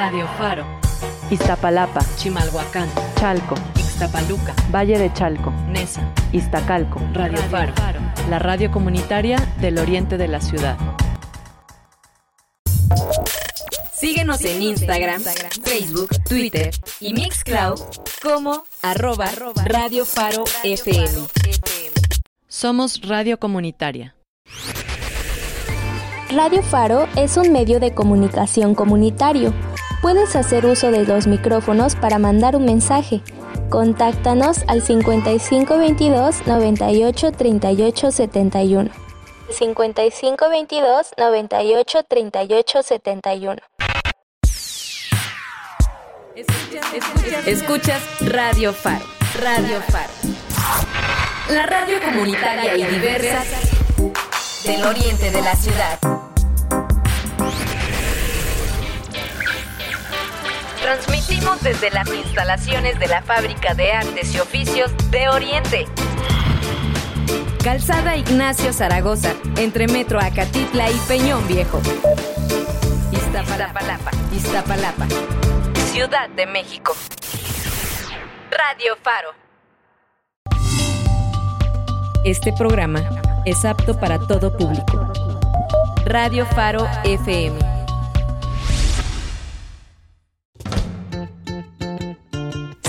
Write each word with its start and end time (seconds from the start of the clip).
Radio 0.00 0.26
Faro. 0.38 0.64
Iztapalapa, 1.30 2.00
Chimalhuacán. 2.16 2.88
Chalco, 3.16 3.54
Ixtapaluca. 3.76 4.54
Valle 4.74 4.98
de 4.98 5.12
Chalco, 5.12 5.50
Nesa. 5.68 6.00
Iztacalco. 6.32 6.98
Radio, 7.12 7.36
Faro. 7.50 7.74
La 8.30 8.38
radio 8.38 8.70
comunitaria 8.70 9.36
del 9.60 9.76
oriente 9.76 10.16
de 10.16 10.26
la 10.26 10.40
ciudad. 10.40 10.78
Síguenos 13.92 14.42
en 14.42 14.62
Instagram, 14.62 15.22
Facebook, 15.62 16.08
Twitter 16.26 16.70
y 16.98 17.12
Mixcloud 17.12 17.78
como 18.22 18.64
arroba 18.80 19.28
Radio 19.66 20.06
Faro 20.06 20.44
FM. 20.64 21.28
Somos 22.48 23.02
radio 23.02 23.38
comunitaria. 23.38 24.14
Radio 26.30 26.62
Faro 26.62 27.06
es 27.16 27.36
un 27.36 27.52
medio 27.52 27.80
de 27.80 27.92
comunicación 27.92 28.74
comunitario. 28.74 29.52
Puedes 30.00 30.34
hacer 30.34 30.64
uso 30.64 30.90
de 30.90 31.04
los 31.04 31.26
micrófonos 31.26 31.94
para 31.94 32.18
mandar 32.18 32.56
un 32.56 32.64
mensaje. 32.64 33.20
Contáctanos 33.68 34.64
al 34.66 34.80
5522 34.80 36.46
98 36.46 37.32
38 37.32 38.10
71. 38.10 38.90
5522 39.50 41.12
98 41.18 42.02
38 42.08 42.82
71. 42.82 43.58
Escuchas 47.46 48.02
Radio 48.20 48.72
Faro. 48.72 49.04
Radio 49.38 49.82
Faro. 49.82 50.12
La 51.50 51.66
radio 51.66 52.00
comunitaria 52.02 52.74
y 52.74 52.84
diversa 52.84 53.42
del 54.64 54.82
oriente 54.84 55.30
de 55.30 55.42
la 55.42 55.54
ciudad. 55.54 56.29
Transmitimos 60.90 61.62
desde 61.62 61.88
las 61.92 62.12
instalaciones 62.12 62.98
de 62.98 63.06
la 63.06 63.22
Fábrica 63.22 63.74
de 63.74 63.92
Artes 63.92 64.34
y 64.34 64.40
Oficios 64.40 64.90
de 65.12 65.28
Oriente. 65.28 65.86
Calzada 67.62 68.16
Ignacio 68.16 68.72
Zaragoza, 68.72 69.32
entre 69.56 69.86
Metro 69.86 70.18
Acatitla 70.18 70.90
y 70.90 70.96
Peñón 71.06 71.46
Viejo. 71.46 71.80
Iztapalapa, 73.12 74.10
Iztapalapa, 74.34 75.06
Ciudad 75.92 76.28
de 76.30 76.46
México. 76.46 76.92
Radio 78.50 78.96
Faro. 79.00 79.30
Este 82.24 82.52
programa 82.52 83.08
es 83.44 83.64
apto 83.64 83.96
para 84.00 84.18
todo 84.18 84.56
público. 84.56 85.08
Radio 86.04 86.46
Faro 86.46 86.88
FM. 87.04 87.69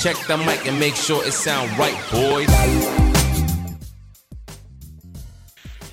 Check 0.00 0.16
the 0.26 0.36
mic 0.38 0.66
and 0.66 0.80
make 0.80 0.96
sure 0.96 1.22
it 1.26 1.34
sound 1.34 1.70
right, 1.76 1.94
boys. 2.10 2.48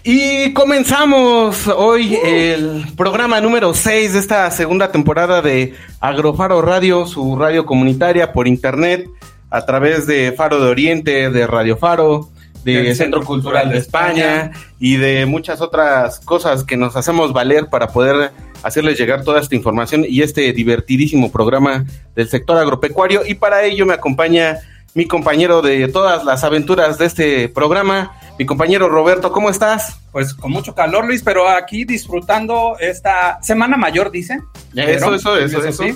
Y 0.02 0.54
comenzamos 0.54 1.68
hoy 1.68 2.18
el 2.24 2.86
programa 2.96 3.42
número 3.42 3.74
6 3.74 4.14
de 4.14 4.20
esta 4.20 4.50
segunda 4.52 4.94
temporada 4.94 5.42
de 5.42 5.74
Agrofaro 6.00 6.62
Radio, 6.62 7.06
su 7.06 7.36
radio 7.36 7.66
comunitaria 7.66 8.32
por 8.32 8.48
internet, 8.48 9.10
a 9.50 9.66
través 9.66 10.08
de 10.08 10.32
Faro 10.32 10.62
de 10.62 10.70
Oriente, 10.70 11.30
de 11.30 11.46
Radio 11.46 11.76
Faro, 11.76 12.30
de 12.64 12.96
Centro 12.96 13.24
Cultural 13.24 13.70
de 13.70 13.78
España 13.78 14.52
y 14.80 14.96
de 14.96 15.26
muchas 15.26 15.60
otras 15.60 16.22
cosas 16.22 16.64
que 16.64 16.78
nos 16.78 16.96
hacemos 16.96 17.34
valer 17.34 17.68
para 17.68 17.88
poder 17.90 18.32
hacerles 18.68 18.98
llegar 18.98 19.24
toda 19.24 19.40
esta 19.40 19.56
información 19.56 20.06
y 20.08 20.22
este 20.22 20.54
divertidísimo 20.54 21.32
programa 21.32 21.86
del 22.16 22.30
sector 22.30 22.58
agropecuario. 22.58 23.22
Y 23.26 23.36
para 23.36 23.64
ello 23.64 23.86
me 23.86 23.94
acompaña 23.94 24.60
mi 24.94 25.06
compañero 25.06 25.62
de 25.62 25.88
todas 25.90 26.24
las 26.26 26.44
aventuras 26.44 26.98
de 26.98 27.06
este 27.06 27.50
programa, 27.50 28.14
mi 28.40 28.46
compañero 28.48 28.90
Roberto, 28.90 29.32
¿cómo 29.32 29.50
estás? 29.50 30.00
Pues 30.12 30.34
con 30.34 30.52
mucho 30.52 30.74
calor, 30.74 31.06
Luis, 31.06 31.22
pero 31.22 31.48
aquí 31.48 31.86
disfrutando 31.86 32.78
esta 32.80 33.38
semana 33.44 33.78
mayor, 33.78 34.10
dicen. 34.10 34.44
Eso, 34.76 35.14
eso, 35.14 35.38
eso, 35.38 35.64
eso. 35.64 35.84
sí. 35.84 35.96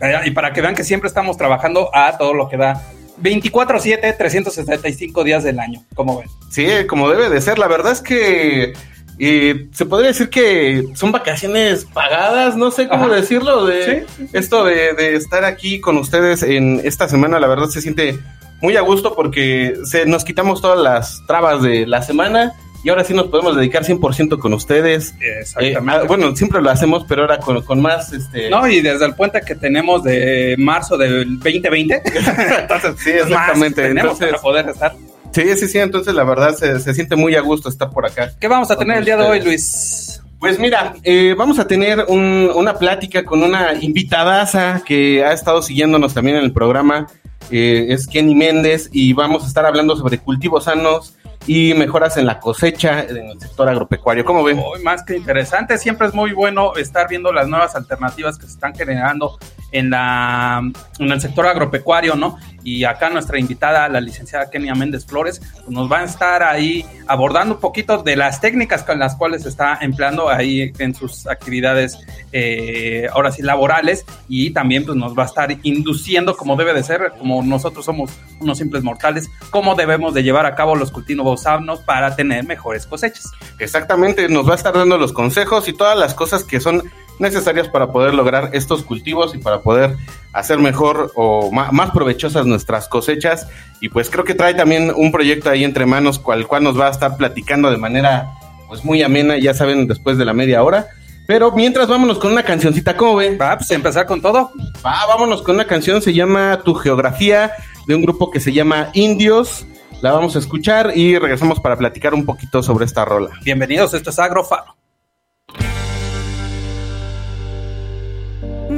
Eh, 0.00 0.20
Y 0.24 0.30
para 0.32 0.52
que 0.52 0.62
vean 0.62 0.74
que 0.74 0.82
siempre 0.82 1.06
estamos 1.06 1.36
trabajando 1.36 1.94
a 1.94 2.18
todo 2.18 2.34
lo 2.34 2.48
que 2.48 2.56
da. 2.56 2.82
24-7, 3.22 4.16
365 4.16 5.24
días 5.24 5.44
del 5.44 5.60
año, 5.60 5.84
como 5.94 6.18
ven. 6.18 6.28
Sí, 6.50 6.66
como 6.88 7.08
debe 7.08 7.28
de 7.28 7.40
ser. 7.40 7.58
La 7.58 7.68
verdad 7.68 7.92
es 7.92 8.00
que 8.00 8.72
eh, 9.20 9.68
se 9.72 9.86
podría 9.86 10.08
decir 10.08 10.28
que 10.30 10.88
son 10.94 11.12
vacaciones 11.12 11.84
pagadas, 11.84 12.56
no 12.56 12.70
sé 12.70 12.88
cómo 12.88 13.06
Ajá. 13.06 13.16
decirlo, 13.16 13.66
de 13.66 14.06
esto 14.32 14.64
de, 14.64 14.94
de 14.94 15.16
estar 15.16 15.44
aquí 15.44 15.80
con 15.80 15.98
ustedes 15.98 16.42
en 16.42 16.80
esta 16.84 17.08
semana, 17.08 17.38
la 17.38 17.46
verdad 17.46 17.68
se 17.68 17.82
siente 17.82 18.18
muy 18.60 18.76
a 18.76 18.80
gusto 18.80 19.14
porque 19.14 19.74
se, 19.84 20.06
nos 20.06 20.24
quitamos 20.24 20.60
todas 20.60 20.78
las 20.78 21.22
trabas 21.26 21.62
de 21.62 21.86
la 21.86 22.02
semana 22.02 22.54
y 22.82 22.88
ahora 22.88 23.04
sí 23.04 23.12
nos 23.12 23.26
podemos 23.26 23.56
dedicar 23.56 23.84
100% 23.84 24.38
con 24.38 24.54
ustedes. 24.54 25.14
Exactamente. 25.20 25.78
Eh, 25.78 26.02
ah, 26.02 26.04
bueno, 26.06 26.34
siempre 26.34 26.62
lo 26.62 26.70
hacemos, 26.70 27.04
pero 27.06 27.22
ahora 27.22 27.38
con, 27.38 27.60
con 27.62 27.80
más... 27.80 28.12
Este... 28.12 28.48
No, 28.48 28.66
y 28.66 28.80
desde 28.80 29.04
el 29.04 29.14
puente 29.14 29.40
que 29.42 29.54
tenemos 29.54 30.02
de 30.02 30.54
marzo 30.58 30.96
del 30.96 31.38
2020, 31.38 32.02
Entonces, 32.60 32.94
sí, 32.98 33.10
es 33.10 33.28
más, 33.28 33.48
exactamente. 33.48 33.82
tenemos 33.82 34.12
Entonces, 34.12 34.28
para 34.30 34.42
poder 34.42 34.68
estar. 34.70 34.94
Sí, 35.32 35.56
sí, 35.56 35.68
sí, 35.68 35.78
entonces 35.78 36.14
la 36.14 36.24
verdad 36.24 36.54
se, 36.54 36.78
se 36.80 36.94
siente 36.94 37.16
muy 37.16 37.34
a 37.36 37.40
gusto 37.40 37.68
estar 37.68 37.90
por 37.90 38.06
acá. 38.06 38.30
¿Qué 38.40 38.48
vamos 38.48 38.70
a 38.70 38.76
tener 38.76 38.98
el 38.98 39.04
día 39.04 39.16
de 39.16 39.24
hoy. 39.24 39.40
Luis? 39.40 40.22
Pues 40.38 40.58
mira, 40.58 40.94
eh, 41.02 41.34
vamos 41.36 41.58
a 41.58 41.66
tener 41.66 42.06
un- 42.08 42.50
una 42.54 42.74
plática 42.74 43.24
con 43.24 43.42
una 43.42 43.74
invitadaza 43.74 44.82
que 44.86 45.22
ha 45.24 45.32
estado 45.32 45.60
siguiéndonos 45.62 46.14
también 46.14 46.36
en 46.38 46.44
el 46.44 46.52
programa. 46.52 47.06
eh, 47.52 47.92
es 47.92 48.06
Kenny 48.06 48.34
Méndez 48.36 48.88
y 48.92 49.12
vamos 49.12 49.42
a 49.42 49.48
estar 49.48 49.66
hablando 49.66 49.96
sobre 49.96 50.18
cultivos 50.18 50.64
sanos 50.64 51.16
y 51.48 51.74
mejoras 51.74 52.16
en 52.16 52.26
la 52.26 52.38
cosecha 52.38 53.00
en 53.02 53.16
el 53.16 53.40
sector 53.40 53.68
agropecuario. 53.68 54.24
¿Cómo 54.24 54.44
ven? 54.44 54.60
Hoy 54.64 54.80
más 54.84 55.02
que 55.02 55.16
interesante, 55.16 55.76
siempre 55.78 56.06
es 56.06 56.14
muy 56.14 56.32
bueno 56.32 56.76
estar 56.76 57.08
viendo 57.08 57.32
las 57.32 57.48
nuevas 57.48 57.74
alternativas 57.74 58.38
que 58.38 58.46
se 58.46 58.52
están 58.52 58.72
generando 58.74 59.36
en, 59.72 59.90
la, 59.90 60.62
en 61.00 61.10
el 61.10 61.20
sector 61.20 61.46
agropecuario, 61.48 62.14
¿no? 62.14 62.38
Y 62.64 62.84
acá 62.84 63.10
nuestra 63.10 63.38
invitada, 63.38 63.88
la 63.88 64.00
licenciada 64.00 64.50
Kenia 64.50 64.74
Méndez 64.74 65.06
Flores, 65.06 65.40
pues 65.54 65.68
nos 65.68 65.90
va 65.90 66.00
a 66.00 66.04
estar 66.04 66.42
ahí 66.42 66.84
abordando 67.06 67.54
un 67.54 67.60
poquito 67.60 68.02
de 68.02 68.16
las 68.16 68.40
técnicas 68.40 68.82
con 68.82 68.98
las 68.98 69.16
cuales 69.16 69.44
está 69.46 69.78
empleando 69.80 70.28
ahí 70.28 70.72
en 70.78 70.94
sus 70.94 71.26
actividades, 71.26 71.98
eh, 72.32 73.08
ahora 73.12 73.32
sí, 73.32 73.42
laborales, 73.42 74.04
y 74.28 74.50
también 74.50 74.84
pues 74.84 74.96
nos 74.96 75.16
va 75.18 75.24
a 75.24 75.26
estar 75.26 75.56
induciendo 75.62 76.36
como 76.36 76.56
debe 76.56 76.74
de 76.74 76.82
ser, 76.82 77.12
como 77.18 77.42
nosotros 77.42 77.84
somos 77.84 78.10
unos 78.40 78.58
simples 78.58 78.82
mortales, 78.82 79.28
cómo 79.50 79.74
debemos 79.74 80.14
de 80.14 80.22
llevar 80.22 80.46
a 80.46 80.54
cabo 80.54 80.76
los 80.76 80.90
cultivos 80.90 81.10
sanos 81.42 81.80
para 81.80 82.14
tener 82.16 82.44
mejores 82.44 82.86
cosechas. 82.86 83.30
Exactamente, 83.58 84.28
nos 84.28 84.48
va 84.48 84.52
a 84.52 84.56
estar 84.56 84.74
dando 84.74 84.96
los 84.98 85.12
consejos 85.12 85.68
y 85.68 85.72
todas 85.72 85.98
las 85.98 86.14
cosas 86.14 86.44
que 86.44 86.60
son 86.60 86.90
necesarias 87.20 87.68
para 87.68 87.92
poder 87.92 88.14
lograr 88.14 88.50
estos 88.52 88.82
cultivos 88.82 89.34
y 89.34 89.38
para 89.38 89.60
poder 89.60 89.96
hacer 90.32 90.58
mejor 90.58 91.12
o 91.14 91.50
más 91.52 91.90
provechosas 91.90 92.46
nuestras 92.46 92.88
cosechas. 92.88 93.46
Y 93.80 93.88
pues 93.88 94.10
creo 94.10 94.24
que 94.24 94.34
trae 94.34 94.54
también 94.54 94.92
un 94.96 95.12
proyecto 95.12 95.50
ahí 95.50 95.64
entre 95.64 95.86
manos, 95.86 96.18
cual 96.18 96.46
cual 96.46 96.64
nos 96.64 96.78
va 96.78 96.88
a 96.88 96.90
estar 96.90 97.16
platicando 97.16 97.70
de 97.70 97.76
manera 97.76 98.30
pues 98.68 98.84
muy 98.84 99.02
amena, 99.02 99.36
ya 99.36 99.52
saben, 99.52 99.86
después 99.86 100.16
de 100.16 100.24
la 100.24 100.32
media 100.32 100.62
hora. 100.62 100.88
Pero 101.26 101.52
mientras 101.52 101.86
vámonos 101.88 102.18
con 102.18 102.32
una 102.32 102.42
cancioncita, 102.42 102.96
¿cómo 102.96 103.16
ven? 103.16 103.38
Va, 103.40 103.56
pues 103.56 103.70
empezar 103.70 104.06
con 104.06 104.20
todo. 104.20 104.50
Va, 104.84 105.06
vámonos 105.06 105.42
con 105.42 105.56
una 105.56 105.66
canción, 105.66 106.00
se 106.02 106.12
llama 106.12 106.60
Tu 106.64 106.74
Geografía, 106.74 107.52
de 107.86 107.94
un 107.94 108.02
grupo 108.02 108.30
que 108.30 108.40
se 108.40 108.52
llama 108.52 108.90
Indios. 108.94 109.66
La 110.02 110.12
vamos 110.12 110.34
a 110.34 110.38
escuchar 110.38 110.92
y 110.96 111.18
regresamos 111.18 111.60
para 111.60 111.76
platicar 111.76 112.14
un 112.14 112.24
poquito 112.24 112.62
sobre 112.62 112.84
esta 112.84 113.04
rola. 113.04 113.30
Bienvenidos, 113.44 113.92
esto 113.92 114.10
es 114.10 114.18
Agrofaro. 114.18 114.79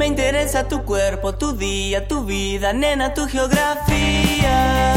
Me 0.03 0.09
interesa 0.09 0.67
tu 0.67 0.83
cuerpo, 0.83 1.37
tu 1.37 1.53
día, 1.53 2.09
tu 2.09 2.25
vida, 2.25 2.73
nena, 2.73 3.15
tu 3.15 3.29
geografía. 3.29 4.95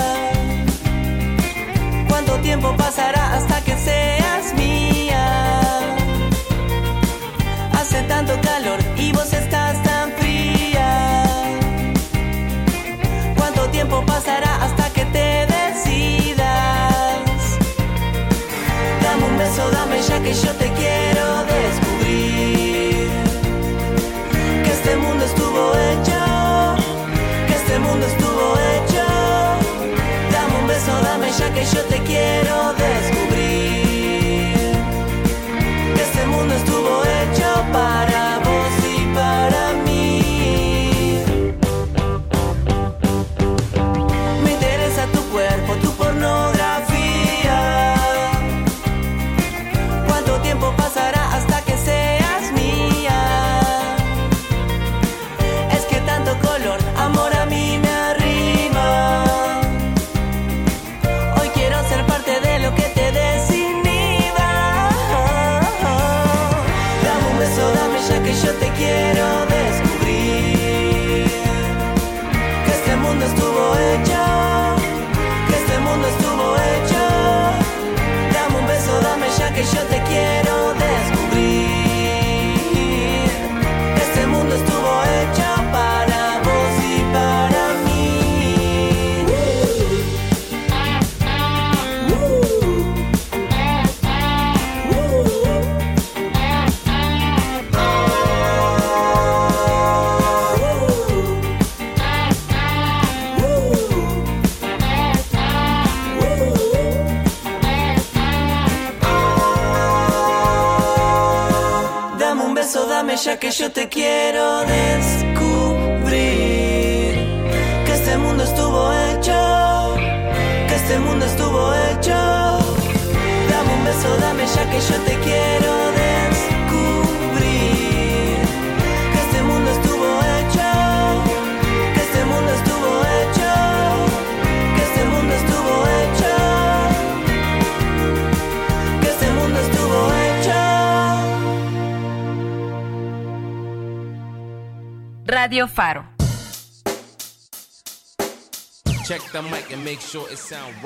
¿Cuánto 2.09 2.39
tiempo 2.39 2.75
pasará 2.75 3.35
hasta 3.35 3.61
que 3.61 3.77
seas 3.77 4.51
mía? 4.55 5.79
Hace 7.73 8.01
tanto 8.07 8.33
calor 8.41 8.79
y 8.97 9.11
vos 9.11 9.31
estás 9.31 9.83
tan 9.83 10.11
fría. 10.13 11.23
¿Cuánto 13.37 13.69
tiempo 13.69 14.03
pasará 14.07 14.55
hasta 14.63 14.89
que 14.89 15.05
te 15.05 15.45
decidas? 15.45 16.39
Dame 19.03 19.23
un 19.23 19.37
beso, 19.37 19.69
dame 19.69 20.01
ya 20.01 20.19
que 20.23 20.33
yo 20.33 20.51
te 20.53 20.67
quiero 20.71 21.43
después. 21.43 21.84
yo 31.73 31.81
te 31.85 31.97
quiero 32.03 32.73
despedir. 32.73 33.14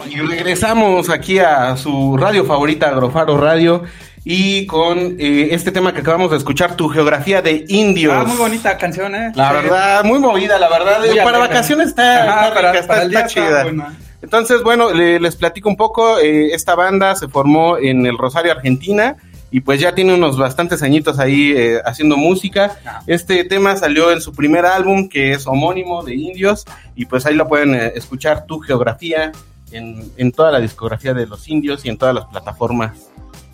Y 0.09 0.19
regresamos 0.21 1.09
aquí 1.09 1.39
a 1.39 1.75
su 1.77 2.17
radio 2.17 2.45
favorita, 2.45 2.89
Agrofaro 2.89 3.37
Radio, 3.37 3.83
y 4.25 4.65
con 4.65 5.15
eh, 5.19 5.49
este 5.51 5.71
tema 5.71 5.93
que 5.93 6.01
acabamos 6.01 6.31
de 6.31 6.37
escuchar, 6.37 6.75
tu 6.75 6.89
geografía 6.89 7.41
de 7.41 7.65
indios. 7.67 8.13
Ah, 8.15 8.23
muy 8.25 8.37
bonita 8.37 8.77
canción, 8.77 9.15
¿eh? 9.15 9.31
La 9.35 9.51
verdad, 9.51 10.03
muy 10.03 10.19
movida, 10.19 10.57
la 10.59 10.69
verdad. 10.69 10.99
Muy 10.99 11.17
eh, 11.17 11.21
para 11.23 11.37
vacaciones 11.39 11.89
está, 11.89 12.23
Ajá, 12.23 12.41
está 12.47 12.53
para- 12.55 12.71
rica, 12.73 12.87
para 12.87 13.03
está 13.03 13.19
está 13.21 13.27
chida. 13.29 13.93
Entonces, 14.21 14.61
bueno, 14.63 14.91
le- 14.93 15.19
les 15.19 15.35
platico 15.35 15.69
un 15.69 15.77
poco. 15.77 16.19
eh, 16.19 16.53
esta 16.53 16.75
banda 16.75 17.15
se 17.15 17.27
formó 17.29 17.77
en 17.77 18.05
el 18.05 18.17
Rosario, 18.17 18.51
Argentina. 18.51 19.15
Y 19.51 19.61
pues 19.61 19.79
ya 19.79 19.95
tiene 19.95 20.13
unos 20.13 20.37
bastantes 20.37 20.83
añitos 20.83 21.19
ahí 21.19 21.53
eh, 21.55 21.81
haciendo 21.85 22.17
música. 22.17 22.77
Ah. 22.85 23.01
Este 23.07 23.43
tema 23.43 23.75
salió 23.75 24.11
en 24.11 24.21
su 24.21 24.33
primer 24.33 24.65
álbum, 24.65 25.09
que 25.09 25.31
es 25.31 25.47
homónimo 25.47 26.03
de 26.03 26.15
Indios. 26.15 26.65
Y 26.95 27.05
pues 27.05 27.25
ahí 27.25 27.35
lo 27.35 27.47
pueden 27.47 27.73
eh, 27.75 27.93
escuchar, 27.95 28.45
Tu 28.45 28.59
Geografía, 28.59 29.31
en, 29.71 30.11
en 30.17 30.31
toda 30.31 30.51
la 30.51 30.59
discografía 30.59 31.13
de 31.13 31.27
los 31.27 31.47
indios 31.47 31.85
y 31.85 31.89
en 31.89 31.97
todas 31.97 32.15
las 32.15 32.25
plataformas 32.25 33.09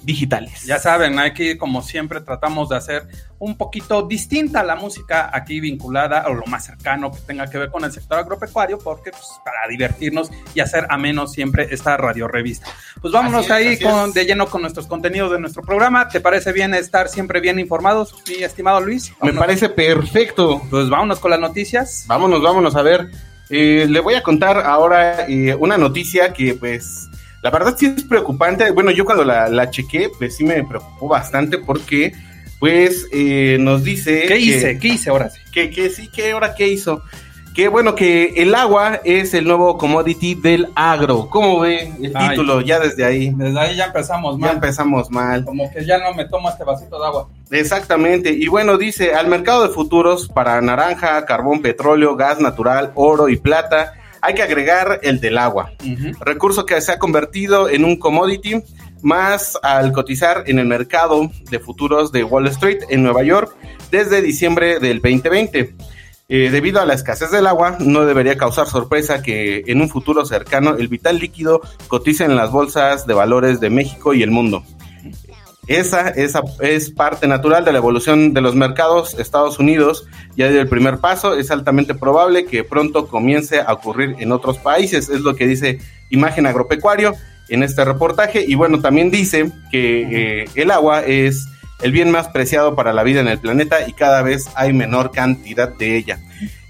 digitales. 0.06 0.64
Ya 0.66 0.80
saben, 0.80 1.20
aquí 1.20 1.58
como 1.58 1.82
siempre 1.82 2.22
tratamos 2.22 2.70
de 2.70 2.78
hacer 2.78 3.08
un 3.40 3.58
poquito 3.58 4.04
distinta 4.04 4.64
la 4.64 4.76
música 4.76 5.30
aquí 5.34 5.60
vinculada 5.60 6.26
o 6.28 6.34
lo 6.34 6.46
más 6.46 6.66
cercano 6.66 7.12
que 7.12 7.20
tenga 7.20 7.50
que 7.50 7.58
ver 7.58 7.70
con 7.70 7.84
el 7.84 7.92
sector 7.92 8.20
agropecuario, 8.20 8.78
porque 8.78 9.12
pues, 9.12 9.24
para 9.44 9.68
divertirnos 9.68 10.30
y 10.54 10.60
hacer 10.60 10.86
ameno 10.90 11.28
siempre 11.28 11.68
esta 11.72 11.98
radio 11.98 12.28
revista. 12.28 12.68
Pues 13.02 13.12
vámonos 13.12 13.46
es, 13.46 13.52
ahí 13.52 13.80
con, 13.80 14.14
de 14.14 14.26
lleno 14.26 14.48
con 14.48 14.62
nuestros 14.62 14.88
contenidos 14.88 15.32
de 15.32 15.40
nuestro 15.40 15.64
programa. 15.64 16.08
¿Te 16.08 16.22
parece 16.22 16.54
bien 16.54 16.74
estar 16.74 17.10
siempre 17.10 17.42
bien 17.42 17.60
informados, 17.60 18.16
mi 18.28 18.44
estimado 18.44 18.80
Luis? 18.82 19.14
Me 19.22 19.34
parece 19.34 19.70
perfecto. 19.70 20.62
Pues 20.70 20.90
vámonos 20.90 21.20
con 21.20 21.32
las 21.32 21.40
noticias. 21.40 22.06
Vámonos, 22.08 22.42
vámonos 22.42 22.76
a 22.76 22.82
ver. 22.82 23.10
Eh, 23.50 23.86
le 23.90 24.00
voy 24.00 24.16
a 24.16 24.24
contar 24.24 24.60
ahora 24.66 25.28
eh, 25.28 25.54
una 25.56 25.78
noticia 25.78 26.34
que 26.34 26.56
pues 26.56 27.10
la 27.46 27.52
verdad 27.52 27.76
sí 27.78 27.86
es 27.86 28.04
preocupante. 28.04 28.72
Bueno, 28.72 28.90
yo 28.90 29.06
cuando 29.06 29.24
la, 29.24 29.48
la 29.50 29.70
chequé 29.70 30.10
pues 30.18 30.36
sí 30.36 30.44
me 30.44 30.64
preocupó 30.64 31.08
bastante 31.10 31.60
porque 31.60 32.12
pues 32.60 33.06
eh, 33.12 33.58
nos 33.60 33.84
dice... 33.84 34.22
¿Qué 34.22 34.28
que- 34.30 34.40
hice? 34.40 34.80
¿Qué 34.80 34.88
hice 34.88 35.12
ahora 35.12 35.30
sí? 35.30 35.40
Que, 35.54 35.70
que 35.70 35.92
sí, 35.92 36.10
que 36.12 36.32
ahora 36.32 36.56
qué 36.56 36.68
hizo. 36.70 37.04
Que 37.54 37.68
bueno, 37.68 37.94
que 37.94 38.34
el 38.38 38.56
agua 38.56 39.00
es 39.04 39.36
el 39.36 39.46
nuevo 39.46 39.78
commodity 39.78 40.34
del 40.34 40.70
agro. 40.76 41.30
¿Cómo 41.30 41.60
ve 41.60 41.92
el 42.02 42.12
Ay. 42.16 42.30
título? 42.30 42.62
Ya 42.62 42.80
desde 42.80 43.06
ahí. 43.06 43.32
Desde 43.36 43.60
ahí 43.60 43.76
ya 43.78 43.86
empezamos 43.86 44.36
Ya 44.40 44.48
mal. 44.48 44.56
empezamos 44.56 45.12
mal. 45.12 45.46
Como 45.46 45.72
que 45.72 45.86
ya 45.86 46.00
no 46.00 46.16
me 46.16 46.26
tomo 46.26 46.50
este 46.50 46.64
vasito 46.64 47.00
de 47.00 47.06
agua. 47.06 47.30
Exactamente. 47.52 48.32
Y 48.32 48.48
bueno, 48.48 48.78
dice, 48.80 49.14
al 49.14 49.28
mercado 49.28 49.68
de 49.68 49.70
futuros 49.74 50.28
para 50.30 50.60
naranja, 50.62 51.24
carbón, 51.26 51.62
petróleo, 51.62 52.16
gas 52.16 52.40
natural, 52.40 52.92
oro 52.96 53.30
y 53.30 53.38
plata, 53.38 53.94
hay 54.26 54.34
que 54.34 54.42
agregar 54.42 55.00
el 55.04 55.20
del 55.20 55.38
agua. 55.38 55.72
Recurso 56.20 56.66
que 56.66 56.82
se 56.82 56.92
ha 56.92 57.00
convertido 57.00 57.70
en 57.70 57.86
un 57.86 57.98
commodity 57.98 58.64
más 59.04 59.58
al 59.62 59.92
cotizar 59.92 60.46
en 60.48 60.58
el 60.58 60.66
mercado 60.66 61.30
de 61.52 61.60
futuros 61.60 62.12
de 62.12 62.24
Wall 62.24 62.48
Street 62.48 62.80
en 62.90 63.04
Nueva 63.04 63.24
York 63.24 63.56
desde 63.92 64.24
diciembre 64.24 64.80
del 64.80 65.00
2020. 65.00 65.76
Eh, 66.28 66.50
debido 66.50 66.82
a 66.82 66.88
la 66.88 66.96
escasez 66.96 67.30
del 67.30 67.46
agua, 67.46 67.78
no 67.80 68.04
debería 68.04 68.36
causar 68.36 68.66
sorpresa 68.66 69.22
que 69.22 69.64
en 69.68 69.80
un 69.80 69.90
futuro 69.90 70.26
cercano 70.26 70.76
el 70.76 70.88
vital 70.88 71.20
líquido 71.20 71.62
cotice 71.88 72.24
en 72.24 72.36
las 72.36 72.50
bolsas 72.50 73.06
de 73.06 73.14
valores 73.14 73.60
de 73.60 73.70
México 73.70 74.16
y 74.16 74.24
el 74.24 74.32
mundo. 74.32 74.64
Esa, 75.68 76.10
esa 76.10 76.42
es 76.60 76.92
parte 76.92 77.28
natural 77.28 77.66
de 77.66 77.72
la 77.72 77.80
evolución 77.80 78.34
de 78.34 78.42
los 78.42 78.56
mercados. 78.56 79.16
Estados 79.20 79.60
Unidos 79.60 80.08
ya 80.36 80.50
dio 80.50 80.62
el 80.62 80.68
primer 80.68 81.00
paso. 81.00 81.36
Es 81.36 81.52
altamente 81.52 81.96
probable 81.96 82.46
que 82.46 82.64
pronto 82.64 83.08
comience 83.08 83.60
a 83.60 83.74
ocurrir 83.74 84.16
en 84.20 84.32
otros 84.32 84.58
países. 84.58 85.10
Es 85.10 85.22
lo 85.22 85.36
que 85.36 85.48
dice 85.48 85.80
Imagen 86.10 86.46
Agropecuario 86.46 87.16
en 87.50 87.64
este 87.64 87.84
reportaje. 87.84 88.46
Y 88.48 88.56
bueno, 88.56 88.80
también 88.80 89.10
dice 89.10 89.52
que 89.72 90.44
eh, 90.44 90.50
el 90.56 90.72
agua 90.72 91.02
es 91.02 91.48
el 91.82 91.92
bien 91.92 92.12
más 92.12 92.28
preciado 92.30 92.76
para 92.76 92.94
la 92.94 93.04
vida 93.04 93.22
en 93.22 93.28
el 93.28 93.40
planeta 93.40 93.88
y 93.88 93.94
cada 93.94 94.22
vez 94.22 94.50
hay 94.56 94.72
menor 94.72 95.12
cantidad 95.12 95.70
de 95.70 95.98
ella. 95.98 96.20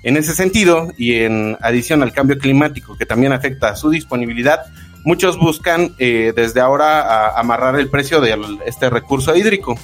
En 0.03 0.17
ese 0.17 0.35
sentido, 0.35 0.93
y 0.97 1.15
en 1.15 1.57
adición 1.61 2.03
al 2.03 2.13
cambio 2.13 2.37
climático 2.37 2.95
que 2.95 3.07
también 3.07 3.33
afecta 3.33 3.69
a 3.69 3.75
su 3.75 3.89
disponibilidad, 3.89 4.61
muchos 5.05 5.37
buscan 5.39 5.93
eh, 5.99 6.33
desde 6.35 6.59
ahora 6.59 6.99
a- 7.01 7.39
amarrar 7.39 7.79
el 7.79 7.89
precio 7.89 8.19
de 8.19 8.37
este 8.65 8.89
recurso 8.89 9.33
hídrico. 9.35 9.77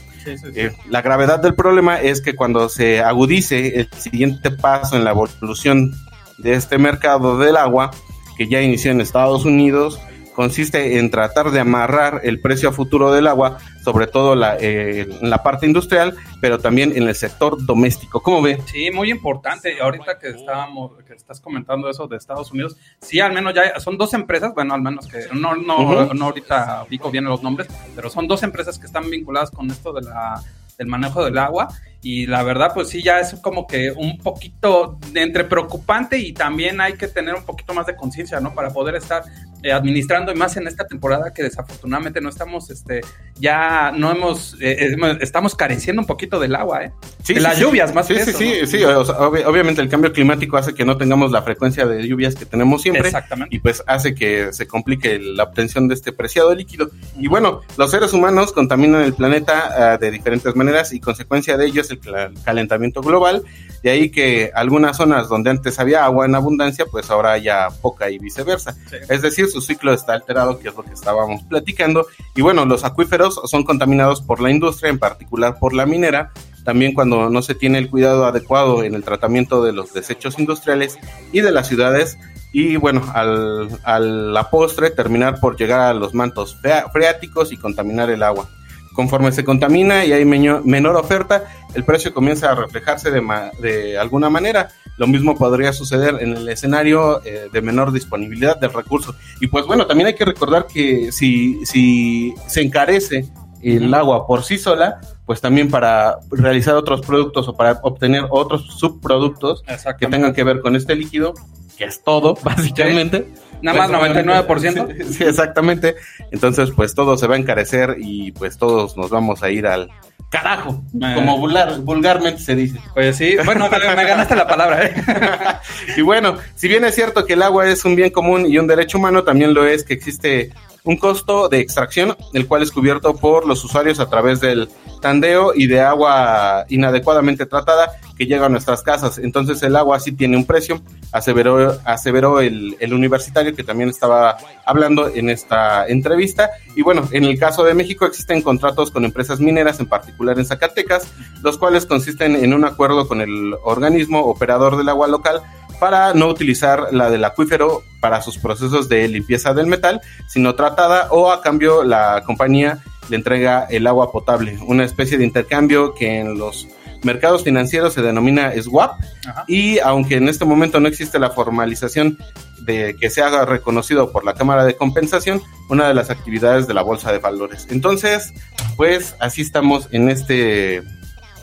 Eh, 0.54 0.72
la 0.90 1.02
gravedad 1.02 1.40
del 1.40 1.56
problema 1.56 2.00
es 2.02 2.22
que 2.22 2.36
cuando 2.36 2.68
se 2.70 3.00
agudice 3.02 3.80
el 3.80 3.90
siguiente 3.98 4.52
paso 4.52 4.96
en 4.98 5.04
la 5.06 5.12
evolución 5.12 5.94
de 6.38 6.54
este 6.54 6.78
mercado 6.78 7.38
del 7.38 7.56
agua, 7.56 7.92
que 8.38 8.48
ya 8.48 8.62
inició 8.62 8.92
en 8.92 9.02
Estados 9.02 9.46
Unidos, 9.46 10.00
consiste 10.34 10.98
en 10.98 11.12
tratar 11.12 11.52
de 11.52 11.60
amarrar 11.60 12.22
el 12.24 12.40
precio 12.42 12.70
a 12.70 12.72
futuro 12.72 13.12
del 13.12 13.28
agua, 13.28 13.58
sobre 13.84 14.08
todo 14.08 14.36
la, 14.36 14.58
eh, 14.58 15.08
en 15.22 15.30
la 15.30 15.44
parte 15.44 15.66
industrial, 15.66 16.16
pero 16.40 16.60
también 16.60 16.94
en 16.96 17.08
el 17.08 17.16
sector 17.16 17.64
doméstico. 17.66 18.22
¿Cómo 18.22 18.42
ve? 18.42 18.62
Sí, 18.66 18.92
muy 18.92 19.12
importante. 19.12 19.80
Ahorita 19.82 20.18
que 20.18 20.30
estábamos, 20.30 20.92
que 21.04 21.14
estás 21.14 21.40
comentando 21.40 21.90
eso 21.90 22.08
de 22.08 22.18
Estados 22.18 22.52
Unidos, 22.52 22.78
sí, 23.02 23.20
al 23.20 23.34
menos 23.34 23.54
ya 23.54 23.80
son 23.80 23.98
dos 23.98 24.14
empresas, 24.14 24.54
bueno, 24.54 24.74
al 24.74 24.82
menos 24.82 25.08
que 25.08 25.28
no, 25.34 25.56
no, 25.56 26.14
no 26.14 26.26
ahorita 26.26 26.86
pico 26.90 27.12
bien 27.12 27.26
los 27.26 27.44
nombres, 27.44 27.68
pero 27.96 28.10
son 28.10 28.28
dos 28.28 28.44
empresas 28.44 28.78
que 28.80 28.86
están 28.86 29.10
vinculadas 29.10 29.52
con 29.52 29.70
esto 29.70 29.94
de 29.94 30.02
la, 30.02 30.42
del 30.78 30.88
manejo 30.88 31.24
del 31.24 31.38
agua. 31.38 31.68
Y 32.04 32.26
la 32.26 32.42
verdad, 32.42 32.72
pues 32.74 32.90
sí, 32.90 33.04
ya 33.04 33.20
es 33.20 33.36
como 33.42 33.68
que 33.68 33.92
un 33.92 34.18
poquito 34.18 34.98
de 35.12 35.22
entre 35.22 35.44
preocupante 35.44 36.18
y 36.18 36.34
también 36.34 36.82
hay 36.82 36.94
que 36.94 37.08
tener 37.08 37.36
un 37.36 37.44
poquito 37.44 37.74
más 37.76 37.86
de 37.86 37.96
conciencia, 37.96 38.40
¿no? 38.40 38.56
Para 38.56 38.72
poder 38.72 38.96
estar 38.96 39.24
eh, 39.62 39.72
administrando 39.72 40.32
y 40.32 40.36
más 40.36 40.58
en 40.58 40.66
esta 40.68 40.88
temporada 40.88 41.32
que 41.32 41.44
desafortunadamente 41.44 42.20
no 42.20 42.30
estamos, 42.30 42.72
este, 42.72 43.02
ya 43.40 43.92
no 43.96 44.12
hemos, 44.12 44.56
eh, 44.60 44.96
eh, 44.96 45.18
estamos 45.22 45.54
careciendo 45.54 46.02
un 46.02 46.08
poquito 46.08 46.40
del 46.40 46.56
agua, 46.56 46.86
¿eh? 46.86 46.92
Sí, 47.24 47.36
de 47.36 47.40
sí, 47.40 47.46
las 47.46 47.58
sí. 47.58 47.62
lluvias 47.62 47.94
más 47.94 48.08
sí, 48.08 48.16
que 48.16 48.24
sí, 48.26 48.30
eso, 48.32 48.40
sí, 48.40 48.46
¿no? 48.62 48.68
sí, 48.68 48.84
o 48.84 49.06
sea, 49.06 49.16
obvi- 49.20 49.46
obviamente 49.46 49.82
el 49.82 49.88
cambio 49.90 50.12
climático 50.12 50.58
hace 50.58 50.74
que 50.74 50.84
no 50.86 50.98
tengamos 50.98 51.32
la 51.32 51.44
frecuencia 51.44 51.86
de 51.86 52.08
lluvias 52.08 52.34
que 52.34 52.46
tenemos 52.48 52.82
siempre 52.82 53.06
Exactamente. 53.06 53.56
y 53.56 53.60
pues 53.60 53.84
hace 53.86 54.16
que 54.16 54.52
se 54.54 54.66
complique 54.68 55.20
la 55.20 55.44
obtención 55.44 55.88
de 55.88 55.94
este 55.94 56.12
preciado 56.12 56.56
líquido. 56.56 56.90
Y 57.20 57.28
bueno, 57.28 57.62
los 57.78 57.92
seres 57.92 58.14
humanos 58.14 58.52
contaminan 58.54 59.04
el 59.04 59.14
planeta 59.14 59.94
ah, 59.94 59.98
de 60.00 60.10
diferentes 60.10 60.56
maneras 60.56 60.94
y 60.94 61.00
consecuencia 61.00 61.58
de 61.58 61.68
ello 61.68 61.84
es 61.92 62.00
el 62.06 62.44
calentamiento 62.44 63.02
global. 63.02 63.44
De 63.84 63.90
ahí 63.90 64.12
que 64.12 64.52
algunas 64.54 64.98
zonas 64.98 65.28
donde 65.28 65.50
antes 65.50 65.80
había 65.80 66.06
agua 66.06 66.26
en 66.26 66.36
abundancia, 66.36 66.86
pues 66.86 67.10
ahora 67.10 67.32
haya 67.32 67.70
poca 67.82 68.12
y 68.12 68.20
viceversa. 68.20 68.76
Es 69.10 69.24
decir, 69.24 69.48
su 69.48 69.60
ciclo 69.60 69.92
está 69.92 70.14
alterado, 70.14 70.60
que 70.60 70.70
es 70.70 70.76
lo 70.76 70.84
que 70.84 70.94
estábamos 70.94 71.42
platicando. 71.44 72.06
Y 72.36 72.42
bueno, 72.42 72.66
los 72.66 72.84
acuíferos 72.84 73.42
son 73.46 73.64
contaminados 73.64 74.22
por 74.22 74.40
la 74.40 74.52
industria, 74.52 74.92
en 74.92 75.00
particular 75.00 75.58
por 75.60 75.74
la 75.74 75.88
minera. 75.88 76.32
También 76.64 76.94
cuando 76.94 77.32
no 77.32 77.42
se 77.42 77.56
tiene 77.56 77.80
el 77.80 77.90
cuidado 77.90 78.26
adecuado 78.26 78.84
en 78.84 78.94
el 78.94 79.04
tratamiento 79.04 79.64
de 79.64 79.74
los 79.74 79.94
desechos 79.94 80.38
industriales 80.38 81.00
y 81.32 81.42
de 81.42 81.52
las 81.52 81.68
ciudades. 81.68 82.20
Y 82.54 82.76
bueno, 82.76 83.04
al, 83.16 83.80
a 83.84 84.00
la 84.00 84.50
postre 84.52 84.92
terminar 84.92 85.40
por 85.40 85.58
llegar 85.58 85.80
a 85.80 85.94
los 85.96 86.14
mantos 86.14 86.56
freáticos 86.92 87.52
y 87.52 87.58
contaminar 87.58 88.12
el 88.12 88.22
agua. 88.22 88.48
Conforme 88.94 89.32
se 89.32 89.44
contamina 89.44 90.04
y 90.06 90.12
hay 90.12 90.26
menor 90.26 90.96
oferta, 90.96 91.46
el 91.74 91.84
precio 91.84 92.14
comienza 92.14 92.52
a 92.52 92.56
reflejarse 92.56 93.12
de, 93.12 93.22
ma- 93.22 93.52
de 93.62 93.98
alguna 93.98 94.30
manera. 94.30 94.70
Lo 94.98 95.08
mismo 95.08 95.38
podría 95.38 95.74
suceder 95.74 96.18
en 96.20 96.36
el 96.38 96.48
escenario 96.50 97.24
eh, 97.26 97.48
de 97.52 97.62
menor 97.62 97.92
disponibilidad 97.92 98.60
del 98.60 98.74
recurso. 98.74 99.16
Y 99.40 99.48
pues 99.48 99.66
bueno, 99.66 99.88
también 99.88 100.08
hay 100.08 100.16
que 100.16 100.26
recordar 100.26 100.68
que 100.68 101.12
si, 101.12 101.66
si 101.66 102.34
se 102.48 102.62
encarece 102.62 103.30
el 103.64 103.94
agua 103.94 104.28
por 104.28 104.44
sí 104.44 104.58
sola, 104.58 105.00
pues 105.26 105.40
también 105.40 105.70
para 105.70 106.18
realizar 106.32 106.76
otros 106.76 107.02
productos 107.02 107.48
o 107.48 107.56
para 107.56 107.80
obtener 107.84 108.26
otros 108.30 108.66
subproductos 108.78 109.64
que 110.00 110.08
tengan 110.08 110.34
que 110.34 110.44
ver 110.44 110.62
con 110.62 110.76
este 110.76 110.96
líquido, 110.96 111.34
que 111.78 111.86
es 111.86 112.04
todo, 112.04 112.36
básicamente. 112.44 113.28
Nada 113.62 113.78
más 113.88 114.00
Pues, 114.00 114.12
99%. 114.14 114.88
Sí, 115.08 115.14
sí, 115.14 115.24
exactamente. 115.24 115.96
Entonces, 116.32 116.72
pues 116.76 116.96
todo 116.96 117.16
se 117.18 117.28
va 117.28 117.36
a 117.36 117.38
encarecer 117.38 117.96
y 118.00 118.32
pues 118.32 118.58
todos 118.58 118.98
nos 118.98 119.10
vamos 119.12 119.44
a 119.44 119.52
ir 119.52 119.68
al 119.68 119.90
carajo, 120.32 120.82
Eh. 120.96 121.12
como 121.14 121.38
vulgar- 121.38 121.80
vulgarmente 121.82 122.42
se 122.42 122.56
dice. 122.56 122.80
Pues 122.94 123.18
sí, 123.18 123.36
bueno, 123.46 123.70
me, 123.70 123.78
me 123.78 124.06
ganaste 124.06 124.36
la 124.36 124.48
palabra, 124.48 124.86
¿eh? 124.86 124.94
y 125.98 126.02
bueno, 126.02 126.38
si 126.56 126.68
bien 126.70 126.86
es 126.86 126.96
cierto 126.96 127.26
que 127.26 127.34
el 127.34 127.42
agua 127.44 127.68
es 127.68 127.84
un 127.86 127.96
bien 127.96 128.10
común 128.12 128.46
y 128.48 128.58
un 128.58 128.66
derecho 128.66 128.98
humano, 128.98 129.24
también 129.24 129.54
lo 129.54 129.66
es 129.66 129.84
que 129.84 129.94
existe 129.94 130.52
un 130.84 130.98
costo 130.98 131.50
de 131.50 131.60
extracción, 131.60 132.16
el 132.34 132.48
cual 132.48 132.64
es 132.64 132.72
cubierto 132.72 133.16
por 133.16 133.46
los 133.48 133.64
usuarios 133.64 134.00
a 134.00 134.10
través 134.10 134.40
del 134.40 134.70
tandeo 135.02 135.54
y 135.56 135.68
de 135.68 135.82
agua 135.82 136.66
inadecuadamente 136.70 137.46
tratada 137.46 137.92
que 138.18 138.26
llega 138.26 138.46
a 138.46 138.50
nuestras 138.50 138.84
casas. 138.84 139.18
Entonces 139.18 139.62
el 139.64 139.76
agua 139.76 140.00
sí 140.00 140.12
tiene 140.12 140.38
un 140.38 140.46
precio, 140.46 140.82
aseveró, 141.12 141.80
aseveró 141.86 142.40
el, 142.40 142.78
el 142.80 142.94
universitario 142.94 143.56
que 143.56 143.64
también 143.64 143.90
estaba 143.90 144.38
hablando 144.66 145.08
en 145.08 145.30
esta 145.30 145.88
entrevista. 145.88 146.52
Y 146.76 146.84
bueno, 146.84 147.08
en 147.12 147.26
el 147.26 147.38
caso 147.40 147.64
de 147.64 147.74
México 147.74 148.06
existen 148.06 148.42
contratos 148.42 148.92
con 148.92 149.06
empresas 149.06 149.40
mineras, 149.40 149.80
en 149.80 149.88
particular 149.88 150.38
en 150.38 150.46
Zacatecas, 150.46 151.12
los 151.42 151.58
cuales 151.58 151.86
consisten 151.86 152.36
en 152.36 152.54
un 152.54 152.64
acuerdo 152.64 153.08
con 153.08 153.22
el 153.22 153.56
organismo 153.64 154.22
operador 154.22 154.78
del 154.78 154.90
agua 154.90 155.08
local 155.08 155.42
para 155.82 156.14
no 156.14 156.28
utilizar 156.28 156.90
la 156.92 157.10
del 157.10 157.26
acuífero 157.26 157.82
para 158.00 158.22
sus 158.22 158.38
procesos 158.38 158.88
de 158.88 159.08
limpieza 159.08 159.56
del 159.56 159.66
metal, 159.66 160.00
sino 160.28 160.54
tratada 160.54 161.08
o 161.10 161.32
a 161.32 161.42
cambio 161.42 161.84
la 161.84 162.22
compañía 162.24 162.84
le 163.10 163.16
entrega 163.16 163.66
el 163.68 163.88
agua 163.88 164.12
potable, 164.12 164.60
una 164.68 164.86
especie 164.86 165.18
de 165.18 165.24
intercambio 165.24 165.96
que 165.96 166.20
en 166.20 166.38
los 166.38 166.68
mercados 167.02 167.44
financieros 167.44 167.96
se 167.96 168.04
denomina 168.04 168.54
swap 168.62 169.02
Ajá. 169.28 169.44
y 169.48 169.80
aunque 169.80 170.18
en 170.18 170.30
este 170.30 170.46
momento 170.46 170.80
no 170.80 170.88
existe 170.88 171.18
la 171.18 171.32
formalización 171.32 172.20
de 172.60 172.96
que 173.02 173.10
se 173.10 173.24
haga 173.24 173.44
reconocido 173.46 174.12
por 174.12 174.24
la 174.24 174.36
Cámara 174.36 174.66
de 174.66 174.76
Compensación, 174.76 175.42
una 175.68 175.88
de 175.88 175.96
las 175.96 176.12
actividades 176.12 176.68
de 176.68 176.76
la 176.76 176.84
Bolsa 176.84 177.12
de 177.12 177.18
Valores. 177.18 177.66
Entonces, 177.72 178.36
pues 178.78 179.16
así 179.20 179.42
estamos 179.42 179.88
en 179.92 180.10
este 180.10 180.84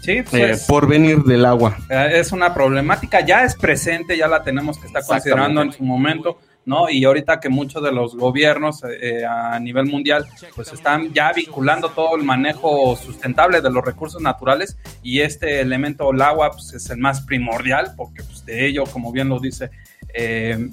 Sí, 0.08 0.18
eh, 0.18 0.24
pues, 0.30 0.64
porvenir 0.64 1.22
del 1.22 1.44
agua. 1.44 1.76
Eh, 1.90 2.12
es 2.14 2.32
una 2.32 2.54
problemática, 2.54 3.20
ya 3.20 3.44
es 3.44 3.54
presente, 3.54 4.16
ya 4.16 4.26
la 4.26 4.42
tenemos 4.42 4.78
que 4.78 4.86
estar 4.86 5.04
considerando 5.04 5.60
en 5.60 5.70
su 5.70 5.82
momento, 5.82 6.38
¿no? 6.64 6.88
Y 6.88 7.04
ahorita 7.04 7.40
que 7.40 7.50
muchos 7.50 7.82
de 7.82 7.92
los 7.92 8.16
gobiernos 8.16 8.82
eh, 8.84 9.26
a 9.26 9.58
nivel 9.60 9.84
mundial 9.84 10.26
pues 10.54 10.72
están 10.72 11.12
ya 11.12 11.30
vinculando 11.34 11.90
todo 11.90 12.16
el 12.16 12.24
manejo 12.24 12.96
sustentable 12.96 13.60
de 13.60 13.70
los 13.70 13.84
recursos 13.84 14.22
naturales 14.22 14.78
y 15.02 15.20
este 15.20 15.60
elemento, 15.60 16.10
el 16.10 16.22
agua, 16.22 16.52
pues 16.52 16.72
es 16.72 16.88
el 16.88 16.98
más 16.98 17.20
primordial 17.20 17.92
porque 17.94 18.22
pues, 18.22 18.46
de 18.46 18.66
ello, 18.66 18.84
como 18.84 19.12
bien 19.12 19.28
lo 19.28 19.38
dice... 19.38 19.70
eh, 20.14 20.70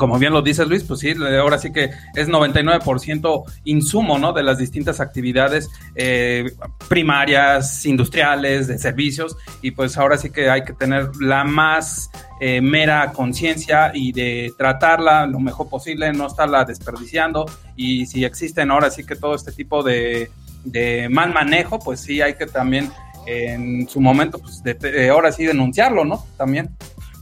como 0.00 0.18
bien 0.18 0.32
lo 0.32 0.40
dice 0.42 0.64
Luis, 0.66 0.82
pues 0.82 0.98
sí, 1.00 1.12
ahora 1.38 1.58
sí 1.58 1.70
que 1.72 1.90
es 2.16 2.28
99% 2.28 3.44
insumo, 3.64 4.18
¿no? 4.18 4.32
De 4.32 4.42
las 4.42 4.58
distintas 4.58 4.98
actividades 4.98 5.68
eh, 5.94 6.50
primarias, 6.88 7.84
industriales, 7.86 8.66
de 8.66 8.78
servicios, 8.78 9.36
y 9.62 9.72
pues 9.72 9.96
ahora 9.98 10.16
sí 10.16 10.30
que 10.30 10.50
hay 10.50 10.64
que 10.64 10.72
tener 10.72 11.10
la 11.20 11.44
más 11.44 12.10
eh, 12.40 12.60
mera 12.60 13.12
conciencia 13.12 13.92
y 13.94 14.10
de 14.12 14.52
tratarla 14.56 15.26
lo 15.26 15.38
mejor 15.38 15.68
posible, 15.68 16.12
no 16.12 16.26
estarla 16.26 16.64
desperdiciando, 16.64 17.46
y 17.76 18.06
si 18.06 18.24
existen 18.24 18.70
ahora 18.70 18.90
sí 18.90 19.04
que 19.04 19.14
todo 19.16 19.34
este 19.34 19.52
tipo 19.52 19.82
de, 19.82 20.30
de 20.64 21.08
mal 21.10 21.32
manejo, 21.32 21.78
pues 21.78 22.00
sí 22.00 22.20
hay 22.22 22.34
que 22.34 22.46
también 22.46 22.90
en 23.26 23.86
su 23.88 24.00
momento, 24.00 24.38
pues 24.38 24.62
de- 24.62 25.10
ahora 25.10 25.30
sí 25.30 25.44
denunciarlo, 25.44 26.04
¿no? 26.06 26.24
También. 26.38 26.70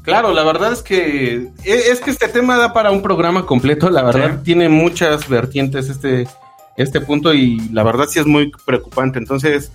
Claro, 0.02 0.32
la 0.32 0.42
verdad 0.44 0.72
es 0.72 0.82
que 0.82 1.48
e- 1.64 1.90
es 1.90 2.00
que 2.00 2.10
este 2.10 2.28
tema 2.28 2.56
da 2.56 2.72
para 2.72 2.90
un 2.90 3.02
programa 3.02 3.44
completo, 3.44 3.90
la 3.90 4.02
verdad 4.02 4.36
Sí. 4.38 4.44
tiene 4.44 4.68
muchas 4.68 5.28
vertientes 5.28 5.88
este 5.88 6.26
este 6.76 7.00
punto 7.00 7.34
y 7.34 7.58
la 7.72 7.82
verdad 7.82 8.06
sí 8.08 8.20
es 8.20 8.26
muy 8.26 8.52
preocupante. 8.64 9.18
Entonces, 9.18 9.72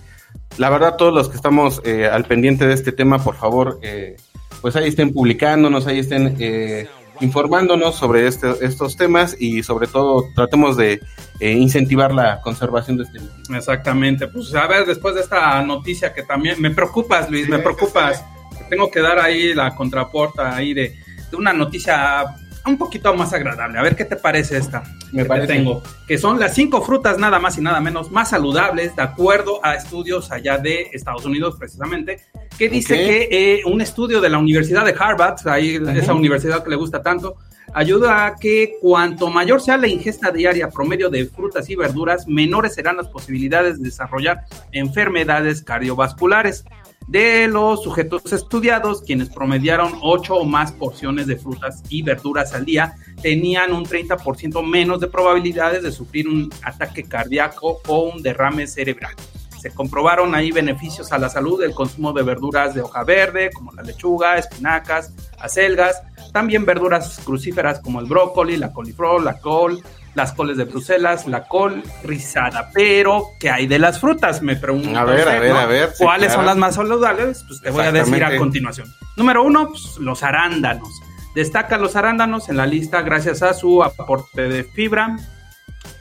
la 0.56 0.70
verdad 0.70 0.96
todos 0.96 1.12
los 1.12 1.28
que 1.28 1.36
estamos 1.36 1.82
eh, 1.84 2.06
al 2.06 2.24
pendiente 2.24 2.66
de 2.66 2.72
este 2.72 2.92
tema, 2.92 3.22
por 3.22 3.36
favor, 3.36 3.78
eh, 3.82 4.16
pues 4.62 4.74
ahí 4.74 4.88
estén 4.88 5.12
publicándonos, 5.12 5.86
ahí 5.86 5.98
estén 5.98 6.34
eh, 6.40 6.88
informándonos 7.20 7.94
sobre 7.96 8.26
este- 8.26 8.64
estos 8.64 8.96
temas 8.96 9.36
y 9.38 9.62
sobre 9.62 9.86
todo 9.86 10.24
tratemos 10.34 10.76
de 10.78 11.00
eh, 11.40 11.52
incentivar 11.52 12.12
la 12.14 12.40
conservación 12.40 12.96
de 12.96 13.02
este 13.04 13.18
líquido. 13.18 13.56
Exactamente. 13.58 14.26
Pues 14.28 14.54
a 14.54 14.66
ver, 14.66 14.86
después 14.86 15.14
de 15.14 15.20
esta 15.20 15.62
noticia 15.62 16.14
que 16.14 16.22
también 16.22 16.58
me 16.60 16.70
preocupas, 16.70 17.28
Luis, 17.30 17.48
me 17.48 17.58
preocupas. 17.58 18.24
Tengo 18.68 18.90
que 18.90 19.00
dar 19.00 19.18
ahí 19.18 19.54
la 19.54 19.74
contraporta 19.74 20.54
ahí 20.54 20.74
de, 20.74 20.96
de 21.30 21.36
una 21.36 21.52
noticia 21.52 22.24
un 22.66 22.78
poquito 22.78 23.14
más 23.14 23.32
agradable. 23.32 23.78
A 23.78 23.82
ver 23.82 23.94
qué 23.94 24.04
te 24.04 24.16
parece 24.16 24.56
esta. 24.56 24.82
Me 25.12 25.18
que 25.18 25.22
te 25.22 25.24
parece. 25.24 25.46
tengo. 25.48 25.82
Que 26.06 26.18
son 26.18 26.40
las 26.40 26.54
cinco 26.54 26.82
frutas 26.82 27.18
nada 27.18 27.38
más 27.38 27.58
y 27.58 27.60
nada 27.60 27.80
menos 27.80 28.10
más 28.10 28.30
saludables 28.30 28.96
de 28.96 29.02
acuerdo 29.02 29.60
a 29.64 29.74
estudios 29.74 30.30
allá 30.32 30.58
de 30.58 30.88
Estados 30.92 31.24
Unidos 31.24 31.56
precisamente. 31.58 32.20
Que 32.58 32.68
dice 32.68 32.94
que 32.94 33.28
eh, 33.30 33.62
un 33.66 33.80
estudio 33.80 34.20
de 34.20 34.30
la 34.30 34.38
Universidad 34.38 34.84
de 34.84 34.94
Harvard, 34.98 35.46
ahí 35.46 35.78
esa 35.94 36.14
universidad 36.14 36.62
que 36.64 36.70
le 36.70 36.76
gusta 36.76 37.02
tanto, 37.02 37.36
ayuda 37.74 38.26
a 38.26 38.36
que 38.36 38.76
cuanto 38.80 39.28
mayor 39.28 39.60
sea 39.60 39.76
la 39.76 39.88
ingesta 39.88 40.30
diaria 40.30 40.68
promedio 40.68 41.10
de 41.10 41.26
frutas 41.26 41.68
y 41.68 41.76
verduras, 41.76 42.26
menores 42.28 42.74
serán 42.74 42.96
las 42.96 43.08
posibilidades 43.08 43.78
de 43.78 43.88
desarrollar 43.88 44.44
enfermedades 44.72 45.62
cardiovasculares. 45.62 46.64
De 47.06 47.48
los 47.48 47.82
sujetos 47.82 48.32
estudiados, 48.32 49.02
quienes 49.02 49.28
promediaron 49.28 49.92
8 50.00 50.34
o 50.34 50.44
más 50.44 50.72
porciones 50.72 51.26
de 51.26 51.36
frutas 51.36 51.82
y 51.90 52.02
verduras 52.02 52.54
al 52.54 52.64
día, 52.64 52.96
tenían 53.20 53.72
un 53.72 53.84
30% 53.84 54.66
menos 54.66 55.00
de 55.00 55.08
probabilidades 55.08 55.82
de 55.82 55.92
sufrir 55.92 56.28
un 56.28 56.50
ataque 56.62 57.04
cardíaco 57.04 57.80
o 57.86 58.04
un 58.04 58.22
derrame 58.22 58.66
cerebral. 58.66 59.14
Se 59.60 59.70
comprobaron 59.70 60.34
ahí 60.34 60.50
beneficios 60.50 61.12
a 61.12 61.18
la 61.18 61.28
salud 61.28 61.60
del 61.60 61.74
consumo 61.74 62.12
de 62.12 62.22
verduras 62.22 62.74
de 62.74 62.80
hoja 62.80 63.04
verde, 63.04 63.50
como 63.54 63.72
la 63.72 63.82
lechuga, 63.82 64.36
espinacas, 64.36 65.12
acelgas, 65.38 66.02
también 66.32 66.64
verduras 66.64 67.20
crucíferas 67.24 67.80
como 67.80 68.00
el 68.00 68.06
brócoli, 68.06 68.56
la 68.56 68.72
coliflor, 68.72 69.22
la 69.22 69.38
col, 69.40 69.82
las 70.14 70.32
coles 70.32 70.56
de 70.56 70.64
Bruselas, 70.64 71.26
la 71.26 71.44
col 71.44 71.82
rizada. 72.02 72.70
Pero, 72.72 73.32
¿qué 73.38 73.50
hay 73.50 73.66
de 73.66 73.78
las 73.78 74.00
frutas? 74.00 74.42
Me 74.42 74.56
pregunto. 74.56 74.98
A 74.98 75.04
ver, 75.04 75.28
a 75.28 75.38
ver, 75.38 75.52
a 75.52 75.66
ver, 75.66 75.90
sí, 75.92 76.04
¿Cuáles 76.04 76.32
son 76.32 76.46
las 76.46 76.56
más 76.56 76.76
saludables? 76.76 77.44
Pues 77.46 77.60
te 77.60 77.70
voy 77.70 77.84
a 77.84 77.92
decir 77.92 78.22
a 78.24 78.36
continuación. 78.36 78.88
Número 79.16 79.42
uno, 79.42 79.68
pues, 79.68 79.96
los 79.98 80.22
arándanos. 80.22 80.88
Destacan 81.34 81.82
los 81.82 81.96
arándanos 81.96 82.48
en 82.48 82.56
la 82.56 82.66
lista 82.66 83.02
gracias 83.02 83.42
a 83.42 83.54
su 83.54 83.82
aporte 83.82 84.48
de 84.48 84.62
fibra, 84.62 85.16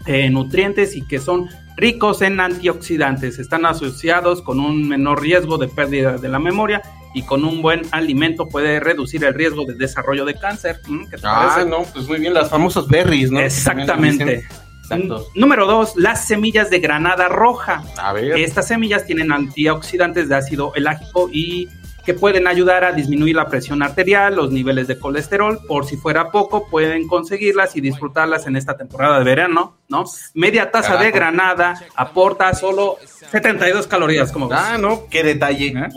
eh, 0.06 0.30
nutrientes 0.30 0.96
y 0.96 1.08
que 1.08 1.20
son 1.20 1.50
ricos 1.76 2.22
en 2.22 2.40
antioxidantes. 2.40 3.40
Están 3.40 3.66
asociados 3.66 4.44
con 4.44 4.60
un 4.60 4.88
menor 4.88 5.22
riesgo 5.22 5.58
de 5.58 5.68
pérdida 5.68 6.18
de 6.18 6.30
la 6.30 6.38
memoria 6.38 6.84
y 7.14 7.24
con 7.24 7.46
un 7.46 7.62
buen 7.62 7.82
alimento 7.92 8.48
puede 8.48 8.80
reducir 8.80 9.24
el 9.24 9.34
riesgo 9.34 9.66
de 9.66 9.76
desarrollo 9.76 10.26
de 10.26 10.36
cáncer. 10.36 10.82
¿Qué 11.10 11.18
te 11.18 11.28
Ah, 11.28 11.50
parece? 11.54 11.70
no, 11.70 11.84
pues 11.84 12.08
muy 12.08 12.20
bien, 12.20 12.34
las 12.34 12.50
famosas 12.50 12.88
berries, 12.88 13.32
¿no? 13.32 13.40
Exactamente. 13.40 14.46
Exacto. 14.82 15.28
Número 15.36 15.66
dos, 15.66 15.96
las 15.96 16.26
semillas 16.28 16.70
de 16.70 16.80
granada 16.80 17.30
roja. 17.30 17.84
A 17.98 18.12
ver. 18.14 18.38
Estas 18.38 18.68
semillas 18.68 19.06
tienen 19.06 19.32
antioxidantes 19.32 20.28
de 20.28 20.36
ácido 20.36 20.74
elágico 20.76 21.30
y 21.32 21.70
que 22.06 22.14
pueden 22.14 22.48
ayudar 22.48 22.84
a 22.84 22.92
disminuir 22.92 23.38
la 23.38 23.48
presión 23.48 23.82
arterial, 23.82 24.36
los 24.36 24.52
niveles 24.52 24.88
de 24.88 25.00
colesterol. 25.00 25.62
Por 25.70 25.86
si 25.86 25.96
fuera 25.96 26.32
poco, 26.32 26.68
pueden 26.70 27.08
conseguirlas 27.08 27.78
y 27.78 27.82
disfrutarlas 27.82 28.46
en 28.46 28.58
esta 28.58 28.76
temporada 28.76 29.20
de 29.20 29.24
verano, 29.24 29.78
¿no? 29.88 30.04
Media 30.34 30.70
taza 30.70 30.98
de 30.98 31.12
granada 31.12 31.82
aporta 31.96 32.54
solo 32.54 32.98
72 33.32 33.88
calorías, 33.88 34.34
como 34.34 34.50
ves. 34.50 34.60
Ah, 34.62 34.78
no, 34.78 35.08
qué 35.10 35.24
detalle. 35.24 35.68
¿Eh? 35.68 35.90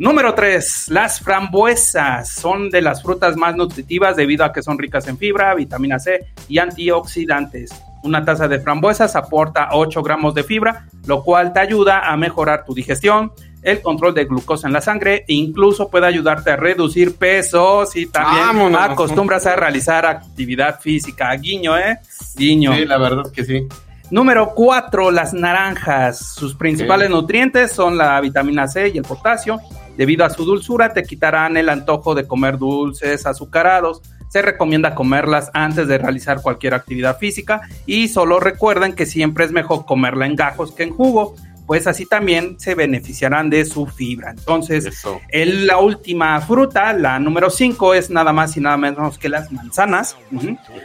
Número 0.00 0.32
3, 0.32 0.86
las 0.88 1.20
frambuesas 1.20 2.30
son 2.30 2.70
de 2.70 2.80
las 2.80 3.02
frutas 3.02 3.36
más 3.36 3.54
nutritivas 3.54 4.16
debido 4.16 4.46
a 4.46 4.50
que 4.50 4.62
son 4.62 4.78
ricas 4.78 5.06
en 5.08 5.18
fibra, 5.18 5.54
vitamina 5.54 5.98
C 5.98 6.24
y 6.48 6.56
antioxidantes. 6.56 7.70
Una 8.02 8.24
taza 8.24 8.48
de 8.48 8.60
frambuesas 8.60 9.14
aporta 9.14 9.68
8 9.72 10.02
gramos 10.02 10.34
de 10.34 10.42
fibra, 10.42 10.86
lo 11.04 11.22
cual 11.22 11.52
te 11.52 11.60
ayuda 11.60 12.10
a 12.10 12.16
mejorar 12.16 12.64
tu 12.64 12.72
digestión, 12.72 13.32
el 13.60 13.82
control 13.82 14.14
de 14.14 14.24
glucosa 14.24 14.68
en 14.68 14.72
la 14.72 14.80
sangre 14.80 15.26
e 15.28 15.34
incluso 15.34 15.90
puede 15.90 16.06
ayudarte 16.06 16.52
a 16.52 16.56
reducir 16.56 17.16
peso 17.16 17.84
si 17.84 18.06
también 18.06 18.46
Vámonos. 18.46 18.80
acostumbras 18.80 19.44
a 19.44 19.54
realizar 19.54 20.06
actividad 20.06 20.80
física. 20.80 21.30
Guiño, 21.34 21.76
¿eh? 21.76 21.98
Guiño. 22.36 22.74
Sí, 22.74 22.86
la 22.86 22.96
verdad 22.96 23.30
que 23.30 23.44
sí. 23.44 23.68
Número 24.10 24.54
4, 24.54 25.12
las 25.12 25.32
naranjas. 25.32 26.34
Sus 26.34 26.56
principales 26.56 27.10
nutrientes 27.10 27.70
son 27.70 27.96
la 27.96 28.20
vitamina 28.20 28.66
C 28.66 28.88
y 28.88 28.98
el 28.98 29.04
potasio. 29.04 29.60
Debido 30.00 30.24
a 30.24 30.30
su 30.30 30.46
dulzura, 30.46 30.94
te 30.94 31.02
quitarán 31.02 31.58
el 31.58 31.68
antojo 31.68 32.14
de 32.14 32.26
comer 32.26 32.56
dulces 32.56 33.26
azucarados. 33.26 34.00
Se 34.30 34.40
recomienda 34.40 34.94
comerlas 34.94 35.50
antes 35.52 35.88
de 35.88 35.98
realizar 35.98 36.40
cualquier 36.40 36.72
actividad 36.72 37.18
física 37.18 37.60
y 37.84 38.08
solo 38.08 38.40
recuerden 38.40 38.94
que 38.94 39.04
siempre 39.04 39.44
es 39.44 39.52
mejor 39.52 39.84
comerla 39.84 40.24
en 40.24 40.36
gajos 40.36 40.72
que 40.72 40.84
en 40.84 40.94
jugo. 40.94 41.36
Pues 41.70 41.86
así 41.86 42.04
también 42.04 42.58
se 42.58 42.74
beneficiarán 42.74 43.48
de 43.48 43.64
su 43.64 43.86
fibra. 43.86 44.30
Entonces, 44.32 44.86
el- 45.28 45.68
la 45.68 45.78
última 45.78 46.40
fruta, 46.40 46.92
la 46.94 47.20
número 47.20 47.48
5, 47.48 47.94
es 47.94 48.10
nada 48.10 48.32
más 48.32 48.56
y 48.56 48.60
nada 48.60 48.76
menos 48.76 49.18
que 49.18 49.28
las 49.28 49.52
manzanas. 49.52 50.16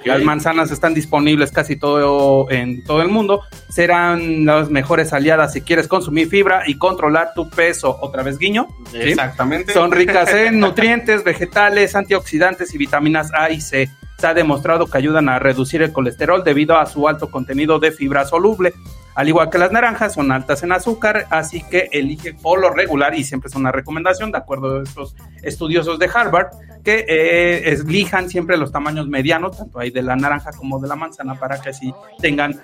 Las 0.05 0.21
manzanas 0.21 0.69
están 0.69 0.93
disponibles 0.93 1.51
casi 1.51 1.75
todo 1.75 2.51
en 2.51 2.83
todo 2.83 3.01
el 3.01 3.07
mundo. 3.07 3.41
Serán 3.67 4.45
las 4.45 4.69
mejores 4.69 5.11
aliadas 5.11 5.53
si 5.53 5.61
quieres 5.61 5.87
consumir 5.87 6.29
fibra 6.29 6.61
y 6.67 6.77
controlar 6.77 7.33
tu 7.33 7.49
peso. 7.49 7.97
Otra 7.99 8.21
vez 8.21 8.37
guiño. 8.37 8.67
¿sí? 8.91 8.99
Exactamente. 8.99 9.73
Son 9.73 9.91
ricas 9.91 10.31
en 10.35 10.59
nutrientes, 10.59 11.23
vegetales, 11.23 11.95
antioxidantes 11.95 12.75
y 12.75 12.77
vitaminas 12.77 13.31
A 13.33 13.49
y 13.49 13.59
C. 13.59 13.89
Se 14.19 14.27
ha 14.27 14.35
demostrado 14.35 14.85
que 14.85 14.99
ayudan 14.99 15.29
a 15.29 15.39
reducir 15.39 15.81
el 15.81 15.91
colesterol 15.91 16.43
debido 16.43 16.77
a 16.77 16.85
su 16.85 17.07
alto 17.07 17.31
contenido 17.31 17.79
de 17.79 17.91
fibra 17.91 18.23
soluble. 18.25 18.71
Al 19.15 19.29
igual 19.29 19.49
que 19.49 19.57
las 19.57 19.71
naranjas, 19.71 20.13
son 20.13 20.31
altas 20.31 20.61
en 20.63 20.73
azúcar, 20.73 21.25
así 21.29 21.63
que 21.63 21.89
elige 21.93 22.33
por 22.33 22.59
lo 22.59 22.69
regular, 22.69 23.15
y 23.15 23.23
siempre 23.23 23.47
es 23.47 23.55
una 23.55 23.71
recomendación, 23.71 24.31
de 24.31 24.37
acuerdo 24.37 24.79
a 24.79 24.83
estos 24.83 25.15
estudiosos 25.41 25.99
de 25.99 26.09
Harvard, 26.13 26.47
que 26.83 27.05
eh, 27.07 27.69
elijan 27.69 28.29
siempre 28.29 28.57
los 28.57 28.73
tamaños 28.73 29.07
medianos, 29.07 29.57
tanto 29.57 29.79
ahí 29.79 29.89
de 29.89 30.01
la 30.01 30.17
naranja 30.17 30.51
como 30.51 30.79
de 30.79 30.89
la 30.89 30.97
manzana, 30.97 31.39
para 31.39 31.61
que 31.61 31.69
así 31.69 31.93
tengan 32.19 32.61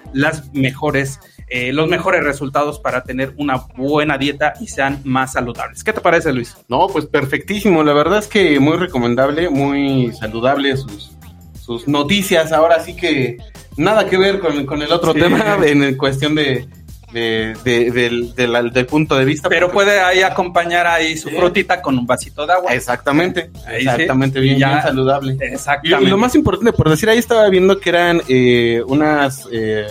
mejores, 0.51 1.21
eh, 1.47 1.71
los 1.71 1.87
mejores 1.87 2.21
resultados 2.23 2.79
para 2.79 3.03
tener 3.03 3.33
una 3.37 3.55
buena 3.77 4.17
dieta 4.17 4.53
y 4.59 4.67
sean 4.67 4.99
más 5.05 5.31
saludables. 5.33 5.85
¿Qué 5.85 5.93
te 5.93 6.01
parece, 6.01 6.33
Luis? 6.33 6.57
No, 6.67 6.87
pues 6.87 7.05
perfectísimo. 7.05 7.81
La 7.81 7.93
verdad 7.93 8.19
es 8.19 8.27
que 8.27 8.59
muy 8.59 8.75
recomendable, 8.75 9.49
muy 9.49 10.11
saludable 10.13 10.75
sus 10.75 11.87
noticias. 11.87 12.51
Ahora 12.51 12.81
sí 12.81 12.95
que 12.95 13.37
nada 13.81 14.05
que 14.07 14.17
ver 14.17 14.39
con, 14.39 14.65
con 14.65 14.81
el 14.81 14.91
otro 14.91 15.13
Sí. 15.13 15.19
tema 15.19 15.57
en 15.65 15.95
cuestión 15.97 16.35
de, 16.35 16.67
de- 17.11 17.53
de- 17.65 17.91
del, 17.91 18.33
del- 18.35 18.71
del 18.71 18.85
punto 18.85 19.17
de 19.17 19.25
vista. 19.25 19.49
Pero 19.49 19.69
puede 19.71 19.99
ahí 19.99 20.21
acompañar 20.21 20.87
ahí 20.87 21.17
su 21.17 21.29
frutita 21.29 21.81
con 21.81 21.97
un 21.97 22.05
vasito 22.07 22.47
de 22.47 22.53
agua. 22.53 22.73
Exactamente, 22.73 23.51
Ahí 23.67 23.81
sí. 23.83 23.89
exactamente, 23.89 24.39
bien, 24.39 24.57
Ya. 24.57 24.69
bien 24.69 24.81
saludable. 24.83 25.37
Y, 25.39 25.43
Exactamente. 25.53 26.05
y 26.05 26.09
lo 26.09 26.17
más 26.17 26.35
importante, 26.35 26.71
por 26.73 26.89
decir, 26.89 27.09
ahí 27.09 27.17
estaba 27.17 27.49
viendo 27.49 27.79
que 27.79 27.89
eran 27.89 28.21
eh, 28.29 28.81
unas 28.87 29.45
eh, 29.51 29.85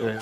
eh, 0.00 0.18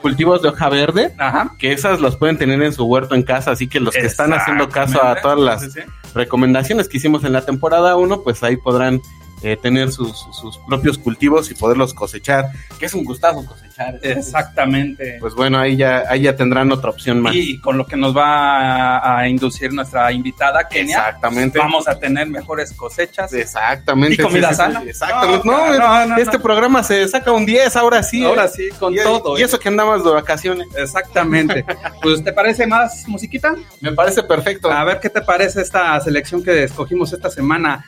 cultivos 0.00 0.40
de 0.40 0.48
hoja 0.48 0.68
verde, 0.70 1.14
Ajá. 1.18 1.52
que 1.58 1.72
esas 1.72 2.00
las 2.00 2.16
pueden 2.16 2.38
tener 2.38 2.62
en 2.62 2.72
su 2.72 2.84
huerto 2.84 3.14
en 3.14 3.22
casa, 3.22 3.50
así 3.50 3.66
que 3.68 3.80
los 3.80 3.92
que 3.94 4.06
están 4.06 4.32
haciendo 4.32 4.68
caso 4.70 5.02
a 5.04 5.16
todas 5.20 5.38
las 5.38 5.68
recomendaciones 6.14 6.88
que 6.88 6.96
hicimos 6.96 7.24
en 7.24 7.32
la 7.32 7.44
temporada 7.44 7.96
1, 7.96 8.22
pues 8.22 8.42
ahí 8.42 8.56
podrán 8.56 9.00
eh, 9.42 9.56
tener 9.56 9.92
sus, 9.92 10.18
sus 10.32 10.58
propios 10.58 10.98
cultivos 10.98 11.50
y 11.50 11.54
poderlos 11.54 11.94
cosechar, 11.94 12.50
que 12.78 12.86
es 12.86 12.94
un 12.94 13.04
gustazo 13.04 13.44
cosechar. 13.44 13.98
Exactamente. 14.02 15.16
Pues 15.20 15.34
bueno, 15.34 15.58
ahí 15.58 15.76
ya, 15.76 16.04
ahí 16.08 16.22
ya 16.22 16.36
tendrán 16.36 16.70
otra 16.72 16.90
opción 16.90 17.20
más. 17.20 17.34
y 17.34 17.58
con 17.58 17.78
lo 17.78 17.86
que 17.86 17.96
nos 17.96 18.16
va 18.16 18.98
a, 18.98 19.18
a 19.18 19.28
inducir 19.28 19.72
nuestra 19.72 20.12
invitada 20.12 20.68
Kenia, 20.68 20.98
Exactamente. 20.98 21.58
vamos 21.58 21.88
a 21.88 21.98
tener 21.98 22.28
mejores 22.28 22.72
cosechas. 22.72 23.32
Exactamente. 23.32 24.14
Y 24.14 24.18
comida 24.18 24.48
sí, 24.48 24.54
sí, 24.54 24.56
sana. 24.56 24.82
exactamente. 24.86 25.46
No, 25.46 25.68
No, 25.68 25.78
no, 25.78 26.06
no, 26.06 26.16
este 26.16 26.38
programa 26.38 26.82
se 26.82 27.08
saca 27.08 27.32
un 27.32 27.46
10, 27.46 27.76
ahora 27.76 28.02
sí. 28.02 28.24
Ahora 28.24 28.44
eh. 28.46 28.50
sí, 28.54 28.68
con 28.78 28.94
y, 28.94 28.98
todo. 28.98 29.38
Y 29.38 29.42
¿eh? 29.42 29.44
eso 29.44 29.58
que 29.58 29.68
andamos 29.68 30.04
de 30.04 30.10
vacaciones. 30.10 30.68
Exactamente. 30.76 31.64
pues, 32.02 32.22
¿te 32.22 32.32
parece 32.32 32.66
más 32.66 33.06
musiquita? 33.08 33.54
Me 33.80 33.92
parece 33.92 34.22
perfecto. 34.22 34.70
A 34.70 34.84
ver 34.84 35.00
qué 35.00 35.10
te 35.10 35.22
parece 35.22 35.62
esta 35.62 35.98
selección 36.00 36.42
que 36.42 36.64
escogimos 36.64 37.12
esta 37.12 37.30
semana. 37.30 37.84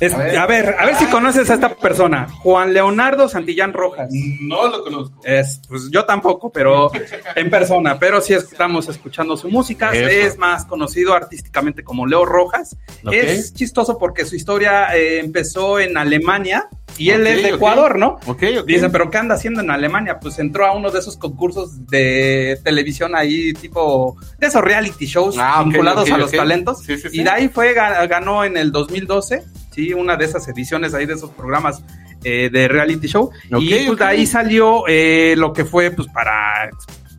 Es- 0.00 0.12
A 0.12 0.18
ver. 0.18 0.36
a 0.38 0.46
ver, 0.46 0.76
a 0.78 0.86
ver 0.86 0.96
si 0.96 1.06
conoces 1.06 1.48
a 1.50 1.54
esta 1.54 1.74
persona, 1.76 2.26
Juan 2.28 2.74
Leonardo 2.74 3.28
Santillán 3.28 3.72
Rojas. 3.72 4.08
No 4.40 4.66
lo 4.68 4.82
conozco. 4.82 5.20
Es, 5.24 5.60
pues 5.68 5.88
yo 5.90 6.04
tampoco, 6.04 6.50
pero 6.50 6.90
en 7.36 7.48
persona, 7.50 7.98
pero 7.98 8.20
sí 8.20 8.34
estamos 8.34 8.88
escuchando 8.88 9.36
su 9.36 9.48
música. 9.48 9.92
Eso. 9.92 10.08
Es 10.08 10.38
más 10.38 10.64
conocido 10.64 11.14
artísticamente 11.14 11.84
como 11.84 12.06
Leo 12.06 12.24
Rojas. 12.24 12.76
Es 13.10 13.54
chistoso 13.54 13.98
porque 13.98 14.24
su 14.24 14.34
historia 14.36 14.96
eh, 14.96 15.20
empezó 15.20 15.78
en 15.78 15.96
Alemania 15.96 16.68
y 16.98 17.10
él 17.10 17.26
es 17.26 17.42
de. 17.42 17.48
Ecuador, 17.50 17.98
¿no? 17.98 18.18
Dicen, 18.66 18.90
pero 18.92 19.10
¿qué 19.10 19.18
anda 19.18 19.34
haciendo 19.36 19.60
en 19.60 19.70
Alemania? 19.70 20.18
Pues 20.20 20.38
entró 20.38 20.66
a 20.66 20.72
uno 20.76 20.90
de 20.90 20.98
esos 20.98 21.16
concursos 21.16 21.86
de 21.88 22.58
televisión 22.64 23.14
ahí, 23.16 23.52
tipo, 23.52 24.16
de 24.38 24.46
esos 24.48 24.62
reality 24.62 25.06
shows 25.06 25.36
Ah, 25.38 25.62
vinculados 25.64 26.10
a 26.10 26.18
los 26.18 26.30
talentos. 26.32 26.80
Sí, 26.82 26.96
sí, 26.98 27.08
sí. 27.10 27.20
Y 27.20 27.24
de 27.24 27.30
ahí 27.30 27.48
fue, 27.48 27.74
ga- 27.76 28.06
ganó 28.08 28.44
en 28.44 28.56
el 28.56 28.70
2012, 28.72 29.44
sí, 29.74 29.92
una 29.92 30.16
de 30.16 30.24
esas 30.24 30.46
ediciones 30.48 30.94
ahí 30.94 31.06
de 31.06 31.14
esos 31.14 31.30
programas 31.30 31.82
eh, 32.22 32.48
de 32.50 32.68
reality 32.68 33.08
show. 33.08 33.30
Y 33.60 33.86
pues 33.86 34.00
ahí 34.00 34.26
salió 34.26 34.84
eh, 34.86 35.34
lo 35.36 35.52
que 35.52 35.64
fue, 35.64 35.90
pues, 35.90 36.08
para 36.08 36.70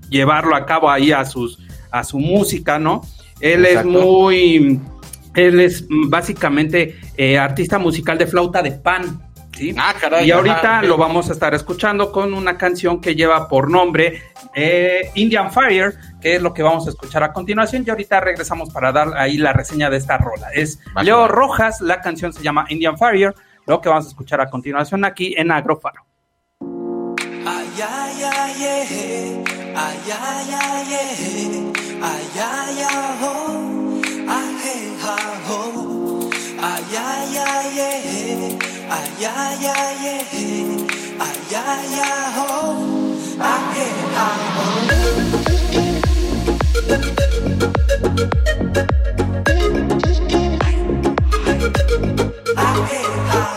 llevarlo 0.09 0.55
a 0.55 0.65
cabo 0.65 0.89
ahí 0.89 1.11
a 1.11 1.25
sus, 1.25 1.59
a 1.91 2.03
su 2.03 2.17
música, 2.17 2.79
¿no? 2.79 3.01
Él 3.39 3.65
Exacto. 3.65 3.89
es 3.89 3.95
muy, 3.95 4.79
él 5.35 5.59
es 5.59 5.85
básicamente 5.89 6.99
eh, 7.17 7.37
artista 7.37 7.77
musical 7.77 8.17
de 8.17 8.25
flauta 8.25 8.63
de 8.63 8.71
pan, 8.71 9.21
¿sí? 9.55 9.75
Ah, 9.77 9.93
caray. 9.99 10.27
Y 10.27 10.31
ahorita 10.31 10.77
ajá, 10.77 10.81
lo 10.83 10.97
vamos 10.97 11.29
a 11.29 11.33
estar 11.33 11.53
escuchando 11.53 12.11
con 12.11 12.33
una 12.33 12.57
canción 12.57 13.01
que 13.01 13.15
lleva 13.15 13.49
por 13.49 13.69
nombre 13.69 14.21
Indian 15.15 15.51
Fire, 15.51 15.95
que 16.25 16.37
es 16.37 16.41
lo 16.41 16.55
que 16.55 16.63
vamos 16.63 16.87
a 16.87 16.89
escuchar 16.89 17.21
a 17.21 17.31
continuación. 17.31 17.83
Y 17.85 17.89
ahorita 17.91 18.19
regresamos 18.19 18.73
para 18.73 18.91
dar 18.91 19.15
ahí 19.15 19.37
la 19.37 19.53
reseña 19.53 19.91
de 19.91 19.97
esta 19.97 20.17
rola. 20.17 20.49
Es 20.55 20.79
Va, 20.97 21.03
Leo. 21.03 21.27
Rojas, 21.27 21.81
la 21.81 22.01
canción 22.01 22.33
se 22.33 22.41
llama 22.41 22.65
Indian 22.69 22.97
Fire, 22.97 23.35
lo 23.67 23.79
que 23.79 23.89
vamos 23.89 24.05
a 24.05 24.07
escuchar 24.07 24.41
a 24.41 24.49
continuación 24.49 25.05
aquí 25.05 25.35
en 25.37 25.51
Agrofaro. 25.51 26.03
Ay, 27.45 27.69
ay, 27.77 28.23
ay, 28.23 28.63
eh. 28.63 29.43
ay, 29.75 29.99
ay, 30.19 30.47
ay, 30.51 30.93
eh. 30.93 31.73
ay, 32.01 32.23
ay, 32.41 32.77
ay, 32.79 33.17
oh. 33.21 34.01
Ay, 34.27 34.55
eh, 34.65 34.97
ah, 35.03 35.51
oh. 35.51 36.29
ay, 36.59 36.83
ay, 36.97 37.37
ay, 37.37 37.79
eh. 37.79 38.57
ay, 38.89 39.25
ay, 39.27 39.65
ay, 39.77 40.07
eh. 40.07 40.87
ay, 41.19 41.55
ay, 41.55 41.99
ay, 42.01 42.33
oh. 42.49 43.13
Ay, 43.39 43.79
eh, 43.79 43.93
ah, 44.17 44.37
oh. 44.57 45.44
Ay, 46.87 46.97
eh, 52.91 53.05
ah, 53.31 53.54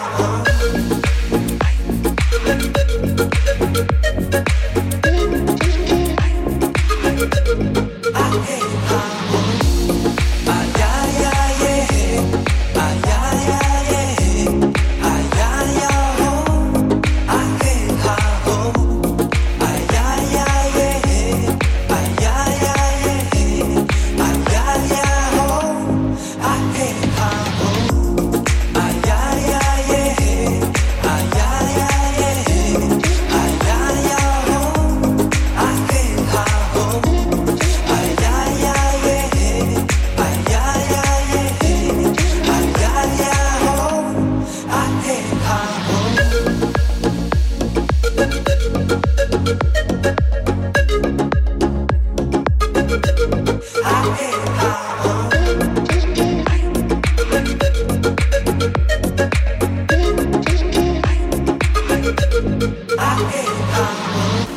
嘿。 63.26 64.47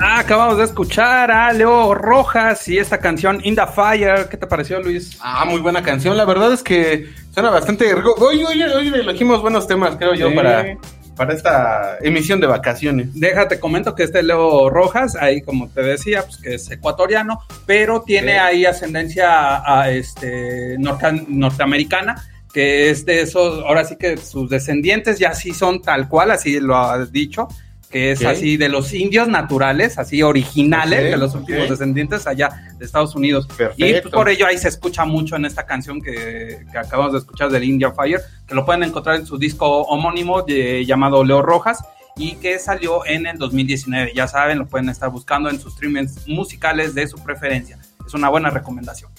Acabamos 0.00 0.58
de 0.58 0.64
escuchar 0.64 1.30
a 1.30 1.52
Leo 1.52 1.94
Rojas 1.94 2.66
y 2.68 2.78
esta 2.78 2.98
canción 2.98 3.40
In 3.44 3.54
the 3.54 3.66
Fire. 3.66 4.28
¿Qué 4.28 4.36
te 4.36 4.46
pareció, 4.46 4.80
Luis? 4.80 5.16
Ah, 5.20 5.44
muy 5.44 5.60
buena 5.60 5.82
canción. 5.82 6.16
La 6.16 6.24
verdad 6.24 6.52
es 6.52 6.62
que 6.62 7.08
suena 7.32 7.50
bastante. 7.50 7.94
rico. 7.94 8.14
Hoy, 8.18 8.42
hoy, 8.42 8.62
hoy 8.62 8.88
elegimos 8.88 9.40
buenos 9.40 9.66
temas, 9.68 9.96
creo 9.96 10.14
yo, 10.14 10.30
Sí. 10.30 10.34
para, 10.34 10.76
para 11.16 11.32
esta 11.32 11.98
emisión 12.02 12.40
de 12.40 12.46
vacaciones. 12.48 13.08
Déjate, 13.14 13.60
comento 13.60 13.94
que 13.94 14.02
este 14.02 14.22
Leo 14.22 14.68
Rojas, 14.68 15.14
ahí 15.16 15.42
como 15.42 15.68
te 15.68 15.82
decía, 15.82 16.22
pues 16.24 16.36
que 16.38 16.54
es 16.54 16.70
ecuatoriano, 16.70 17.40
pero 17.66 18.02
tiene 18.02 18.32
Sí. 18.32 18.38
ahí 18.38 18.64
ascendencia 18.66 19.30
a, 19.58 19.82
a, 19.82 19.90
este 19.90 20.76
norte- 20.78 21.24
norteamericana, 21.28 22.22
que 22.56 22.88
es 22.88 23.04
de 23.04 23.20
esos, 23.20 23.62
ahora 23.66 23.84
sí 23.84 23.96
que 23.98 24.16
sus 24.16 24.48
descendientes 24.48 25.18
ya 25.18 25.34
sí 25.34 25.52
son 25.52 25.82
tal 25.82 26.08
cual, 26.08 26.30
así 26.30 26.58
lo 26.58 26.74
ha 26.74 27.04
dicho, 27.04 27.48
que 27.90 28.12
es 28.12 28.24
así 28.24 28.56
de 28.56 28.70
los 28.70 28.94
indios 28.94 29.28
naturales, 29.28 29.98
así 29.98 30.22
originales, 30.22 31.02
de 31.10 31.18
los 31.18 31.34
últimos 31.34 31.68
descendientes 31.68 32.26
allá 32.26 32.48
de 32.78 32.82
Estados 32.86 33.14
Unidos. 33.14 33.46
Y 33.52 33.56
Perfecto. 33.58 34.02
pues, 34.04 34.14
por 34.14 34.30
ello 34.30 34.46
ahí 34.46 34.56
se 34.56 34.68
escucha 34.68 35.04
mucho 35.04 35.36
en 35.36 35.44
esta 35.44 35.66
canción 35.66 36.00
que, 36.00 36.64
que 36.72 36.78
acabamos 36.78 37.12
de 37.12 37.18
escuchar 37.18 37.50
del 37.50 37.64
India 37.64 37.92
Fire, 37.92 38.22
que 38.48 38.54
lo 38.54 38.64
pueden 38.64 38.84
encontrar 38.84 39.16
en 39.16 39.26
su 39.26 39.36
disco 39.36 39.82
homónimo 39.82 40.40
de- 40.40 40.86
llamado 40.86 41.22
Leo 41.24 41.42
Rojas 41.42 41.80
y 42.16 42.36
que 42.36 42.58
salió 42.58 43.04
en 43.04 43.26
el 43.26 43.36
2019. 43.36 44.12
Ya 44.14 44.28
saben, 44.28 44.60
lo 44.60 44.66
pueden 44.66 44.88
estar 44.88 45.10
buscando 45.10 45.50
en 45.50 45.60
sus 45.60 45.74
streamings 45.74 46.26
musicales 46.26 46.94
de 46.94 47.06
su 47.06 47.22
preferencia. 47.22 47.78
Es 48.06 48.14
una 48.14 48.30
buena 48.30 48.48
recomendación. 48.48 49.10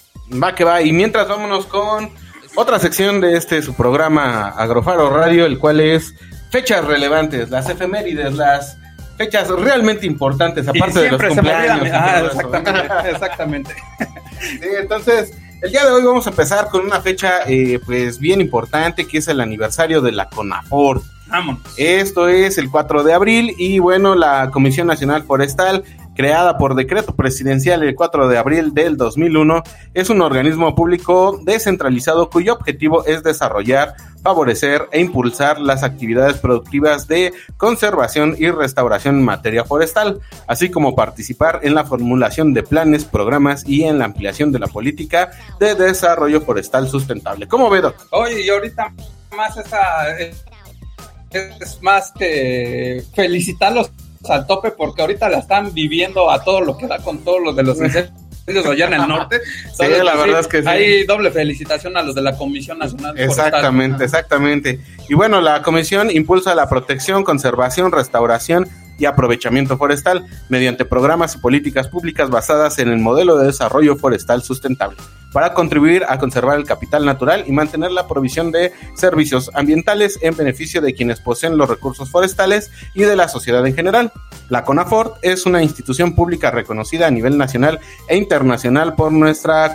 Va 0.42 0.56
que 0.56 0.64
va. 0.64 0.82
Y 0.82 0.92
mientras 0.92 1.28
vámonos 1.28 1.66
con 1.66 2.10
otra 2.58 2.80
sección 2.80 3.20
de 3.20 3.36
este 3.36 3.62
su 3.62 3.72
programa 3.74 4.48
Agrofaro 4.48 5.10
Radio, 5.10 5.46
el 5.46 5.60
cual 5.60 5.78
es 5.78 6.12
fechas 6.50 6.84
relevantes, 6.84 7.50
las 7.50 7.68
efemérides, 7.70 8.34
las 8.34 8.76
fechas 9.16 9.48
realmente 9.48 10.06
importantes, 10.06 10.66
aparte 10.66 11.02
de 11.02 11.10
los 11.12 11.22
me 11.22 11.28
cumpleaños. 11.28 11.86
y 11.86 11.90
ah, 11.94 12.16
todo 12.18 12.30
eso. 12.30 12.40
exactamente, 12.40 13.10
exactamente. 13.10 13.74
Sí, 14.40 14.68
entonces, 14.80 15.36
el 15.62 15.70
día 15.72 15.84
de 15.84 15.92
hoy 15.92 16.02
vamos 16.04 16.26
a 16.26 16.30
empezar 16.30 16.68
con 16.68 16.84
una 16.84 17.00
fecha 17.00 17.42
eh, 17.46 17.80
pues 17.84 18.18
bien 18.18 18.40
importante, 18.40 19.06
que 19.06 19.18
es 19.18 19.28
el 19.28 19.40
aniversario 19.40 20.00
de 20.00 20.12
la 20.12 20.28
CONAFOR. 20.28 21.02
Vámonos. 21.26 21.62
Esto 21.76 22.28
es 22.28 22.58
el 22.58 22.70
4 22.70 23.04
de 23.04 23.12
abril 23.14 23.54
y 23.58 23.78
bueno, 23.78 24.14
la 24.14 24.50
Comisión 24.50 24.86
Nacional 24.86 25.24
Forestal, 25.24 25.84
creada 26.18 26.58
por 26.58 26.74
decreto 26.74 27.14
presidencial 27.14 27.84
el 27.84 27.94
4 27.94 28.26
de 28.26 28.38
abril 28.38 28.74
del 28.74 28.96
2001, 28.96 29.62
es 29.94 30.10
un 30.10 30.20
organismo 30.20 30.74
público 30.74 31.38
descentralizado 31.44 32.28
cuyo 32.28 32.54
objetivo 32.54 33.06
es 33.06 33.22
desarrollar, 33.22 33.94
favorecer 34.20 34.88
e 34.90 35.00
impulsar 35.00 35.60
las 35.60 35.84
actividades 35.84 36.38
productivas 36.38 37.06
de 37.06 37.32
conservación 37.56 38.34
y 38.36 38.50
restauración 38.50 39.18
en 39.18 39.24
materia 39.26 39.62
forestal, 39.62 40.18
así 40.48 40.72
como 40.72 40.96
participar 40.96 41.60
en 41.62 41.76
la 41.76 41.84
formulación 41.84 42.52
de 42.52 42.64
planes, 42.64 43.04
programas 43.04 43.64
y 43.64 43.84
en 43.84 44.00
la 44.00 44.06
ampliación 44.06 44.50
de 44.50 44.58
la 44.58 44.66
política 44.66 45.30
de 45.60 45.76
desarrollo 45.76 46.40
forestal 46.40 46.88
sustentable. 46.88 47.46
¿Cómo 47.46 47.70
ve, 47.70 47.80
Doc? 47.80 47.94
Oye, 48.10 48.44
y 48.44 48.48
ahorita 48.48 48.92
más 49.36 49.56
esa 49.56 50.18
es 50.18 51.78
más 51.80 52.10
que 52.18 53.04
felicitarlos 53.14 53.92
al 54.28 54.46
tope 54.46 54.70
porque 54.70 55.02
ahorita 55.02 55.28
la 55.28 55.38
están 55.38 55.72
viviendo 55.72 56.30
a 56.30 56.42
todo 56.42 56.60
lo 56.60 56.76
que 56.76 56.86
da 56.86 56.98
con 56.98 57.18
todo 57.18 57.38
lo 57.38 57.52
de 57.52 57.62
los 57.62 57.78
incendios 57.78 58.66
allá 58.66 58.86
en 58.86 58.94
el 58.94 59.08
norte. 59.08 59.40
Entonces, 59.70 60.04
la 60.04 60.12
pues, 60.12 60.24
verdad 60.24 60.40
es 60.40 60.46
que 60.46 60.62
sí. 60.62 60.68
Hay 60.68 61.04
doble 61.04 61.30
felicitación 61.30 61.96
a 61.96 62.02
los 62.02 62.14
de 62.14 62.22
la 62.22 62.36
Comisión 62.36 62.78
Nacional 62.78 63.16
Forestal. 63.16 63.46
Exactamente, 63.46 64.04
exactamente. 64.04 64.80
Y 65.08 65.14
bueno, 65.14 65.40
la 65.40 65.62
comisión 65.62 66.10
impulsa 66.10 66.54
la 66.54 66.68
protección, 66.68 67.24
conservación, 67.24 67.92
restauración 67.92 68.68
y 68.98 69.04
aprovechamiento 69.04 69.76
forestal 69.76 70.26
mediante 70.48 70.84
programas 70.84 71.36
y 71.36 71.38
políticas 71.38 71.88
públicas 71.88 72.30
basadas 72.30 72.78
en 72.78 72.88
el 72.88 72.98
modelo 72.98 73.38
de 73.38 73.46
desarrollo 73.46 73.96
forestal 73.96 74.42
sustentable 74.42 74.96
para 75.32 75.54
contribuir 75.54 76.04
a 76.08 76.18
conservar 76.18 76.58
el 76.58 76.64
capital 76.64 77.04
natural 77.04 77.44
y 77.46 77.52
mantener 77.52 77.92
la 77.92 78.06
provisión 78.06 78.50
de 78.50 78.72
servicios 78.94 79.50
ambientales 79.54 80.18
en 80.22 80.36
beneficio 80.36 80.80
de 80.80 80.94
quienes 80.94 81.20
poseen 81.20 81.58
los 81.58 81.68
recursos 81.68 82.10
forestales 82.10 82.70
y 82.94 83.02
de 83.02 83.16
la 83.16 83.28
sociedad 83.28 83.66
en 83.66 83.74
general. 83.74 84.12
La 84.48 84.64
CONAFORT 84.64 85.18
es 85.22 85.44
una 85.46 85.62
institución 85.62 86.14
pública 86.14 86.50
reconocida 86.50 87.06
a 87.06 87.10
nivel 87.10 87.36
nacional 87.36 87.80
e 88.08 88.16
internacional 88.16 88.94
por 88.94 89.12
nuestra 89.12 89.74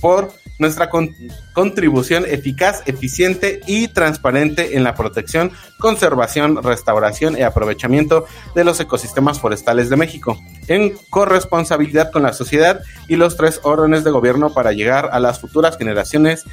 por 0.00 0.32
nuestra 0.58 0.90
con- 0.90 1.14
contribución 1.54 2.24
eficaz, 2.26 2.82
eficiente 2.86 3.60
y 3.66 3.88
transparente 3.88 4.76
en 4.76 4.84
la 4.84 4.94
protección, 4.94 5.50
conservación, 5.78 6.62
restauración 6.62 7.36
y 7.36 7.42
aprovechamiento 7.42 8.26
de 8.54 8.62
los 8.62 8.78
ecosistemas 8.78 9.40
forestales 9.40 9.88
de 9.88 9.96
México, 9.96 10.38
en 10.68 10.94
corresponsabilidad 11.10 12.12
con 12.12 12.22
la 12.22 12.32
sociedad 12.32 12.80
y 13.08 13.16
los 13.16 13.36
tres 13.36 13.60
órdenes 13.64 14.04
de 14.04 14.10
gobierno 14.10 14.52
para 14.52 14.72
llegar 14.72 14.81
a 14.90 15.20
las 15.20 15.40
futuras 15.40 15.76
generaciones 15.76 16.44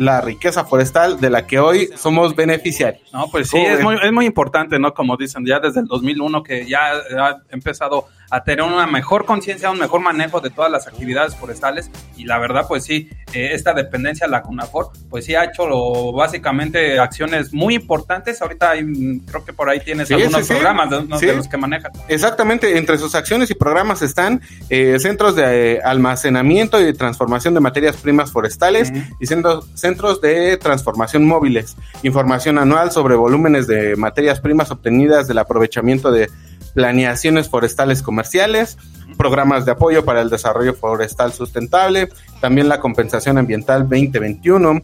la 0.00 0.22
riqueza 0.22 0.64
forestal 0.64 1.20
de 1.20 1.28
la 1.28 1.46
que 1.46 1.58
hoy 1.58 1.90
somos 1.94 2.34
beneficiarios. 2.34 3.02
No, 3.12 3.28
pues 3.30 3.50
sí, 3.50 3.58
¿Cómo 3.58 3.68
es 3.68 3.82
muy, 3.82 3.96
es 4.02 4.12
muy 4.12 4.24
importante, 4.24 4.78
¿no? 4.78 4.94
Como 4.94 5.16
dicen, 5.16 5.44
ya 5.44 5.60
desde 5.60 5.80
el 5.80 5.86
2001 5.86 6.42
que 6.42 6.66
ya 6.66 6.92
ha 7.18 7.42
empezado 7.50 8.06
a 8.30 8.44
tener 8.44 8.64
una 8.64 8.86
mejor 8.86 9.24
conciencia, 9.24 9.70
un 9.70 9.78
mejor 9.78 10.00
manejo 10.00 10.40
de 10.40 10.50
todas 10.50 10.70
las 10.70 10.86
actividades 10.86 11.34
forestales. 11.36 11.90
Y 12.16 12.24
la 12.24 12.38
verdad, 12.38 12.66
pues 12.68 12.84
sí, 12.84 13.08
eh, 13.32 13.50
esta 13.52 13.72
dependencia, 13.74 14.26
la 14.28 14.42
CUNAFOR, 14.42 14.90
pues 15.08 15.24
sí 15.24 15.34
ha 15.34 15.44
hecho 15.44 15.66
lo- 15.66 16.12
básicamente 16.12 16.98
acciones 16.98 17.52
muy 17.52 17.74
importantes. 17.74 18.40
Ahorita 18.42 18.70
hay, 18.70 19.20
creo 19.26 19.44
que 19.44 19.52
por 19.52 19.68
ahí 19.68 19.80
tienes 19.80 20.08
Sí, 20.08 20.14
algunos 20.14 20.46
sí, 20.46 20.52
programas 20.54 20.90
de, 20.90 21.26
de 21.26 21.36
los 21.36 21.48
que 21.48 21.56
manejan. 21.56 21.92
Exactamente, 22.08 22.76
entre 22.78 22.98
sus 22.98 23.14
acciones 23.14 23.50
y 23.50 23.54
programas 23.54 24.02
están 24.02 24.40
eh, 24.68 24.96
centros 25.00 25.34
de 25.36 25.74
eh, 25.74 25.80
almacenamiento 25.84 26.80
y 26.86 26.92
transformación 26.92 27.54
de 27.54 27.60
materias 27.60 27.96
primas 27.96 28.30
forestales 28.32 28.92
y 29.20 29.26
centros, 29.26 29.66
centros 29.74 30.20
de 30.20 30.56
transformación 30.56 31.24
móviles, 31.24 31.76
información 32.02 32.58
anual 32.58 32.90
sobre 32.92 33.14
volúmenes 33.16 33.66
de 33.66 33.96
materias 33.96 34.40
primas 34.40 34.70
obtenidas 34.70 35.26
del 35.28 35.38
aprovechamiento 35.38 36.10
de 36.10 36.28
planeaciones 36.74 37.48
forestales 37.48 38.02
comerciales, 38.02 38.78
programas 39.16 39.64
de 39.64 39.72
apoyo 39.72 40.04
para 40.04 40.20
el 40.20 40.30
desarrollo 40.30 40.74
forestal 40.74 41.32
sustentable, 41.32 42.08
también 42.40 42.68
la 42.68 42.80
compensación 42.80 43.38
ambiental 43.38 43.82
2021, 43.88 44.80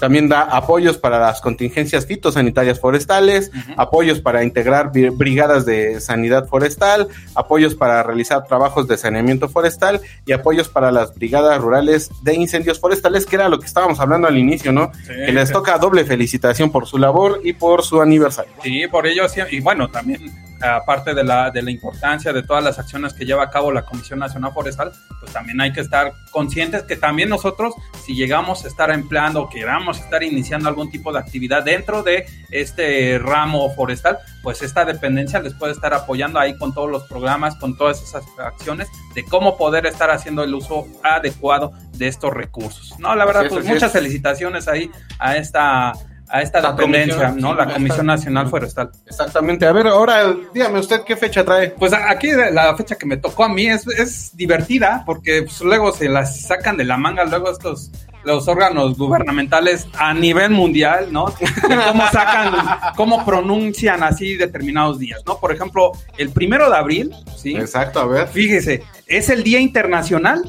también 0.00 0.28
da 0.28 0.42
apoyos 0.42 0.98
para 0.98 1.18
las 1.18 1.40
contingencias 1.40 2.04
fitosanitarias 2.04 2.78
forestales, 2.78 3.50
apoyos 3.78 4.20
para 4.20 4.44
integrar 4.44 4.92
bri- 4.92 5.16
brigadas 5.16 5.64
de 5.64 6.02
sanidad 6.02 6.46
forestal, 6.48 7.08
apoyos 7.34 7.74
para 7.74 8.02
realizar 8.02 8.44
trabajos 8.46 8.86
de 8.88 8.98
saneamiento 8.98 9.48
forestal 9.48 10.02
y 10.26 10.32
apoyos 10.32 10.68
para 10.68 10.92
las 10.92 11.14
brigadas 11.14 11.58
rurales 11.62 12.10
de 12.22 12.34
incendios 12.34 12.78
forestales, 12.78 13.24
que 13.24 13.36
era 13.36 13.48
lo 13.48 13.58
que 13.58 13.64
estábamos 13.66 13.98
hablando 13.98 14.28
al 14.28 14.36
inicio, 14.36 14.70
¿no? 14.70 14.92
Sí, 15.06 15.14
que 15.26 15.32
les 15.32 15.50
toca 15.50 15.78
doble 15.78 16.04
felicitación 16.04 16.70
por 16.70 16.86
su 16.86 16.98
labor 16.98 17.40
y 17.42 17.54
por 17.54 17.82
su 17.82 18.02
aniversario. 18.02 18.52
Sí, 18.62 18.82
por 18.90 19.06
ello, 19.06 19.22
y 19.50 19.60
bueno, 19.60 19.88
también 19.88 20.30
aparte 20.60 21.14
de 21.14 21.24
la, 21.24 21.50
de 21.50 21.62
la 21.62 21.70
importancia 21.70 22.32
de 22.32 22.42
todas 22.42 22.62
las 22.62 22.78
acciones 22.78 23.12
que 23.12 23.24
lleva 23.24 23.44
a 23.44 23.50
cabo 23.50 23.72
la 23.72 23.82
Comisión 23.82 24.18
Nacional 24.18 24.52
Forestal, 24.52 24.92
pues 25.20 25.32
también 25.32 25.60
hay 25.60 25.72
que 25.72 25.80
estar 25.80 26.12
conscientes 26.30 26.82
que 26.82 26.96
también 26.96 27.28
nosotros, 27.28 27.74
si 28.04 28.14
llegamos 28.14 28.64
a 28.64 28.68
estar 28.68 28.90
empleando 28.90 29.42
o 29.42 29.48
queramos 29.48 29.98
estar 29.98 30.22
iniciando 30.22 30.68
algún 30.68 30.90
tipo 30.90 31.12
de 31.12 31.18
actividad 31.18 31.62
dentro 31.62 32.02
de 32.02 32.26
este 32.50 33.18
ramo 33.18 33.74
forestal, 33.74 34.18
pues 34.42 34.62
esta 34.62 34.84
dependencia 34.84 35.40
les 35.40 35.54
puede 35.54 35.72
estar 35.72 35.92
apoyando 35.92 36.38
ahí 36.38 36.56
con 36.56 36.72
todos 36.72 36.90
los 36.90 37.04
programas, 37.04 37.56
con 37.56 37.76
todas 37.76 38.02
esas 38.02 38.24
acciones 38.38 38.88
de 39.14 39.24
cómo 39.24 39.56
poder 39.56 39.86
estar 39.86 40.10
haciendo 40.10 40.42
el 40.42 40.54
uso 40.54 40.86
adecuado 41.02 41.72
de 41.92 42.08
estos 42.08 42.32
recursos. 42.32 42.98
No, 42.98 43.14
la 43.14 43.24
verdad, 43.24 43.46
pues 43.48 43.64
muchas 43.64 43.92
felicitaciones 43.92 44.68
ahí 44.68 44.90
a 45.18 45.36
esta 45.36 45.92
a 46.28 46.42
esta 46.42 46.60
La 46.60 46.72
dependencia, 46.72 47.28
¿no? 47.30 47.52
sí, 47.52 47.56
La 47.56 47.72
Comisión 47.72 48.06
Nacional 48.06 48.48
Forestal. 48.48 48.90
Exactamente. 49.06 49.66
A 49.66 49.72
ver, 49.72 49.86
ahora 49.86 50.34
dígame 50.52 50.80
usted 50.80 51.02
qué 51.02 51.16
fecha 51.16 51.44
trae. 51.44 51.70
Pues 51.70 51.92
aquí 51.92 52.28
la 52.52 52.76
fecha 52.76 52.96
que 52.96 53.06
me 53.06 53.16
tocó 53.16 53.44
a 53.44 53.48
mí 53.48 53.66
es, 53.66 53.86
es 53.86 54.36
divertida 54.36 55.02
porque 55.06 55.42
pues, 55.42 55.60
luego 55.60 55.92
se 55.92 56.08
las 56.08 56.42
sacan 56.42 56.76
de 56.76 56.84
la 56.84 56.96
manga 56.96 57.24
luego 57.24 57.50
estos 57.50 57.90
los 58.26 58.48
órganos 58.48 58.98
gubernamentales 58.98 59.86
a 59.96 60.12
nivel 60.12 60.50
mundial, 60.50 61.12
¿no? 61.12 61.26
De 61.26 61.76
cómo 61.86 62.10
sacan, 62.10 62.54
cómo 62.96 63.24
pronuncian 63.24 64.02
así 64.02 64.34
determinados 64.36 64.98
días, 64.98 65.22
¿no? 65.24 65.38
Por 65.38 65.52
ejemplo, 65.52 65.92
el 66.18 66.30
primero 66.30 66.68
de 66.68 66.76
abril, 66.76 67.14
¿sí? 67.36 67.56
Exacto, 67.56 68.00
a 68.00 68.06
ver. 68.06 68.26
Fíjese, 68.26 68.82
es 69.06 69.30
el 69.30 69.44
Día 69.44 69.60
Internacional 69.60 70.42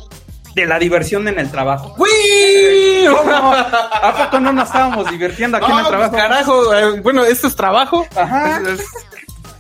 de 0.57 0.65
la 0.65 0.79
Diversión 0.79 1.27
en 1.27 1.39
el 1.39 1.49
Trabajo. 1.51 1.93
¡Uy! 1.97 3.05
¿Cómo? 3.07 3.53
¿A 3.53 4.13
poco 4.25 4.39
no 4.39 4.51
nos 4.51 4.65
estábamos 4.67 5.09
divirtiendo 5.09 5.57
aquí 5.57 5.71
en 5.71 5.77
el 5.77 5.83
No, 5.83 5.89
trabajo? 5.89 6.11
pues, 6.11 6.21
carajo, 6.23 6.73
eh, 6.73 6.99
bueno, 7.01 7.23
esto 7.23 7.47
es 7.47 7.55
trabajo. 7.55 8.05
Ajá. 8.15 8.59
Es- 8.61 8.67
es- 8.79 8.85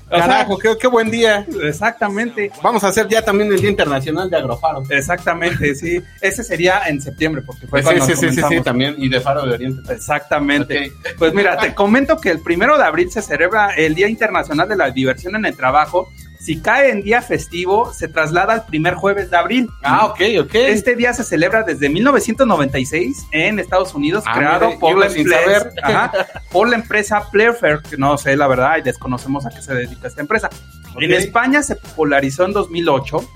O 0.09 0.15
sea, 0.15 0.19
carajo, 0.25 0.57
qué, 0.57 0.77
qué 0.79 0.87
buen 0.87 1.11
día. 1.11 1.45
Exactamente. 1.63 2.49
Vamos 2.63 2.81
a 2.85 2.87
hacer 2.87 3.09
ya 3.09 3.21
también 3.23 3.51
el 3.51 3.59
Día 3.59 3.69
Internacional 3.69 4.29
de 4.29 4.37
Agrofaro. 4.37 4.81
Exactamente, 4.89 5.75
sí. 5.75 6.01
Ese 6.21 6.45
sería 6.45 6.81
en 6.87 7.01
septiembre, 7.01 7.41
porque 7.45 7.67
fue 7.67 7.81
Pues 7.81 7.97
cuando 7.97 8.05
sí, 8.05 8.15
sí, 8.15 8.29
sí, 8.33 8.41
sí, 8.47 8.61
también. 8.61 8.95
Y 8.97 9.09
de 9.09 9.19
Faro 9.19 9.45
de 9.45 9.53
Oriente. 9.55 9.93
Exactamente. 9.93 10.93
Pues 11.17 11.33
mira, 11.33 11.57
te 11.57 11.75
comento 11.75 12.17
que 12.21 12.31
el 12.31 12.39
primero 12.41 12.77
de 12.77 12.85
abril 12.85 13.11
se 13.11 13.21
celebra 13.21 13.71
el 13.75 13.95
Día 13.95 14.07
Internacional 14.07 14.67
de 14.69 14.77
la 14.77 14.89
Diversión 14.91 15.35
en 15.35 15.45
el 15.45 15.57
Trabajo. 15.57 16.09
Si 16.47 16.61
cae 16.61 16.91
en 16.91 17.01
día 17.01 17.21
festivo, 17.21 17.91
se 17.93 18.07
traslada 18.07 18.53
al 18.53 18.65
primer 18.67 18.93
jueves 18.93 19.29
de 19.29 19.35
abril. 19.35 19.69
Ah, 19.83 20.05
ok, 20.05 20.21
ok. 20.43 20.55
Este 20.55 20.95
día 20.95 21.11
se 21.11 21.25
celebra 21.25 21.63
desde 21.63 21.89
1996 21.89 23.27
en 23.31 23.59
Estados 23.59 23.93
Unidos, 23.93 24.23
Ah, 24.25 24.33
creado 24.37 24.67
mire, 24.67 24.79
por 24.79 24.97
la, 24.97 25.07
empresa, 25.07 25.69
ajá, 25.83 26.11
por 26.49 26.69
la 26.69 26.77
empresa 26.77 27.29
Playfair, 27.29 27.81
que 27.81 27.97
no 27.97 28.17
sé 28.17 28.37
la 28.37 28.47
verdad 28.47 28.77
y 28.77 28.81
desconocemos 28.81 29.45
a 29.45 29.49
qué 29.49 29.61
se 29.61 29.73
dedica 29.75 30.07
esta 30.07 30.21
empresa. 30.21 30.49
En. 30.97 31.11
España 31.11 31.61
se 31.63 31.75
popularizó 31.75 32.45
en 32.45 32.53
2008 32.53 33.29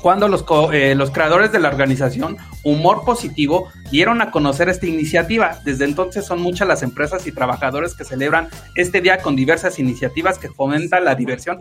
cuando 0.00 0.26
los, 0.28 0.42
co- 0.42 0.72
eh, 0.72 0.94
los 0.94 1.10
creadores 1.10 1.52
de 1.52 1.58
la 1.58 1.68
organización 1.68 2.38
Humor 2.64 3.04
Positivo 3.04 3.68
dieron 3.90 4.22
a 4.22 4.30
conocer 4.30 4.70
esta 4.70 4.86
iniciativa. 4.86 5.58
Desde 5.66 5.84
entonces 5.84 6.24
son 6.24 6.40
muchas 6.40 6.66
las 6.66 6.82
empresas 6.82 7.26
y 7.26 7.32
trabajadores 7.32 7.94
que 7.94 8.04
celebran 8.04 8.48
este 8.74 9.02
día 9.02 9.18
con 9.18 9.36
diversas 9.36 9.78
iniciativas 9.78 10.38
que 10.38 10.48
fomentan 10.48 11.04
la 11.04 11.14
diversión 11.14 11.58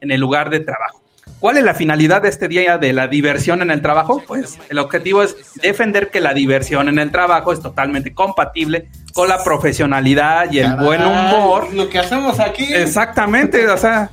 en 0.00 0.10
el 0.10 0.20
lugar 0.20 0.50
de 0.50 0.60
trabajo. 0.60 1.00
¿Cuál 1.40 1.58
es 1.58 1.64
la 1.64 1.74
finalidad 1.74 2.22
de 2.22 2.28
este 2.28 2.48
día 2.48 2.78
de 2.78 2.92
la 2.92 3.06
diversión 3.06 3.60
en 3.62 3.70
el 3.70 3.82
trabajo? 3.82 4.22
Pues 4.26 4.58
el 4.68 4.78
objetivo 4.78 5.22
es 5.22 5.36
defender 5.60 6.10
que 6.10 6.20
la 6.20 6.32
diversión 6.34 6.88
en 6.88 6.98
el 6.98 7.10
trabajo 7.10 7.52
es 7.52 7.60
totalmente 7.60 8.14
compatible 8.14 8.88
con 9.12 9.28
la 9.28 9.42
profesionalidad 9.42 10.50
y 10.52 10.58
el 10.60 10.66
Caray, 10.70 10.84
buen 10.86 11.04
humor. 11.04 11.72
Lo 11.74 11.88
que 11.88 11.98
hacemos 11.98 12.40
aquí. 12.40 12.64
Exactamente, 12.72 13.66
o 13.68 13.76
sea, 13.76 14.10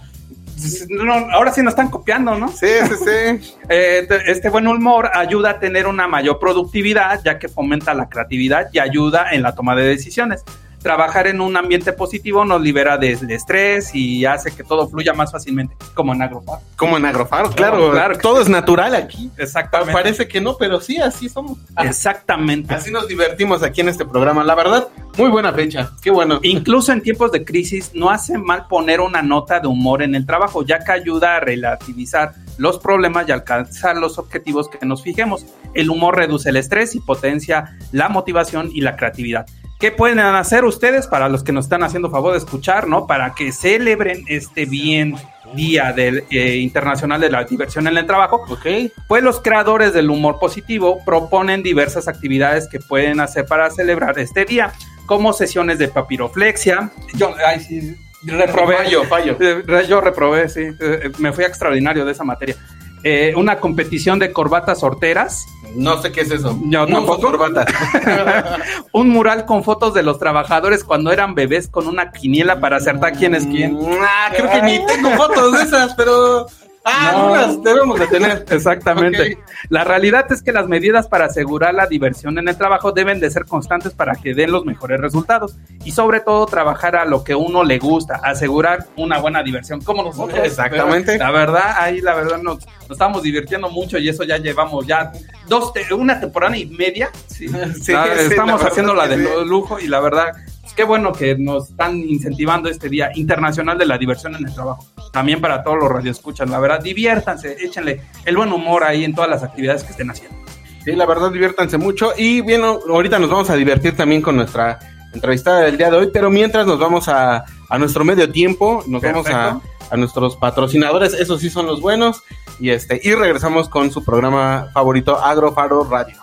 no, 0.89 1.13
ahora 1.31 1.51
sí 1.53 1.61
nos 1.63 1.71
están 1.71 1.89
copiando, 1.89 2.35
¿no? 2.37 2.49
Sí, 2.49 2.67
sí, 2.87 2.95
sí. 3.05 3.55
Eh, 3.69 4.05
te- 4.07 4.29
este 4.31 4.49
buen 4.49 4.67
humor 4.67 5.09
ayuda 5.13 5.51
a 5.51 5.59
tener 5.59 5.87
una 5.87 6.07
mayor 6.07 6.37
productividad, 6.39 7.21
ya 7.23 7.39
que 7.39 7.47
fomenta 7.47 7.93
la 7.93 8.09
creatividad 8.09 8.67
y 8.73 8.79
ayuda 8.79 9.27
en 9.31 9.41
la 9.43 9.55
toma 9.55 9.75
de 9.75 9.83
decisiones. 9.85 10.43
Trabajar 10.81 11.27
en 11.27 11.41
un 11.41 11.55
ambiente 11.55 11.93
positivo 11.93 12.43
nos 12.43 12.61
libera 12.61 12.97
del 12.97 13.29
estrés 13.29 13.93
y 13.93 14.25
hace 14.25 14.51
que 14.51 14.63
todo 14.63 14.87
fluya 14.87 15.13
más 15.13 15.31
fácilmente, 15.31 15.75
como 15.93 16.13
en 16.13 16.21
Agrofar. 16.21 16.59
Como 16.75 16.97
en 16.97 17.05
Agrofaro, 17.05 17.51
claro. 17.51 17.77
Claro, 17.77 17.91
claro 17.91 18.17
todo 18.17 18.41
es 18.41 18.49
natural 18.49 18.95
aquí. 18.95 19.29
Exactamente. 19.37 19.93
Parece 19.93 20.27
que 20.27 20.41
no, 20.41 20.57
pero 20.57 20.79
sí, 20.79 20.97
así 20.97 21.29
somos. 21.29 21.57
Exactamente. 21.77 22.73
Así 22.73 22.91
nos 22.91 23.07
divertimos 23.07 23.63
aquí 23.63 23.81
en 23.81 23.89
este 23.89 24.05
programa. 24.05 24.43
La 24.43 24.55
verdad, 24.55 24.87
muy 25.17 25.29
buena 25.29 25.51
fecha. 25.53 25.91
Qué 26.01 26.09
bueno. 26.09 26.39
Incluso 26.43 26.91
en 26.91 27.01
tiempos 27.01 27.31
de 27.31 27.43
crisis 27.43 27.91
no 27.93 28.09
hace 28.09 28.37
mal 28.37 28.67
poner 28.67 29.01
una 29.01 29.21
nota 29.21 29.59
de 29.59 29.67
humor 29.67 30.01
en 30.01 30.15
el 30.15 30.25
trabajo, 30.25 30.63
ya 30.63 30.79
que 30.79 30.91
ayuda 30.91 31.37
a 31.37 31.39
relativizar 31.39 32.33
los 32.57 32.79
problemas 32.79 33.27
y 33.27 33.31
alcanzar 33.31 33.97
los 33.97 34.17
objetivos 34.17 34.69
que 34.69 34.85
nos 34.85 35.03
fijemos. 35.03 35.45
El 35.73 35.89
humor 35.89 36.15
reduce 36.15 36.49
el 36.49 36.57
estrés 36.57 36.95
y 36.95 36.99
potencia 36.99 37.77
la 37.91 38.09
motivación 38.09 38.69
y 38.73 38.81
la 38.81 38.95
creatividad. 38.95 39.45
¿Qué 39.81 39.91
pueden 39.91 40.19
hacer 40.19 40.63
ustedes 40.63 41.07
para 41.07 41.27
los 41.27 41.43
que 41.43 41.51
nos 41.51 41.65
están 41.65 41.81
haciendo 41.81 42.11
favor 42.11 42.33
de 42.33 42.37
escuchar, 42.37 42.87
no? 42.87 43.07
Para 43.07 43.33
que 43.33 43.51
celebren 43.51 44.23
este 44.27 44.65
bien 44.65 45.15
día 45.55 45.91
del 45.91 46.23
eh, 46.29 46.57
internacional 46.57 47.19
de 47.19 47.31
la 47.31 47.43
diversión 47.45 47.87
en 47.87 47.97
el 47.97 48.05
trabajo. 48.05 48.45
Ok. 48.47 48.91
Pues 49.07 49.23
los 49.23 49.41
creadores 49.41 49.91
del 49.91 50.11
humor 50.11 50.37
positivo 50.39 51.03
proponen 51.03 51.63
diversas 51.63 52.07
actividades 52.07 52.69
que 52.69 52.79
pueden 52.79 53.19
hacer 53.19 53.45
para 53.45 53.71
celebrar 53.71 54.19
este 54.19 54.45
día, 54.45 54.71
como 55.07 55.33
sesiones 55.33 55.79
de 55.79 55.87
papiroflexia. 55.87 56.91
Yo, 57.15 57.33
ay, 57.43 57.59
sí, 57.59 57.97
reprobé. 58.23 58.77
Fallo, 58.77 59.03
fallo. 59.05 59.35
Eh, 59.39 59.63
Yo 59.89 59.99
reprobé, 59.99 60.47
sí. 60.47 60.61
Eh, 60.79 61.11
Me 61.17 61.33
fui 61.33 61.43
a 61.43 61.47
extraordinario 61.47 62.05
de 62.05 62.11
esa 62.11 62.23
materia. 62.23 62.55
Eh, 63.03 63.33
una 63.35 63.59
competición 63.59 64.19
de 64.19 64.31
corbatas 64.31 64.83
horteras. 64.83 65.45
No 65.75 66.01
sé 66.01 66.11
qué 66.11 66.21
es 66.21 66.31
eso. 66.31 66.57
Yo 66.65 66.85
No 66.85 66.97
tampoco. 66.97 67.21
corbata. 67.21 67.65
un 68.91 69.09
mural 69.09 69.45
con 69.45 69.63
fotos 69.63 69.93
de 69.93 70.03
los 70.03 70.19
trabajadores 70.19 70.83
cuando 70.83 71.11
eran 71.11 71.33
bebés 71.33 71.67
con 71.67 71.87
una 71.87 72.11
quiniela 72.11 72.59
para 72.59 72.77
acertar 72.77 73.13
quién 73.13 73.33
es 73.35 73.45
quién. 73.47 73.79
Ah, 74.01 74.29
creo 74.35 74.49
que 74.49 74.61
ni 74.61 74.85
tengo 74.85 75.09
fotos 75.11 75.53
de 75.53 75.63
esas, 75.63 75.93
pero. 75.95 76.45
Ah, 76.83 77.11
No. 77.13 77.19
algunas 77.35 77.63
debemos 77.63 77.99
de 77.99 78.07
tener. 78.07 78.45
Exactamente. 78.49 79.37
La 79.69 79.83
realidad 79.83 80.25
es 80.31 80.41
que 80.41 80.51
las 80.51 80.67
medidas 80.67 81.07
para 81.07 81.25
asegurar 81.25 81.73
la 81.75 81.85
diversión 81.85 82.37
en 82.39 82.47
el 82.47 82.57
trabajo 82.57 82.91
deben 82.91 83.19
de 83.19 83.29
ser 83.29 83.45
constantes 83.45 83.93
para 83.93 84.15
que 84.15 84.33
den 84.33 84.51
los 84.51 84.65
mejores 84.65 84.99
resultados 84.99 85.55
y 85.83 85.91
sobre 85.91 86.21
todo 86.21 86.45
trabajar 86.47 86.95
a 86.95 87.05
lo 87.05 87.23
que 87.23 87.35
uno 87.35 87.63
le 87.63 87.77
gusta, 87.77 88.19
asegurar 88.23 88.87
una 88.95 89.19
buena 89.19 89.43
diversión 89.43 89.81
como 89.81 90.01
nosotros. 90.03 90.39
Exactamente. 90.43 91.17
La 91.19 91.29
verdad, 91.31 91.75
ahí 91.77 92.01
la 92.01 92.15
verdad 92.15 92.37
nos, 92.41 92.65
nos 92.65 92.91
estamos 92.91 93.21
divirtiendo 93.21 93.69
mucho 93.69 93.99
y 93.99 94.09
eso 94.09 94.23
ya 94.23 94.37
llevamos 94.37 94.87
ya 94.87 95.11
dos 95.47 95.73
te- 95.73 95.93
una 95.93 96.19
temporada 96.19 96.57
y 96.57 96.65
media. 96.65 97.11
Sí, 97.27 97.47
Sí, 97.81 97.91
La- 97.93 98.05
sí, 98.15 98.21
estamos 98.31 98.63
haciendo 98.63 98.93
la 98.95 99.07
de 99.07 99.17
lujo 99.45 99.79
y 99.79 99.87
la 99.87 99.99
verdad 99.99 100.33
qué 100.73 100.83
bueno 100.83 101.11
que 101.11 101.37
nos 101.37 101.69
están 101.69 101.97
incentivando 101.97 102.69
este 102.69 102.89
día 102.89 103.11
internacional 103.15 103.77
de 103.77 103.85
la 103.85 103.97
diversión 103.97 104.35
en 104.35 104.47
el 104.47 104.53
trabajo. 104.53 104.85
También 105.11 105.41
para 105.41 105.63
todos 105.63 105.77
los 105.79 105.89
radioescuchas, 105.89 106.49
la 106.49 106.59
verdad, 106.59 106.81
diviértanse, 106.81 107.57
échenle 107.59 108.01
el 108.25 108.37
buen 108.37 108.51
humor 108.51 108.83
ahí 108.83 109.03
en 109.03 109.13
todas 109.13 109.29
las 109.29 109.43
actividades 109.43 109.83
que 109.83 109.91
estén 109.91 110.09
haciendo. 110.09 110.37
Sí, 110.83 110.93
la 110.93 111.05
verdad, 111.05 111.31
diviértanse 111.31 111.77
mucho. 111.77 112.13
Y 112.17 112.41
bien, 112.41 112.63
ahorita 112.63 113.19
nos 113.19 113.29
vamos 113.29 113.49
a 113.49 113.55
divertir 113.55 113.95
también 113.95 114.21
con 114.21 114.35
nuestra 114.35 114.79
entrevistada 115.13 115.61
del 115.61 115.77
día 115.77 115.91
de 115.91 115.97
hoy, 115.97 116.09
pero 116.11 116.29
mientras 116.29 116.65
nos 116.65 116.79
vamos 116.79 117.07
a, 117.07 117.43
a 117.69 117.77
nuestro 117.77 118.03
medio 118.03 118.31
tiempo, 118.31 118.83
nos 118.87 119.01
vamos 119.01 119.27
a, 119.27 119.59
a 119.89 119.97
nuestros 119.97 120.37
patrocinadores, 120.37 121.13
esos 121.13 121.41
sí 121.41 121.49
son 121.49 121.67
los 121.67 121.81
buenos, 121.81 122.23
y 122.59 122.69
este, 122.69 122.99
y 123.03 123.13
regresamos 123.13 123.67
con 123.67 123.91
su 123.91 124.03
programa 124.03 124.69
favorito, 124.73 125.17
Agrofaro 125.17 125.83
Radio. 125.83 126.20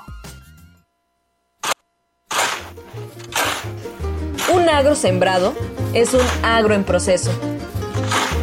Agro 4.78 4.94
sembrado 4.94 5.54
es 5.92 6.14
un 6.14 6.20
agro 6.44 6.72
en 6.72 6.84
proceso. 6.84 7.32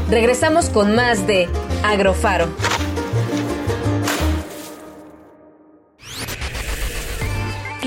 Regresamos 0.10 0.70
con 0.70 0.94
más 0.94 1.26
de 1.26 1.48
Agrofaro. 1.82 2.50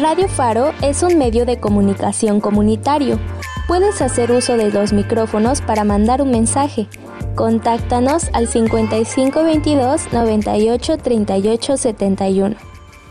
Radio 0.01 0.29
Faro 0.29 0.73
es 0.81 1.03
un 1.03 1.19
medio 1.19 1.45
de 1.45 1.61
comunicación 1.61 2.41
comunitario. 2.41 3.21
Puedes 3.67 4.01
hacer 4.01 4.33
uso 4.33 4.57
de 4.57 4.71
los 4.71 4.95
micrófonos 4.95 5.61
para 5.61 5.85
mandar 5.85 6.23
un 6.23 6.31
mensaje. 6.31 6.89
Contáctanos 7.35 8.31
al 8.33 8.49
5522 8.49 10.11
98 10.11 10.97
38 10.97 11.77
71. 11.77 12.57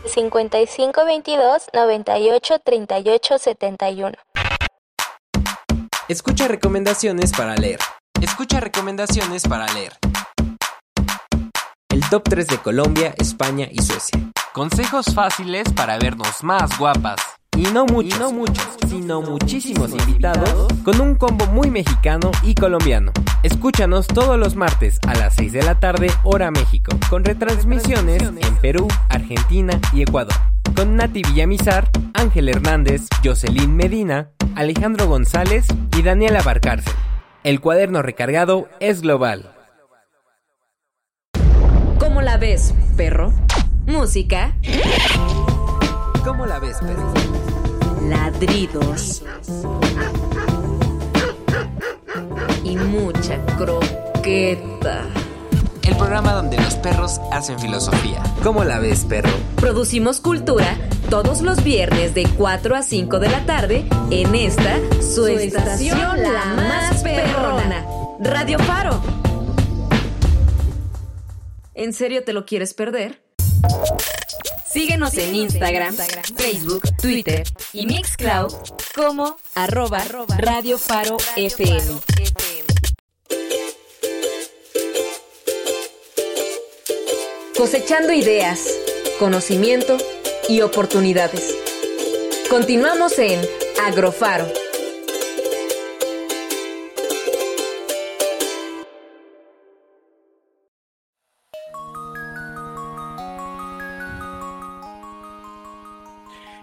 5522 0.04 1.66
98 1.72 2.58
38 2.58 3.38
71. 3.38 4.18
Escucha 6.08 6.48
recomendaciones 6.48 7.32
para 7.32 7.54
leer. 7.54 7.80
Escucha 8.22 8.60
recomendaciones 8.60 9.42
para 9.42 9.70
leer. 9.74 9.92
El 11.90 12.00
top 12.08 12.22
3 12.30 12.46
de 12.46 12.56
Colombia, 12.56 13.14
España 13.18 13.68
y 13.70 13.82
Suecia. 13.82 14.18
Consejos 14.54 15.14
fáciles 15.14 15.70
para 15.76 15.98
vernos 15.98 16.42
más 16.42 16.78
guapas. 16.78 17.20
Y 17.54 17.64
no 17.64 17.84
muchos, 17.84 18.14
Y 18.14 18.18
no 18.18 18.32
muchos, 18.32 18.68
sino 18.88 19.20
muchísimos 19.20 19.90
invitados 19.90 20.72
con 20.82 20.98
un 20.98 21.14
combo 21.14 21.44
muy 21.48 21.70
mexicano 21.70 22.30
y 22.42 22.54
colombiano. 22.54 23.12
Escúchanos 23.42 24.06
todos 24.06 24.38
los 24.38 24.56
martes 24.56 24.98
a 25.06 25.14
las 25.14 25.34
6 25.34 25.52
de 25.52 25.62
la 25.62 25.78
tarde, 25.78 26.10
hora 26.24 26.50
México, 26.50 26.90
con 27.10 27.22
retransmisiones 27.22 28.22
en 28.22 28.56
Perú, 28.62 28.88
Argentina 29.10 29.78
y 29.92 30.02
Ecuador. 30.02 30.34
Con 30.78 30.94
Nati 30.94 31.22
Villamizar, 31.22 31.90
Ángel 32.14 32.48
Hernández, 32.48 33.08
Jocelyn 33.24 33.74
Medina, 33.74 34.30
Alejandro 34.54 35.08
González 35.08 35.66
y 35.96 36.02
Daniela 36.02 36.40
Barcárcel. 36.40 36.94
El 37.42 37.60
cuaderno 37.60 38.00
recargado 38.00 38.68
es 38.78 39.00
global. 39.00 39.56
¿Cómo 41.98 42.22
la 42.22 42.36
ves, 42.36 42.76
perro? 42.96 43.32
Música. 43.86 44.54
¿Cómo 46.24 46.46
la 46.46 46.60
ves, 46.60 46.78
perro? 46.78 47.12
Ladridos. 48.08 49.24
Y 52.62 52.76
mucha 52.76 53.44
croqueta. 53.56 55.06
Programa 55.98 56.32
donde 56.32 56.56
los 56.56 56.76
perros 56.76 57.20
hacen 57.32 57.58
filosofía. 57.58 58.22
¿Cómo 58.44 58.62
la 58.62 58.78
ves, 58.78 59.04
perro? 59.04 59.30
Producimos 59.56 60.20
cultura 60.20 60.78
todos 61.10 61.42
los 61.42 61.64
viernes 61.64 62.14
de 62.14 62.24
4 62.36 62.76
a 62.76 62.82
5 62.82 63.18
de 63.18 63.28
la 63.28 63.44
tarde 63.44 63.84
en 64.10 64.32
esta, 64.36 64.78
su, 65.02 65.26
estación, 65.26 66.22
la 66.22 66.44
más 66.54 67.02
perrona, 67.02 67.84
Radio 68.20 68.60
Faro. 68.60 69.02
¿En 71.74 71.92
serio 71.92 72.22
te 72.22 72.32
lo 72.32 72.46
quieres 72.46 72.74
perder? 72.74 73.20
Síguenos 74.70 75.14
en 75.14 75.34
Instagram, 75.34 75.96
Facebook, 76.36 76.82
Twitter 77.02 77.42
y 77.72 77.86
Mixcloud 77.86 78.54
como 78.94 79.36
arroba 79.56 80.04
Radio 80.38 80.78
Faro 80.78 81.16
FM. 81.36 81.98
Cosechando 87.58 88.12
ideas, 88.12 88.68
conocimiento 89.18 89.96
y 90.48 90.60
oportunidades. 90.60 91.56
Continuamos 92.48 93.18
en 93.18 93.40
Agrofaro. 93.84 94.46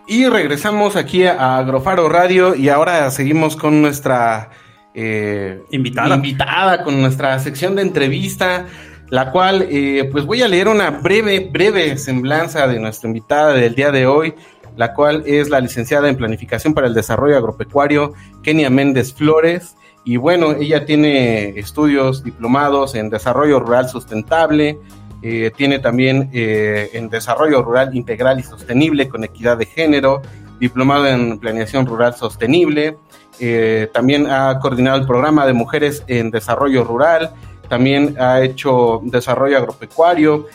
Y 0.08 0.28
regresamos 0.28 0.96
aquí 0.96 1.26
a 1.26 1.58
Agrofaro 1.58 2.08
Radio 2.08 2.56
y 2.56 2.70
ahora 2.70 3.12
seguimos 3.12 3.58
con 3.58 3.82
nuestra 3.82 4.50
eh, 4.94 5.62
Invitada. 5.72 6.16
invitada, 6.16 6.84
con 6.84 7.02
nuestra 7.02 7.38
sección 7.40 7.76
de 7.76 7.82
entrevista, 7.82 8.68
la 9.10 9.32
cual 9.32 9.68
eh, 9.70 10.10
pues 10.12 10.26
voy 10.26 10.42
a 10.42 10.48
leer 10.48 10.68
una 10.68 10.90
breve, 10.90 11.50
breve 11.52 11.98
semblanza 11.98 12.68
de 12.68 12.80
nuestra 12.80 13.08
invitada 13.08 13.54
del 13.54 13.76
día 13.76 13.92
de 13.92 14.08
hoy, 14.08 14.34
la 14.76 14.94
cual 14.94 15.24
es 15.26 15.50
la 15.50 15.60
licenciada 15.60 16.10
en 16.10 16.18
Planificación 16.18 16.74
para 16.74 16.88
el 16.88 16.94
Desarrollo 16.94 17.38
Agropecuario, 17.38 18.14
Kenia 18.44 18.70
Méndez 18.70 19.14
Flores. 19.14 19.76
Y 20.04 20.18
bueno, 20.18 20.52
ella 20.52 20.86
tiene 20.86 21.58
estudios 21.58 22.24
diplomados 22.24 22.94
en 22.96 23.10
Desarrollo 23.10 23.60
Rural 23.60 23.90
Sustentable, 23.90 24.78
eh, 25.22 25.52
tiene 25.56 25.80
también 25.80 26.30
eh, 26.34 26.92
en 26.94 27.10
Desarrollo 27.10 27.64
Rural 27.64 27.96
Integral 27.96 28.40
y 28.40 28.44
Sostenible 28.44 29.10
con 29.10 29.24
Equidad 29.24 29.58
de 29.58 29.66
Género, 29.66 30.22
diplomado 30.60 31.08
en 31.08 31.40
Planeación 31.40 31.88
Rural 31.88 32.14
Sostenible, 32.16 32.98
eh, 33.40 33.90
también 33.94 34.28
ha 34.30 34.60
coordinado 34.60 34.98
el 34.98 35.06
programa 35.06 35.46
de 35.46 35.54
Mujeres 35.54 36.04
en 36.08 36.32
Desarrollo 36.32 36.84
Rural, 36.84 37.32
también 37.70 38.16
ha 38.20 38.42
hecho 38.42 39.02
Desarrollo 39.04 39.58
Agropecuario, 39.58 40.48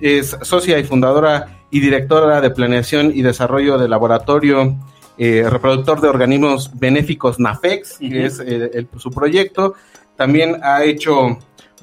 es 0.00 0.36
socia 0.42 0.78
y 0.78 0.84
fundadora 0.84 1.58
y 1.70 1.80
directora 1.80 2.40
de 2.40 2.50
Planeación 2.50 3.12
y 3.14 3.22
Desarrollo 3.22 3.78
de 3.78 3.88
Laboratorio 3.88 4.76
eh, 5.18 5.44
Reproductor 5.48 6.00
de 6.00 6.08
Organismos 6.08 6.70
Benéficos 6.78 7.38
NAFEX, 7.38 7.98
que 7.98 8.26
es 8.26 8.40
eh, 8.40 8.70
el- 8.74 8.88
su 8.98 9.10
proyecto. 9.10 9.74
También 10.16 10.58
ha 10.62 10.82
hecho 10.84 11.38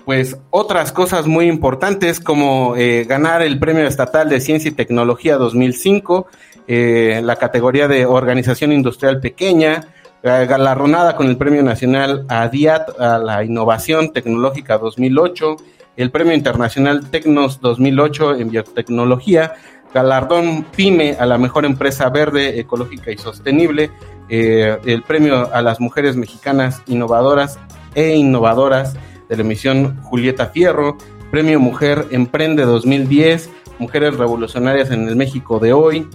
pues 0.05 0.37
otras 0.51 0.91
cosas 0.93 1.27
muy 1.27 1.47
importantes 1.47 2.19
como 2.21 2.75
eh, 2.77 3.03
ganar 3.07 3.41
el 3.41 3.59
Premio 3.59 3.85
Estatal 3.85 4.29
de 4.29 4.39
Ciencia 4.39 4.69
y 4.69 4.73
Tecnología 4.73 5.35
2005, 5.37 6.27
eh, 6.67 7.19
la 7.23 7.35
categoría 7.35 7.87
de 7.89 8.05
Organización 8.05 8.71
Industrial 8.71 9.19
Pequeña, 9.19 9.93
galardonada 10.27 11.15
con 11.15 11.27
el 11.27 11.37
Premio 11.37 11.63
Nacional 11.63 12.25
ADIAT 12.27 12.99
a 12.99 13.17
la 13.17 13.43
Innovación 13.45 14.11
Tecnológica 14.11 14.77
2008, 14.77 15.55
el 15.95 16.11
Premio 16.11 16.33
Internacional 16.33 17.09
Tecnos 17.09 17.61
2008 17.61 18.35
en 18.35 18.49
Biotecnología, 18.49 19.53
galardón 19.93 20.65
PYME 20.75 21.15
a 21.17 21.25
la 21.25 21.37
Mejor 21.37 21.65
Empresa 21.65 22.09
Verde, 22.09 22.59
Ecológica 22.59 23.09
y 23.11 23.17
Sostenible, 23.17 23.89
eh, 24.27 24.77
el 24.85 25.01
Premio 25.03 25.53
a 25.53 25.61
las 25.61 25.79
Mujeres 25.79 26.17
Mexicanas 26.17 26.81
Innovadoras 26.87 27.57
e 27.95 28.15
Innovadoras 28.15 28.95
de 29.29 29.37
la 29.37 29.43
emisión 29.43 29.97
Julieta 30.03 30.47
Fierro, 30.47 30.97
Premio 31.31 31.59
Mujer 31.61 32.05
Emprende 32.11 32.63
2010, 32.63 33.49
Mujeres 33.79 34.17
Revolucionarias 34.17 34.91
en 34.91 35.07
el 35.07 35.15
México 35.15 35.59
de 35.59 35.71
hoy, 35.71 36.07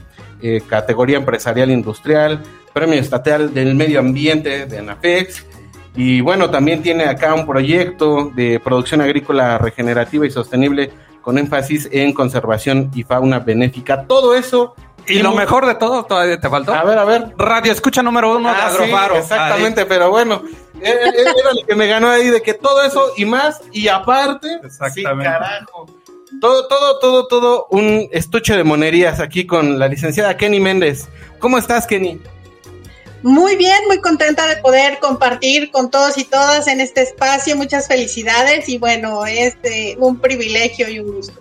eh, 0.43 0.63
categoría 0.69 1.17
empresarial 1.17 1.71
industrial, 1.71 2.43
Premio 2.73 2.99
Estatal 2.99 3.53
del 3.55 3.75
Medio 3.75 4.01
Ambiente 4.01 4.67
de 4.67 4.79
ANAFEX, 4.79 5.47
y 5.95 6.21
bueno, 6.23 6.51
también 6.51 6.83
tiene 6.83 7.05
acá 7.05 7.35
un 7.35 7.47
proyecto 7.47 8.31
de 8.35 8.59
producción 8.61 9.01
agrícola 9.03 9.59
regenerativa 9.59 10.27
y 10.27 10.31
sostenible 10.31 10.91
con 11.21 11.37
énfasis 11.39 11.89
en 11.93 12.13
conservación 12.15 12.91
y 12.95 13.03
fauna 13.03 13.39
benéfica. 13.41 14.05
Todo 14.07 14.35
eso. 14.35 14.75
Y 15.07 15.19
lo 15.19 15.33
mejor 15.33 15.67
de 15.67 15.75
todo, 15.75 16.05
todavía 16.05 16.39
te 16.41 16.49
faltó. 16.49 16.73
A 16.73 16.85
ver, 16.85 16.97
a 16.97 17.05
ver. 17.05 17.35
Radio 17.37 17.73
escucha 17.73 18.03
número 18.03 18.37
uno 18.37 18.49
de 18.49 18.55
Ah, 18.57 18.71
sí, 18.71 18.83
Agrofaro. 18.85 19.17
exactamente, 19.17 19.85
pero 19.85 20.11
bueno, 20.11 20.43
eh, 20.81 20.89
eh, 20.91 21.13
era 21.19 21.33
lo 21.53 21.67
que 21.67 21.75
me 21.75 21.87
ganó 21.89 22.09
ahí 22.09 22.29
de 22.29 22.41
que 22.41 22.55
todo 22.55 22.83
eso 22.85 23.13
y 23.17 23.25
más, 23.25 23.61
y 23.73 23.89
aparte, 23.89 24.61
Exactamente. 24.65 25.29
sí, 25.29 25.39
carajo. 25.39 25.87
Todo, 26.41 26.67
todo, 26.67 26.99
todo, 26.99 27.27
todo 27.27 27.67
un 27.71 28.09
estuche 28.11 28.57
de 28.57 28.65
monerías 28.65 29.21
aquí 29.21 29.47
con 29.47 29.79
la 29.79 29.89
licenciada 29.89 30.37
Kenny 30.37 30.61
Méndez. 30.61 31.09
¿Cómo 31.39 31.59
estás, 31.59 31.87
Kenny? 31.87 32.21
Muy 33.23 33.55
bien, 33.55 33.77
muy 33.87 34.01
contenta 34.01 34.47
de 34.49 34.57
poder 34.57 34.99
compartir 34.99 35.71
con 35.71 35.91
todos 35.91 36.19
y 36.19 36.25
todas 36.25 36.67
en 36.67 36.81
este 36.81 37.03
espacio. 37.03 37.55
Muchas 37.57 37.87
felicidades 37.87 38.69
y 38.69 38.79
bueno, 38.79 39.25
es 39.27 39.57
eh, 39.63 39.95
un 39.99 40.19
privilegio 40.19 40.89
y 40.89 40.99
un 40.99 41.13
gusto. 41.13 41.41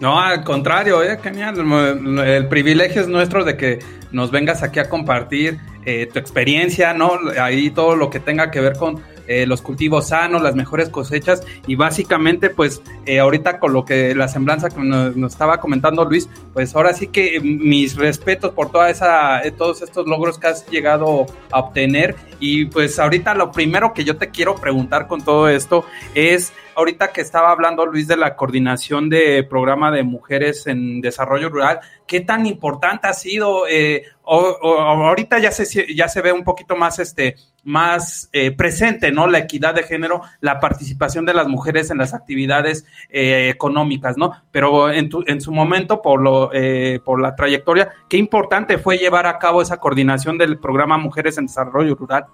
No, 0.00 0.20
al 0.20 0.44
contrario, 0.44 1.02
eh, 1.02 1.18
genial. 1.22 1.58
El, 1.58 2.18
el 2.18 2.48
privilegio 2.48 3.00
es 3.00 3.08
nuestro 3.08 3.44
de 3.44 3.56
que 3.56 3.78
nos 4.12 4.30
vengas 4.30 4.62
aquí 4.62 4.78
a 4.80 4.88
compartir 4.88 5.58
eh, 5.86 6.08
tu 6.12 6.18
experiencia, 6.18 6.92
¿no? 6.92 7.18
Ahí 7.40 7.70
todo 7.70 7.96
lo 7.96 8.10
que 8.10 8.20
tenga 8.20 8.50
que 8.50 8.60
ver 8.60 8.76
con 8.76 9.02
eh, 9.26 9.46
los 9.46 9.62
cultivos 9.62 10.08
sanos, 10.08 10.42
las 10.42 10.54
mejores 10.54 10.88
cosechas 10.88 11.42
y 11.66 11.76
básicamente, 11.76 12.50
pues, 12.50 12.82
eh, 13.06 13.18
ahorita 13.20 13.58
con 13.58 13.72
lo 13.72 13.84
que 13.84 14.14
la 14.14 14.28
semblanza 14.28 14.68
que 14.70 14.80
nos, 14.80 15.16
estaba 15.32 15.58
comentando 15.60 16.04
Luis, 16.04 16.28
pues 16.52 16.74
ahora 16.76 16.92
sí 16.92 17.08
que 17.08 17.40
mis 17.40 17.96
respetos 17.96 18.52
por 18.52 18.70
toda 18.70 18.90
esa, 18.90 19.42
eh, 19.42 19.50
todos 19.50 19.82
estos 19.82 20.06
logros 20.06 20.38
que 20.38 20.46
has 20.48 20.66
llegado 20.68 21.26
a 21.50 21.60
obtener 21.60 22.16
y 22.40 22.66
pues 22.66 22.98
ahorita 22.98 23.34
lo 23.34 23.50
primero 23.52 23.92
que 23.94 24.04
yo 24.04 24.16
te 24.16 24.30
quiero 24.30 24.54
preguntar 24.56 25.06
con 25.06 25.22
todo 25.24 25.48
esto 25.48 25.84
es 26.14 26.52
ahorita 26.76 27.12
que 27.12 27.20
estaba 27.20 27.50
hablando 27.50 27.86
Luis 27.86 28.08
de 28.08 28.16
la 28.16 28.34
coordinación 28.36 29.08
de 29.08 29.44
programa 29.44 29.90
de 29.90 30.02
mujeres 30.02 30.66
en 30.66 31.00
desarrollo 31.00 31.48
rural, 31.48 31.80
¿qué 32.06 32.20
tan 32.20 32.46
importante 32.46 33.06
ha 33.06 33.12
sido? 33.12 33.66
Eh, 33.68 34.02
o- 34.24 34.58
ahorita 34.80 35.38
ya 35.38 35.50
se, 35.52 35.94
ya 35.94 36.08
se 36.08 36.20
ve 36.20 36.32
un 36.32 36.42
poquito 36.44 36.74
más, 36.76 36.98
este, 36.98 37.36
más 37.64 38.28
eh, 38.32 38.52
presente, 38.52 39.10
¿no? 39.10 39.26
La 39.26 39.38
equidad 39.38 39.74
de 39.74 39.82
género, 39.82 40.22
la 40.40 40.60
participación 40.60 41.24
de 41.24 41.34
las 41.34 41.48
mujeres 41.48 41.90
en 41.90 41.98
las 41.98 42.14
actividades 42.14 42.84
eh, 43.08 43.48
económicas, 43.52 44.16
¿no? 44.16 44.32
Pero 44.52 44.90
en, 44.90 45.08
tu, 45.08 45.24
en 45.26 45.40
su 45.40 45.52
momento, 45.52 46.02
por, 46.02 46.20
lo, 46.20 46.50
eh, 46.52 47.00
por 47.04 47.20
la 47.20 47.34
trayectoria, 47.34 47.90
qué 48.08 48.16
importante 48.16 48.78
fue 48.78 48.98
llevar 48.98 49.26
a 49.26 49.38
cabo 49.38 49.62
esa 49.62 49.78
coordinación 49.78 50.38
del 50.38 50.58
programa 50.58 50.98
Mujeres 50.98 51.38
en 51.38 51.46
Desarrollo 51.46 51.94
Rural. 51.94 52.26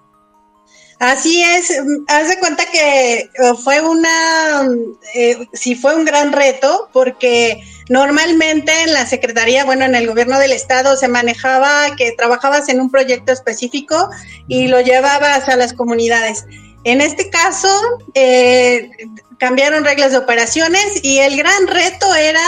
Así 1.01 1.41
es, 1.41 1.71
mm, 1.71 2.03
haz 2.09 2.29
de 2.29 2.37
cuenta 2.37 2.63
que 2.71 3.21
eh, 3.21 3.27
fue 3.63 3.81
una, 3.81 4.63
mm, 4.69 4.99
eh, 5.15 5.47
sí 5.51 5.73
fue 5.73 5.95
un 5.95 6.05
gran 6.05 6.31
reto 6.31 6.89
porque 6.93 7.59
normalmente 7.91 8.71
en 8.83 8.93
la 8.93 9.05
Secretaría, 9.05 9.65
bueno, 9.65 9.83
en 9.83 9.95
el 9.95 10.07
gobierno 10.07 10.39
del 10.39 10.53
estado 10.53 10.95
se 10.95 11.09
manejaba 11.09 11.93
que 11.97 12.13
trabajabas 12.13 12.69
en 12.69 12.79
un 12.79 12.89
proyecto 12.89 13.33
específico 13.33 14.09
y 14.47 14.69
lo 14.69 14.79
llevabas 14.79 15.49
a 15.49 15.57
las 15.57 15.73
comunidades. 15.73 16.45
En 16.85 17.01
este 17.01 17.29
caso, 17.29 17.67
eh, 18.13 18.89
cambiaron 19.39 19.83
reglas 19.83 20.11
de 20.11 20.19
operaciones 20.19 21.03
y 21.03 21.19
el 21.19 21.35
gran 21.35 21.67
reto 21.67 22.15
era 22.15 22.47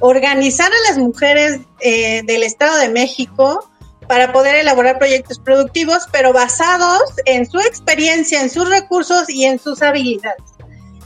organizar 0.00 0.72
a 0.72 0.88
las 0.88 0.96
mujeres 0.96 1.60
eh, 1.80 2.22
del 2.24 2.42
Estado 2.42 2.78
de 2.78 2.88
México 2.88 3.70
para 4.08 4.32
poder 4.32 4.54
elaborar 4.54 4.96
proyectos 4.98 5.38
productivos, 5.38 6.08
pero 6.12 6.32
basados 6.32 7.02
en 7.26 7.44
su 7.44 7.58
experiencia, 7.58 8.40
en 8.40 8.48
sus 8.48 8.66
recursos 8.70 9.28
y 9.28 9.44
en 9.44 9.58
sus 9.58 9.82
habilidades. 9.82 10.40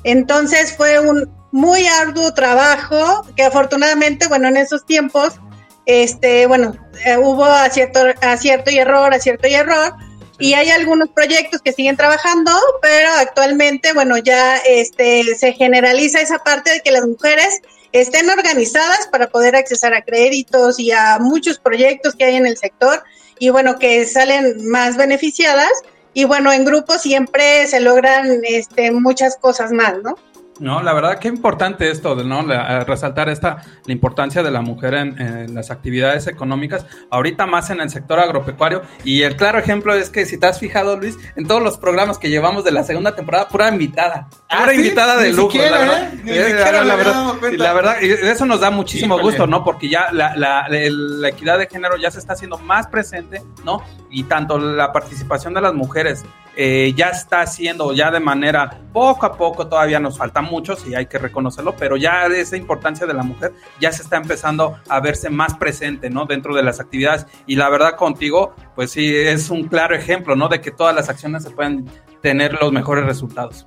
Entonces 0.05 0.76
fue 0.76 1.01
un 1.01 1.41
muy 1.53 1.86
arduo 1.86 2.34
trabajo 2.34 3.24
que 3.36 3.44
afortunadamente, 3.44 4.26
bueno, 4.26 4.48
en 4.48 4.57
esos 4.57 4.84
tiempos, 4.84 5.34
este, 5.86 6.46
bueno, 6.46 6.74
eh, 7.05 7.16
hubo 7.18 7.44
acierto, 7.44 8.00
acierto 8.22 8.70
y 8.70 8.78
error, 8.78 9.14
acierto 9.14 9.46
y 9.46 9.55
error, 9.55 9.94
y 10.38 10.55
hay 10.55 10.70
algunos 10.70 11.11
proyectos 11.11 11.61
que 11.62 11.72
siguen 11.72 11.96
trabajando, 11.96 12.50
pero 12.80 13.09
actualmente, 13.18 13.92
bueno, 13.92 14.18
ya 14.18 14.57
este, 14.57 15.36
se 15.36 15.53
generaliza 15.53 16.20
esa 16.20 16.38
parte 16.38 16.70
de 16.72 16.80
que 16.80 16.90
las 16.90 17.07
mujeres 17.07 17.61
estén 17.92 18.28
organizadas 18.30 19.07
para 19.12 19.28
poder 19.28 19.55
accesar 19.55 19.94
a 19.94 20.03
créditos 20.03 20.80
y 20.80 20.90
a 20.90 21.18
muchos 21.20 21.59
proyectos 21.59 22.14
que 22.14 22.24
hay 22.24 22.36
en 22.36 22.46
el 22.46 22.57
sector 22.57 23.05
y 23.38 23.50
bueno, 23.50 23.78
que 23.78 24.07
salen 24.07 24.66
más 24.68 24.96
beneficiadas 24.96 25.70
y 26.14 26.24
bueno, 26.24 26.50
en 26.53 26.64
grupo 26.64 26.98
siempre 26.98 27.66
se 27.66 27.80
logran 27.80 28.40
este, 28.44 28.90
muchas 28.90 29.36
cosas 29.36 29.72
más, 29.72 29.94
¿no? 30.03 30.16
No, 30.63 30.81
la 30.81 30.93
verdad 30.93 31.19
que 31.19 31.27
importante 31.27 31.91
esto, 31.91 32.15
¿no? 32.15 32.43
La, 32.43 32.85
resaltar 32.85 33.29
esta 33.29 33.65
la 33.85 33.93
importancia 33.93 34.45
de 34.45 34.51
la 34.53 34.61
mujer 34.61 34.95
en, 34.95 35.55
las 35.57 35.73
actividades 35.73 36.29
económicas, 36.29 36.87
ahorita 37.11 37.47
más 37.47 37.71
en 37.71 37.81
el 37.81 37.91
sector 37.91 38.21
agropecuario. 38.21 38.83
Y 39.03 39.23
el 39.23 39.35
claro 39.35 39.59
ejemplo 39.59 39.93
es 39.93 40.09
que 40.09 40.25
si 40.25 40.39
te 40.39 40.47
has 40.47 40.61
fijado, 40.61 40.97
Luis, 40.97 41.19
en 41.35 41.49
todos 41.49 41.61
los 41.61 41.79
programas 41.79 42.17
que 42.17 42.31
llevamos 42.31 42.63
de 42.63 42.71
la 42.71 42.85
segunda 42.85 43.17
temporada, 43.17 43.49
pura 43.49 43.69
invitada. 43.71 44.29
Ah, 44.49 44.61
pura 44.61 44.75
invitada 44.75 45.17
de 45.17 45.33
lujo, 45.33 45.51
siquiera, 45.51 45.71
la 45.73 45.79
verdad. 45.79 46.03
¿eh? 46.15 46.21
Ni 46.23 46.31
Eh, 46.31 46.45
siquiera 46.45 46.85
la, 46.85 46.95
verdad, 46.95 47.35
la 47.57 47.73
verdad, 47.73 47.97
y 48.01 48.11
eso 48.13 48.47
nos 48.47 48.61
da 48.61 48.71
muchísimo 48.71 49.19
gusto, 49.19 49.49
¿no? 49.49 49.65
Porque 49.65 49.89
ya 49.89 50.13
la, 50.13 50.37
la- 50.37 50.69
la 50.69 51.29
equidad 51.29 51.59
de 51.59 51.67
género 51.67 51.97
ya 51.97 52.13
se 52.13 52.21
está 52.21 52.35
haciendo 52.35 52.57
más 52.59 52.87
presente, 52.87 53.43
¿no? 53.65 53.83
Y 54.11 54.23
tanto 54.25 54.59
la 54.61 54.93
participación 54.93 55.55
de 55.55 55.61
las 55.61 55.75
mujeres 55.75 56.25
eh, 56.57 56.92
ya 56.94 57.09
está 57.09 57.40
haciendo 57.40 57.92
ya 57.92 58.11
de 58.11 58.20
manera 58.20 58.78
poco 58.92 59.24
a 59.24 59.36
poco, 59.36 59.66
todavía 59.66 59.98
nos 59.98 60.18
falta 60.18 60.42
mucho, 60.42 60.76
sí 60.76 60.94
hay 60.94 61.07
que 61.07 61.18
reconocerlo, 61.18 61.74
pero 61.76 61.96
ya 61.96 62.26
esa 62.26 62.57
importancia 62.57 63.07
de 63.07 63.14
la 63.14 63.22
mujer 63.22 63.53
ya 63.80 63.90
se 63.90 64.03
está 64.03 64.16
empezando 64.18 64.76
a 64.88 65.00
verse 65.00 65.30
más 65.30 65.55
presente, 65.55 66.11
¿no? 66.11 66.26
Dentro 66.26 66.55
de 66.55 66.62
las 66.62 66.78
actividades. 66.78 67.26
Y 67.46 67.57
la 67.57 67.70
verdad 67.70 67.96
contigo, 67.96 68.55
pues 68.74 68.90
sí, 68.90 69.14
es 69.14 69.48
un 69.50 69.64
claro 69.68 69.94
ejemplo, 69.94 70.36
¿no? 70.36 70.48
De 70.48 70.61
que 70.61 70.70
todas 70.70 70.94
las 70.94 71.09
acciones 71.09 71.42
se 71.42 71.50
pueden 71.50 71.88
tener 72.20 72.53
los 72.61 72.72
mejores 72.72 73.05
resultados. 73.07 73.66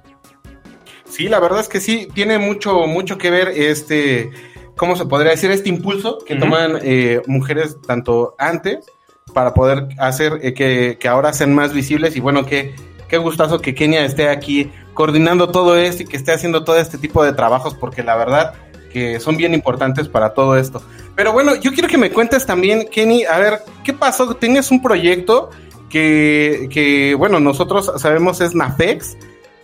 Sí, 1.06 1.28
la 1.28 1.40
verdad 1.40 1.62
es 1.62 1.70
que 1.70 1.80
sí, 1.80 2.08
tiene 2.14 2.38
mucho, 2.38 2.88
mucho 2.88 3.18
que 3.18 3.30
ver 3.30 3.50
este, 3.50 4.32
¿cómo 4.76 4.96
se 4.96 5.06
podría 5.06 5.32
decir? 5.32 5.52
Este 5.52 5.70
impulso 5.70 6.20
que 6.26 6.34
Ujú. 6.34 6.44
toman 6.44 6.80
eh, 6.84 7.22
mujeres 7.28 7.78
tanto 7.82 8.36
antes 8.38 8.86
para 9.34 9.54
poder 9.54 9.88
hacer 9.98 10.40
eh, 10.44 10.54
que, 10.54 10.98
que 11.00 11.08
ahora 11.08 11.34
sean 11.34 11.54
más 11.56 11.74
visibles 11.74 12.16
y 12.16 12.20
bueno, 12.20 12.46
qué, 12.46 12.76
qué 13.08 13.18
gustazo 13.18 13.60
que 13.60 13.74
Kenia 13.74 14.06
esté 14.06 14.30
aquí 14.30 14.72
coordinando 14.94 15.50
todo 15.50 15.76
esto 15.78 16.04
y 16.04 16.06
que 16.06 16.16
esté 16.18 16.32
haciendo 16.32 16.64
todo 16.64 16.78
este 16.78 16.98
tipo 16.98 17.24
de 17.24 17.34
trabajos 17.34 17.74
porque 17.74 18.04
la 18.04 18.16
verdad 18.16 18.54
que 18.92 19.20
son 19.20 19.36
bien 19.36 19.54
importantes 19.54 20.08
para 20.08 20.34
todo 20.34 20.58
esto. 20.58 20.82
Pero 21.16 21.34
bueno, 21.34 21.56
yo 21.56 21.74
quiero 21.74 21.90
que 21.90 21.98
me 21.98 22.12
cuentes 22.12 22.46
también, 22.46 22.88
Kenny, 22.90 23.26
a 23.26 23.38
ver, 23.40 23.60
¿qué 23.84 23.94
pasó? 23.94 24.36
Tienes 24.36 24.72
un 24.72 24.82
proyecto 24.82 25.50
que, 25.90 26.70
que 26.72 27.14
bueno, 27.16 27.40
nosotros 27.40 27.92
sabemos 27.98 28.40
es 28.42 28.54
NAFEX, 28.56 29.18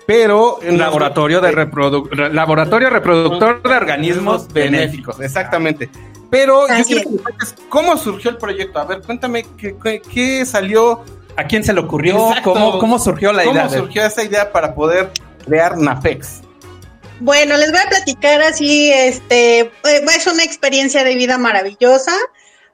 pero... 0.06 0.60
en 0.64 0.78
Laboratorio 0.80 1.40
de 1.40 1.52
reprodu- 1.52 2.10
re- 2.10 2.34
laboratorio 2.34 2.90
reproductor 2.90 3.62
de 3.62 3.70
organismos 3.76 4.52
benéficos. 4.52 5.20
Exactamente. 5.22 5.90
Pero 6.32 6.68
yo 6.68 6.84
quiero 6.86 7.02
que 7.04 7.10
me 7.10 7.18
cuentes 7.20 7.56
cómo 7.70 7.98
surgió 7.98 8.32
el 8.32 8.38
proyecto. 8.38 8.80
A 8.80 8.86
ver, 8.86 9.02
cuéntame 9.02 9.46
qué, 9.58 9.76
qué- 9.84 10.02
qué 10.02 10.46
salió. 10.46 11.04
¿A 11.38 11.44
quién 11.46 11.64
se 11.64 11.74
le 11.74 11.82
ocurrió? 11.82 12.30
Exacto. 12.30 12.54
¿Cómo, 12.54 12.80
¿Cómo 12.80 12.98
surgió 13.00 13.32
la 13.32 13.44
¿Cómo 13.44 13.56
idea? 13.56 13.68
de- 13.68 13.78
surgió 13.78 14.04
esa 14.06 14.24
idea 14.24 14.52
para 14.52 14.74
poder 14.74 15.12
crear 15.46 15.78
NAFEX? 15.78 16.42
Bueno, 17.20 17.56
les 17.58 17.72
voy 17.72 17.80
a 17.80 17.88
platicar 17.90 18.42
así, 18.42 18.92
este, 18.92 19.60
eh, 19.60 19.72
es 19.84 20.26
una 20.28 20.44
experiencia 20.44 21.04
de 21.04 21.14
vida 21.16 21.38
maravillosa. 21.38 22.14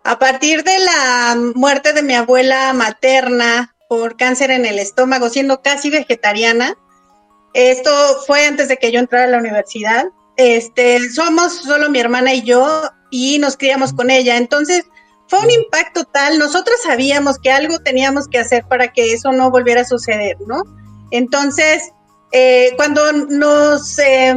A 0.03 0.17
partir 0.19 0.63
de 0.63 0.79
la 0.79 1.35
muerte 1.55 1.91
de 1.93 2.01
mi 2.01 2.13
abuela 2.13 2.71
materna 2.73 3.75
por 3.89 4.15
cáncer 4.17 4.51
en 4.51 4.65
el 4.65 4.79
estómago, 4.79 5.29
siendo 5.29 5.61
casi 5.61 5.89
vegetariana, 5.89 6.75
esto 7.53 7.91
fue 8.25 8.45
antes 8.45 8.67
de 8.69 8.77
que 8.77 8.91
yo 8.91 8.99
entrara 8.99 9.25
a 9.25 9.29
la 9.29 9.37
universidad. 9.39 10.05
Este, 10.37 11.09
somos 11.09 11.53
solo 11.63 11.89
mi 11.89 11.99
hermana 11.99 12.33
y 12.33 12.43
yo 12.43 12.83
y 13.09 13.39
nos 13.39 13.57
criamos 13.57 13.93
con 13.93 14.09
ella. 14.09 14.37
Entonces, 14.37 14.85
fue 15.27 15.39
un 15.39 15.51
impacto 15.51 16.05
tal, 16.05 16.39
nosotros 16.39 16.77
sabíamos 16.83 17.37
que 17.37 17.51
algo 17.51 17.79
teníamos 17.79 18.27
que 18.27 18.39
hacer 18.39 18.65
para 18.65 18.93
que 18.93 19.13
eso 19.13 19.31
no 19.31 19.51
volviera 19.51 19.81
a 19.81 19.85
suceder, 19.85 20.37
¿no? 20.47 20.63
Entonces, 21.11 21.91
eh, 22.31 22.71
cuando 22.77 23.11
nos 23.11 23.99
eh, 23.99 24.35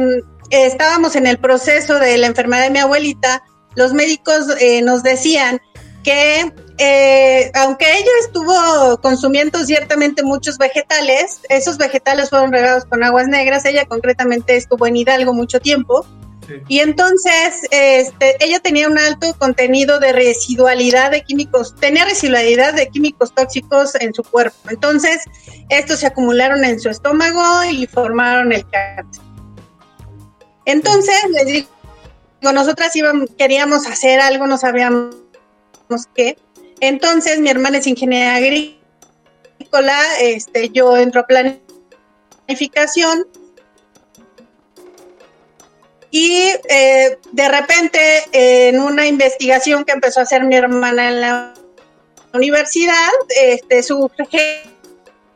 estábamos 0.49 1.15
en 1.15 1.27
el 1.27 1.37
proceso 1.37 1.99
de 1.99 2.17
la 2.17 2.27
enfermedad 2.27 2.63
de 2.63 2.71
mi 2.71 2.79
abuelita, 2.79 3.43
los 3.75 3.93
médicos 3.93 4.47
eh, 4.59 4.81
nos 4.81 5.01
decían 5.01 5.61
que 6.03 6.51
eh, 6.77 7.51
aunque 7.53 7.85
ella 7.85 8.11
estuvo 8.21 8.99
consumiendo 9.01 9.63
ciertamente 9.63 10.23
muchos 10.23 10.57
vegetales, 10.57 11.41
esos 11.49 11.77
vegetales 11.77 12.29
fueron 12.31 12.51
regados 12.51 12.85
con 12.85 13.03
aguas 13.03 13.27
negras, 13.27 13.65
ella 13.65 13.85
concretamente 13.85 14.55
estuvo 14.55 14.87
en 14.87 14.95
Hidalgo 14.95 15.31
mucho 15.33 15.59
tiempo, 15.59 16.05
y 16.67 16.79
entonces 16.79 17.67
este, 17.71 18.35
ella 18.43 18.59
tenía 18.59 18.87
un 18.87 18.97
alto 18.97 19.33
contenido 19.37 19.99
de 19.99 20.13
residualidad 20.13 21.11
de 21.11 21.21
químicos, 21.21 21.75
tenía 21.75 22.05
residualidad 22.05 22.73
de 22.73 22.87
químicos 22.87 23.33
tóxicos 23.33 23.95
en 23.95 24.13
su 24.13 24.23
cuerpo. 24.23 24.57
Entonces, 24.69 25.23
estos 25.69 25.99
se 25.99 26.07
acumularon 26.07 26.63
en 26.65 26.79
su 26.79 26.89
estómago 26.89 27.63
y 27.69 27.87
formaron 27.87 28.51
el 28.51 28.67
cáncer. 28.69 29.23
Entonces, 30.65 31.15
les 31.31 31.45
digo, 31.45 31.69
nosotras 32.41 32.95
íbamos, 32.95 33.29
queríamos 33.37 33.87
hacer 33.87 34.19
algo, 34.19 34.47
no 34.47 34.57
sabíamos 34.57 35.15
qué. 36.15 36.37
Entonces, 36.79 37.39
mi 37.39 37.49
hermana 37.49 37.77
es 37.77 37.87
ingeniera 37.87 38.35
agrícola, 38.35 39.97
este, 40.19 40.69
yo 40.69 40.97
entro 40.97 41.21
a 41.21 41.27
planificación 42.47 43.27
y 46.11 46.51
eh, 46.69 47.17
de 47.31 47.49
repente, 47.49 47.99
en 48.33 48.79
una 48.79 49.07
investigación 49.07 49.85
que 49.85 49.93
empezó 49.93 50.19
a 50.19 50.23
hacer 50.23 50.43
mi 50.43 50.55
hermana 50.55 51.07
en 51.07 51.21
la 51.21 51.53
universidad, 52.33 53.09
este, 53.29 53.81
surge 53.81 54.63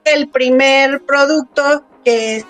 el 0.03 0.29
primer 0.29 1.01
producto 1.05 1.83
que 2.03 2.43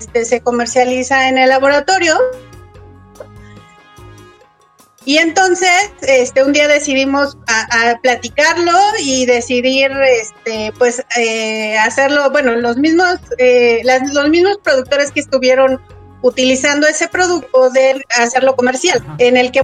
este, 0.00 0.24
se 0.24 0.40
comercializa 0.40 1.28
en 1.28 1.38
el 1.38 1.48
laboratorio. 1.48 2.18
Y 5.04 5.18
entonces, 5.18 5.90
este, 6.02 6.44
un 6.44 6.52
día 6.52 6.68
decidimos 6.68 7.36
platicarlo 8.02 8.72
y 9.00 9.26
decidir, 9.26 9.90
este, 9.90 10.72
pues, 10.78 11.04
eh, 11.18 11.76
hacerlo, 11.78 12.30
bueno, 12.30 12.54
los 12.54 12.76
mismos, 12.76 13.16
eh, 13.38 13.80
las- 13.82 14.12
los 14.14 14.28
mismos 14.28 14.58
productores 14.62 15.10
que 15.10 15.18
estuvieron 15.20 15.80
utilizando 16.22 16.86
ese 16.86 17.08
producto 17.08 17.48
poder 17.50 18.04
hacerlo 18.18 18.56
comercial, 18.56 19.04
en 19.18 19.36
el 19.36 19.50
que 19.52 19.62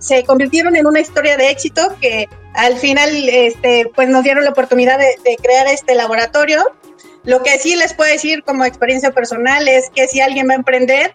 se 0.00 0.24
convirtieron 0.24 0.76
en 0.76 0.86
una 0.86 1.00
historia 1.00 1.36
de 1.36 1.50
éxito 1.50 1.94
que 2.00 2.28
al 2.54 2.78
final 2.78 3.10
este, 3.28 3.90
pues 3.94 4.08
nos 4.08 4.22
dieron 4.24 4.44
la 4.44 4.50
oportunidad 4.50 4.98
de, 4.98 5.18
de 5.24 5.36
crear 5.36 5.66
este 5.66 5.94
laboratorio. 5.94 6.64
Lo 7.24 7.42
que 7.42 7.58
sí 7.58 7.74
les 7.76 7.92
puedo 7.92 8.10
decir 8.10 8.44
como 8.44 8.64
experiencia 8.64 9.10
personal 9.10 9.66
es 9.68 9.90
que 9.94 10.06
si 10.08 10.20
alguien 10.20 10.48
va 10.48 10.52
a 10.52 10.56
emprender, 10.56 11.12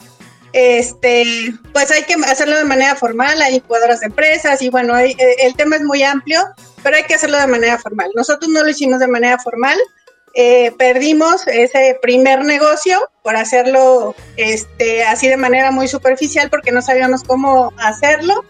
este, 0.53 1.23
pues 1.73 1.89
hay 1.91 2.03
que 2.03 2.15
hacerlo 2.25 2.57
de 2.57 2.65
manera 2.65 2.95
formal, 2.95 3.41
hay 3.41 3.55
incubadoras 3.55 4.01
de 4.01 4.07
empresas 4.07 4.61
y 4.61 4.69
bueno, 4.69 4.93
hay- 4.93 5.15
eh, 5.17 5.35
el 5.43 5.55
tema 5.55 5.77
es 5.77 5.83
muy 5.83 6.03
amplio, 6.03 6.41
pero 6.83 6.97
hay 6.97 7.03
que 7.03 7.13
hacerlo 7.15 7.37
de 7.39 7.47
manera 7.47 7.77
formal. 7.77 8.09
Nosotros 8.15 8.51
no 8.51 8.61
lo 8.61 8.69
hicimos 8.69 8.99
de 8.99 9.07
manera 9.07 9.39
formal, 9.39 9.77
eh, 10.34 10.71
perdimos 10.77 11.45
ese 11.47 11.97
primer 12.01 12.45
negocio 12.45 13.09
por 13.23 13.36
hacerlo 13.36 14.15
este, 14.38 15.03
así 15.03 15.27
de 15.27 15.38
manera 15.38 15.71
muy 15.71 15.88
superficial 15.88 16.49
porque 16.49 16.71
no 16.71 16.82
sabíamos 16.82 17.23
cómo 17.23 17.73
hacerlo. 17.77 18.45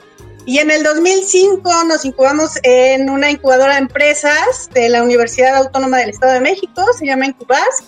Y 0.45 0.57
en 0.57 0.71
el 0.71 0.84
2005 0.84 1.84
nos 1.86 2.03
incubamos 2.03 2.57
en 2.63 3.09
una 3.09 3.29
incubadora 3.29 3.73
de 3.75 3.82
empresas 3.82 4.69
de 4.73 4.89
la 4.89 5.03
Universidad 5.03 5.55
Autónoma 5.55 5.97
del 5.97 6.09
Estado 6.09 6.34
de 6.34 6.39
México, 6.39 6.84
se 6.97 7.05
llama 7.05 7.27
Incubas. 7.27 7.84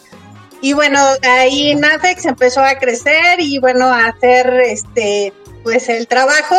Y 0.61 0.73
bueno, 0.73 0.99
ahí 1.23 1.75
Nafex 1.75 2.25
empezó 2.25 2.61
a 2.61 2.75
crecer 2.75 3.39
y 3.39 3.59
bueno, 3.59 3.85
a 3.87 4.07
hacer 4.07 4.53
este, 4.61 5.33
pues 5.63 5.89
el 5.89 6.07
trabajo 6.07 6.55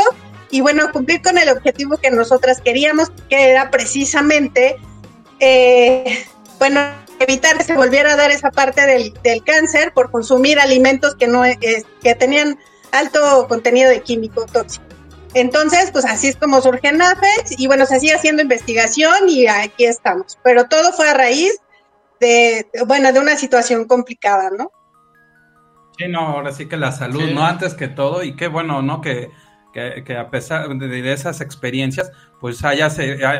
y 0.51 0.61
bueno, 0.61 0.93
cumplir 0.93 1.23
con 1.23 1.39
el 1.39 1.49
objetivo 1.49 1.97
que 1.97 2.11
nosotras 2.11 2.61
queríamos, 2.61 3.11
que 3.29 3.51
era 3.51 3.71
precisamente, 3.71 4.77
eh, 5.41 6.27
bueno, 6.59 6.81
evitar 7.21 7.57
que 7.57 7.65
se 7.65 7.75
volviera 7.75 8.13
a 8.13 8.17
dar 8.17 8.31
esa 8.31 8.51
parte 8.51 8.87
del, 8.87 9.13
del 9.23 9.43
cáncer 9.45 9.93
por 9.93 10.11
consumir 10.11 10.59
alimentos 10.61 11.15
que 11.15 11.27
no 11.27 11.45
eh, 11.45 11.59
que 12.03 12.15
tenían 12.15 12.59
alto 12.93 13.47
contenido 13.49 13.91
de 13.91 14.03
químico 14.03 14.47
tóxico. 14.47 14.85
Entonces, 15.35 15.91
pues 15.91 16.05
así 16.05 16.29
es 16.29 16.37
como 16.37 16.61
surge 16.61 16.93
NAFEX 16.93 17.59
y 17.59 17.67
bueno, 17.67 17.87
se 17.87 17.99
sigue 17.99 18.15
haciendo 18.15 18.43
investigación 18.43 19.29
y 19.29 19.49
aquí 19.49 19.85
estamos. 19.85 20.39
Pero 20.45 20.67
todo 20.69 20.93
fue 20.93 21.09
a 21.09 21.15
raíz 21.15 21.59
de, 22.21 22.69
bueno, 22.87 23.13
de 23.13 23.19
una 23.19 23.37
situación 23.37 23.87
complicada, 23.87 24.51
¿no? 24.57 24.71
Sí, 25.99 26.07
no, 26.09 26.21
ahora 26.21 26.53
sí 26.53 26.67
que 26.67 26.77
la 26.77 26.93
salud, 26.93 27.31
¿no? 27.33 27.45
Antes 27.45 27.75
que 27.75 27.89
todo, 27.89 28.23
y 28.23 28.37
qué 28.37 28.47
bueno, 28.47 28.81
¿no? 28.83 29.01
Que, 29.01 29.31
que, 29.73 30.17
a 30.17 30.31
pesar 30.31 30.69
de, 30.69 31.13
esas 31.13 31.41
experiencias, 31.41 32.13
pues 32.41 32.65
haya, 32.65 32.89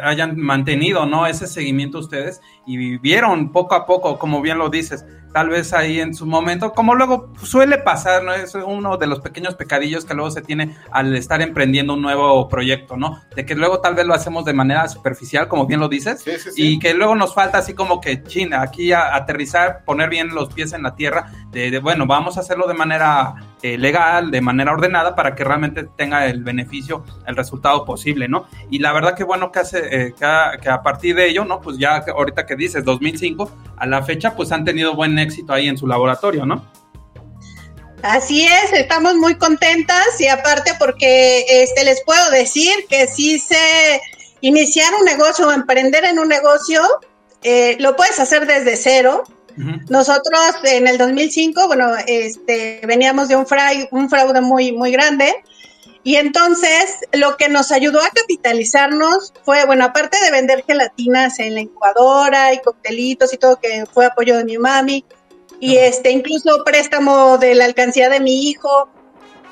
hayan 0.03 0.39
mantenido, 0.39 1.07
¿no? 1.07 1.27
Ese 1.27 1.47
seguimiento 1.47 1.99
ustedes 1.99 2.41
y 2.67 2.77
vivieron 2.77 3.53
poco 3.53 3.75
a 3.75 3.87
poco, 3.87 4.19
como 4.19 4.41
bien 4.41 4.59
lo 4.59 4.71
dices, 4.71 5.05
tal 5.35 5.49
vez 5.49 5.73
ahí 5.73 5.99
en 5.99 6.15
su 6.15 6.27
momento, 6.27 6.73
como 6.73 6.95
luego 6.95 7.33
suele 7.43 7.79
pasar, 7.79 8.23
¿no? 8.23 8.33
Es 8.33 8.55
uno 8.55 8.97
de 8.97 9.09
los 9.09 9.19
pequeños 9.19 9.57
pecadillos 9.57 10.05
que 10.05 10.15
luego 10.15 10.31
se 10.31 10.43
tiene 10.43 10.77
al 10.93 11.15
estar 11.17 11.43
emprendiendo 11.43 11.95
un 11.95 12.03
nuevo 12.03 12.49
proyecto, 12.49 12.97
¿no? 12.97 13.21
De 13.35 13.45
que 13.45 13.57
luego 13.57 13.81
tal 13.81 13.97
vez 13.97 14.07
lo 14.07 14.15
hacemos 14.15 14.45
de 14.45 14.53
manera 14.53 14.87
superficial, 14.87 15.49
como 15.49 15.67
bien 15.67 15.81
lo 15.81 15.89
dices, 15.89 16.25
y 16.57 16.79
que 16.79 16.95
luego 16.95 17.17
nos 17.17 17.35
falta 17.35 17.59
así 17.59 17.75
como 17.75 18.01
que, 18.01 18.23
china, 18.23 18.63
aquí 18.63 18.93
aterrizar, 18.93 19.83
poner 19.85 20.09
bien 20.09 20.29
los 20.29 20.55
pies 20.55 20.73
en 20.73 20.85
la 20.85 20.95
tierra, 20.95 21.33
de, 21.51 21.81
bueno, 21.81 22.07
vamos 22.07 22.37
a 22.37 22.41
hacerlo 22.41 22.69
de 22.69 22.75
manera 22.75 23.35
eh, 23.61 23.77
legal, 23.77 24.31
de 24.31 24.41
manera 24.41 24.71
ordenada, 24.71 25.17
para 25.17 25.35
que 25.35 25.43
realmente 25.43 25.89
tenga 25.97 26.27
el 26.27 26.45
beneficio, 26.45 27.05
el 27.27 27.35
resultado 27.35 27.85
posible, 27.85 28.29
¿no? 28.29 28.47
Y 28.71 28.79
la 28.85 28.93
verdad 28.93 29.15
que 29.15 29.25
bueno 29.25 29.51
que 29.51 29.61
hace, 29.61 29.79
eh, 29.79 30.15
que, 30.15 30.27
a, 30.27 30.59
que 30.61 30.69
a 30.69 30.83
partir 30.83 31.17
de 31.17 31.27
ello, 31.27 31.47
¿no? 31.47 31.59
Pues 31.63 31.79
ya 31.79 32.05
ahorita 32.07 32.45
que 32.45 32.55
dices, 32.55 32.85
2005, 32.85 33.51
a 33.79 33.87
la 33.87 34.03
fecha, 34.03 34.37
pues 34.37 34.53
han 34.53 34.63
tenido 34.63 34.95
buen 34.95 35.19
éxito 35.19 35.55
ahí 35.55 35.69
en 35.69 35.79
su 35.79 35.87
laboratorio, 35.87 36.45
¿no? 36.45 36.71
Así 38.03 38.45
es, 38.45 38.75
estamos 38.75 39.15
muy 39.15 39.37
contentas 39.37 40.21
y 40.21 40.29
aparte 40.29 40.73
porque 40.79 41.47
este 41.49 41.83
les 41.85 42.03
puedo 42.05 42.31
decir 42.31 42.75
que 42.91 43.07
si 43.07 43.39
se 43.39 44.03
iniciar 44.43 44.93
un 45.01 45.07
negocio 45.07 45.49
o 45.49 45.53
emprender 45.53 46.05
en 46.05 46.19
un 46.19 46.29
negocio, 46.29 46.83
eh, 47.43 47.79
lo 47.81 47.97
puedes 47.97 48.21
hacer 48.21 48.47
desde 48.47 48.77
cero. 48.77 49.25
Nosotros 49.89 50.41
en 50.65 50.89
el 50.89 50.99
2005, 50.99 51.69
bueno, 51.69 51.93
este, 52.07 52.83
veníamos 52.87 53.29
de 53.29 53.37
un, 53.37 53.47
un 53.93 54.11
fraude 54.11 54.43
muy, 54.43 54.73
muy 54.73 54.91
grande 54.91 55.33
y 56.05 56.17
entonces 56.17 56.99
lo 57.13 57.39
que 57.39 57.49
nos 57.49 57.73
ayudó 57.73 57.99
a 58.01 58.11
capitalizarnos 58.11 59.33
fue, 59.43 59.65
bueno, 59.65 59.87
aparte 59.87 60.19
de 60.23 60.31
vender 60.31 60.63
gelatinas 60.67 61.39
en 61.41 61.55
la 61.55 61.63
incubadora 61.63 62.53
y 62.53 62.61
coctelitos 62.61 63.33
y 63.33 63.39
todo, 63.39 63.59
que 63.59 63.87
fue 63.93 64.05
apoyo 64.05 64.37
de 64.37 64.45
mi 64.45 64.59
mami, 64.59 65.05
y 65.61 65.77
este, 65.77 66.11
incluso 66.11 66.63
préstamo 66.63 67.39
de 67.39 67.55
la 67.55 67.65
alcancía 67.65 68.11
de 68.11 68.21
mi 68.21 68.51
hijo. 68.51 68.91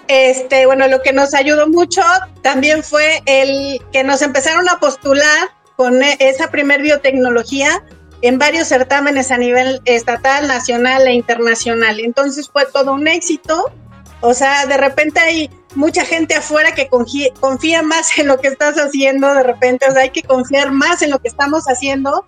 Este, 0.09 0.67
bueno, 0.67 0.89
lo 0.89 1.01
que 1.01 1.15
nos 1.15 1.33
ayudó 1.33 1.69
mucho 1.69 2.03
también 2.43 2.83
fue 2.83 3.23
el 3.25 3.81
que 3.91 4.05
nos 4.05 4.21
empezaron 4.21 4.69
a 4.69 4.79
postular 4.79 5.51
con 5.77 6.03
e, 6.03 6.19
esa 6.21 6.51
primer 6.51 6.83
biotecnología 6.83 7.83
en 8.21 8.39
varios 8.39 8.69
certámenes 8.69 9.31
a 9.31 9.39
nivel 9.39 9.81
estatal, 9.87 10.49
nacional 10.49 11.07
e 11.07 11.15
internacional. 11.15 11.99
Entonces 11.99 12.51
fue 12.51 12.67
todo 12.67 12.93
un 12.93 13.09
éxito. 13.09 13.73
O 14.21 14.35
sea, 14.35 14.67
de 14.67 14.77
repente 14.77 15.19
hay 15.19 15.51
mucha 15.75 16.05
gente 16.05 16.35
afuera 16.35 16.75
que 16.75 16.89
confía, 16.89 17.83
más 17.83 18.19
en 18.19 18.29
lo 18.29 18.41
que 18.41 18.49
estás 18.49 18.77
haciendo, 18.77 19.33
de 19.35 19.43
repente, 19.43 19.87
o 19.89 19.93
sea, 19.93 20.03
hay 20.03 20.11
que 20.11 20.23
confiar 20.23 20.71
más 20.71 21.03
en 21.03 21.11
lo 21.11 21.19
que 21.19 21.29
estamos 21.29 21.65
haciendo. 21.65 22.25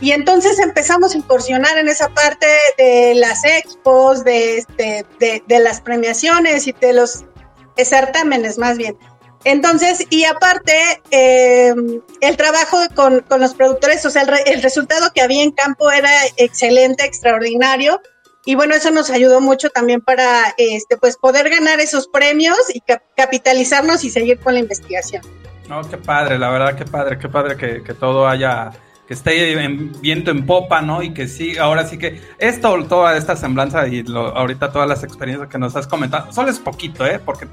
Y 0.00 0.12
entonces 0.12 0.58
empezamos 0.60 1.14
a 1.14 1.18
incursionar 1.18 1.76
en 1.76 1.88
esa 1.88 2.08
parte 2.10 2.46
de 2.76 3.14
las 3.16 3.44
expos, 3.44 4.22
de, 4.24 4.58
este, 4.58 5.04
de, 5.18 5.58
las 5.58 5.80
premiaciones 5.80 6.68
y 6.68 6.72
de 6.72 6.92
los 6.92 7.24
certámenes 7.76 8.58
más 8.58 8.78
bien. 8.78 8.96
Entonces, 9.44 10.06
y 10.10 10.24
aparte, 10.24 10.74
eh, 11.10 11.74
el 12.20 12.36
trabajo 12.36 12.78
con, 12.94 13.24
los 13.40 13.54
productores, 13.54 14.04
o 14.04 14.10
sea, 14.10 14.22
el, 14.22 14.62
resultado 14.62 15.10
que 15.12 15.20
había 15.20 15.42
en 15.42 15.52
campo 15.52 15.90
era 15.90 16.10
excelente, 16.36 17.04
extraordinario 17.04 18.00
y 18.48 18.54
bueno, 18.54 18.74
eso 18.74 18.90
nos 18.90 19.10
ayudó 19.10 19.42
mucho 19.42 19.68
también 19.68 20.00
para 20.00 20.54
este, 20.56 20.96
pues 20.96 21.18
poder 21.18 21.50
ganar 21.50 21.80
esos 21.80 22.08
premios 22.08 22.56
y 22.72 22.82
capitalizarnos 23.14 24.04
y 24.04 24.08
seguir 24.08 24.38
con 24.38 24.54
la 24.54 24.60
investigación. 24.60 25.20
No, 25.68 25.86
qué 25.86 25.98
padre, 25.98 26.38
la 26.38 26.48
verdad, 26.48 26.74
qué 26.74 26.86
padre, 26.86 27.18
qué 27.18 27.28
padre 27.28 27.58
que, 27.58 27.82
que 27.82 27.92
todo 27.92 28.26
haya, 28.26 28.70
que 29.06 29.12
esté 29.12 29.52
en, 29.62 29.92
viento 30.00 30.30
en 30.30 30.46
popa, 30.46 30.80
¿no? 30.80 31.02
Y 31.02 31.12
que 31.12 31.28
sí, 31.28 31.58
ahora 31.58 31.86
sí 31.86 31.98
que 31.98 32.22
esto, 32.38 32.84
toda 32.84 33.18
esta 33.18 33.36
semblanza 33.36 33.86
y 33.86 34.02
ahorita 34.16 34.72
todas 34.72 34.88
las 34.88 35.04
experiencias 35.04 35.50
que 35.50 35.58
nos 35.58 35.76
has 35.76 35.86
comentado, 35.86 36.32
solo 36.32 36.48
es 36.48 36.58
poquito, 36.58 37.04
¿eh? 37.04 37.20
Porque 37.22 37.46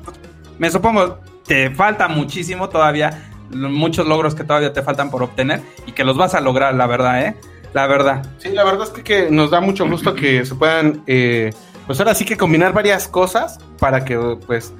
me 0.57 0.71
supongo 0.71 1.19
te 1.45 1.71
falta 1.71 2.07
muchísimo 2.07 2.69
todavía, 2.69 3.21
muchos 3.49 4.07
logros 4.07 4.33
que 4.33 4.45
todavía 4.45 4.71
te 4.71 4.81
faltan 4.81 5.11
por 5.11 5.23
obtener 5.23 5.61
y 5.85 5.91
que 5.91 6.05
los 6.05 6.15
vas 6.15 6.35
a 6.35 6.39
lograr, 6.39 6.73
la 6.73 6.87
verdad, 6.87 7.21
¿eh? 7.21 7.35
La 7.75 7.87
verdad. 7.87 8.25
Sí, 8.37 8.51
la 8.53 8.63
verdad 8.63 8.87
es 8.95 9.03
que, 9.03 9.29
nos 9.29 9.51
da 9.51 9.59
mucho 9.59 9.85
gusto 9.85 10.15
que 10.15 10.45
se 10.45 10.55
puedan, 10.55 11.03
eh, 11.07 11.51
pues 11.85 11.99
ahora 11.99 12.15
sí 12.15 12.23
que 12.23 12.37
combinar 12.37 12.71
varias 12.71 13.05
cosas 13.09 13.59
para 13.79 14.05
que 14.05 14.17
pues 14.47 14.73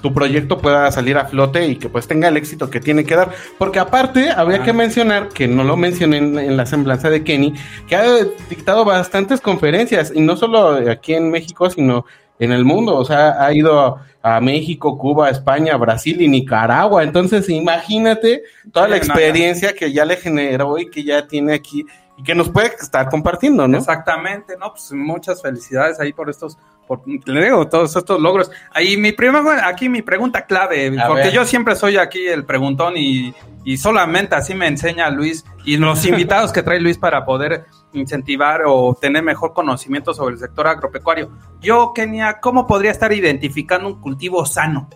tu 0.00 0.14
proyecto 0.14 0.56
pueda 0.56 0.90
salir 0.90 1.18
a 1.18 1.26
flote 1.26 1.66
y 1.66 1.76
que 1.76 1.90
pues 1.90 2.08
tenga 2.08 2.28
el 2.28 2.38
éxito 2.38 2.70
que 2.70 2.80
tiene 2.80 3.04
que 3.04 3.16
dar. 3.16 3.32
Porque 3.58 3.78
aparte, 3.78 4.30
habría 4.30 4.62
que 4.62 4.72
mencionar, 4.72 5.28
que 5.28 5.46
no 5.46 5.62
lo 5.62 5.76
mencioné 5.76 6.16
en, 6.16 6.56
la 6.56 6.64
semblanza 6.64 7.10
de 7.10 7.22
Kenny, 7.22 7.52
que 7.86 7.96
ha 7.96 8.24
dictado 8.48 8.82
bastantes 8.86 9.42
conferencias, 9.42 10.10
y 10.14 10.22
no 10.22 10.34
solo 10.34 10.90
aquí 10.90 11.12
en 11.12 11.30
México, 11.30 11.68
sino 11.68 12.06
en 12.38 12.52
el 12.52 12.64
mundo. 12.64 12.96
O 12.96 13.04
sea, 13.04 13.44
ha 13.44 13.52
ido 13.52 14.00
a, 14.22 14.40
México, 14.40 14.96
Cuba, 14.96 15.28
España, 15.28 15.76
Brasil 15.76 16.22
y 16.22 16.28
Nicaragua. 16.28 17.02
Entonces, 17.02 17.46
imagínate 17.50 18.42
toda 18.72 18.88
la 18.88 18.96
experiencia 18.96 19.74
que 19.74 19.92
ya 19.92 20.06
le 20.06 20.16
generó 20.16 20.78
y 20.78 20.88
que 20.88 21.04
ya 21.04 21.26
tiene 21.26 21.52
aquí 21.52 21.84
y 22.18 22.24
que 22.24 22.34
nos 22.34 22.50
puede 22.50 22.74
estar 22.80 23.08
compartiendo, 23.08 23.68
¿no? 23.68 23.78
Exactamente, 23.78 24.56
¿no? 24.58 24.72
Pues 24.72 24.90
muchas 24.90 25.40
felicidades 25.40 26.00
ahí 26.00 26.12
por 26.12 26.28
estos, 26.28 26.58
por, 26.88 27.00
le 27.06 27.44
digo, 27.44 27.68
todos 27.68 27.94
estos 27.94 28.20
logros. 28.20 28.50
Ahí 28.72 28.96
mi 28.96 29.12
prima, 29.12 29.40
aquí 29.64 29.88
mi 29.88 30.02
pregunta 30.02 30.44
clave, 30.44 30.92
porque 31.06 31.30
yo 31.30 31.44
siempre 31.44 31.76
soy 31.76 31.96
aquí 31.96 32.26
el 32.26 32.44
preguntón 32.44 32.96
y, 32.96 33.32
y 33.64 33.78
solamente 33.78 34.34
así 34.34 34.52
me 34.52 34.66
enseña 34.66 35.08
Luis 35.10 35.44
y 35.64 35.76
los 35.76 36.04
invitados 36.06 36.52
que 36.52 36.64
trae 36.64 36.80
Luis 36.80 36.98
para 36.98 37.24
poder 37.24 37.66
incentivar 37.92 38.62
o 38.66 38.98
tener 39.00 39.22
mejor 39.22 39.54
conocimiento 39.54 40.12
sobre 40.12 40.34
el 40.34 40.40
sector 40.40 40.66
agropecuario. 40.66 41.30
Yo, 41.60 41.92
Kenia, 41.94 42.40
¿cómo 42.40 42.66
podría 42.66 42.90
estar 42.90 43.12
identificando 43.12 43.86
un 43.86 44.00
cultivo 44.00 44.44
sano? 44.44 44.90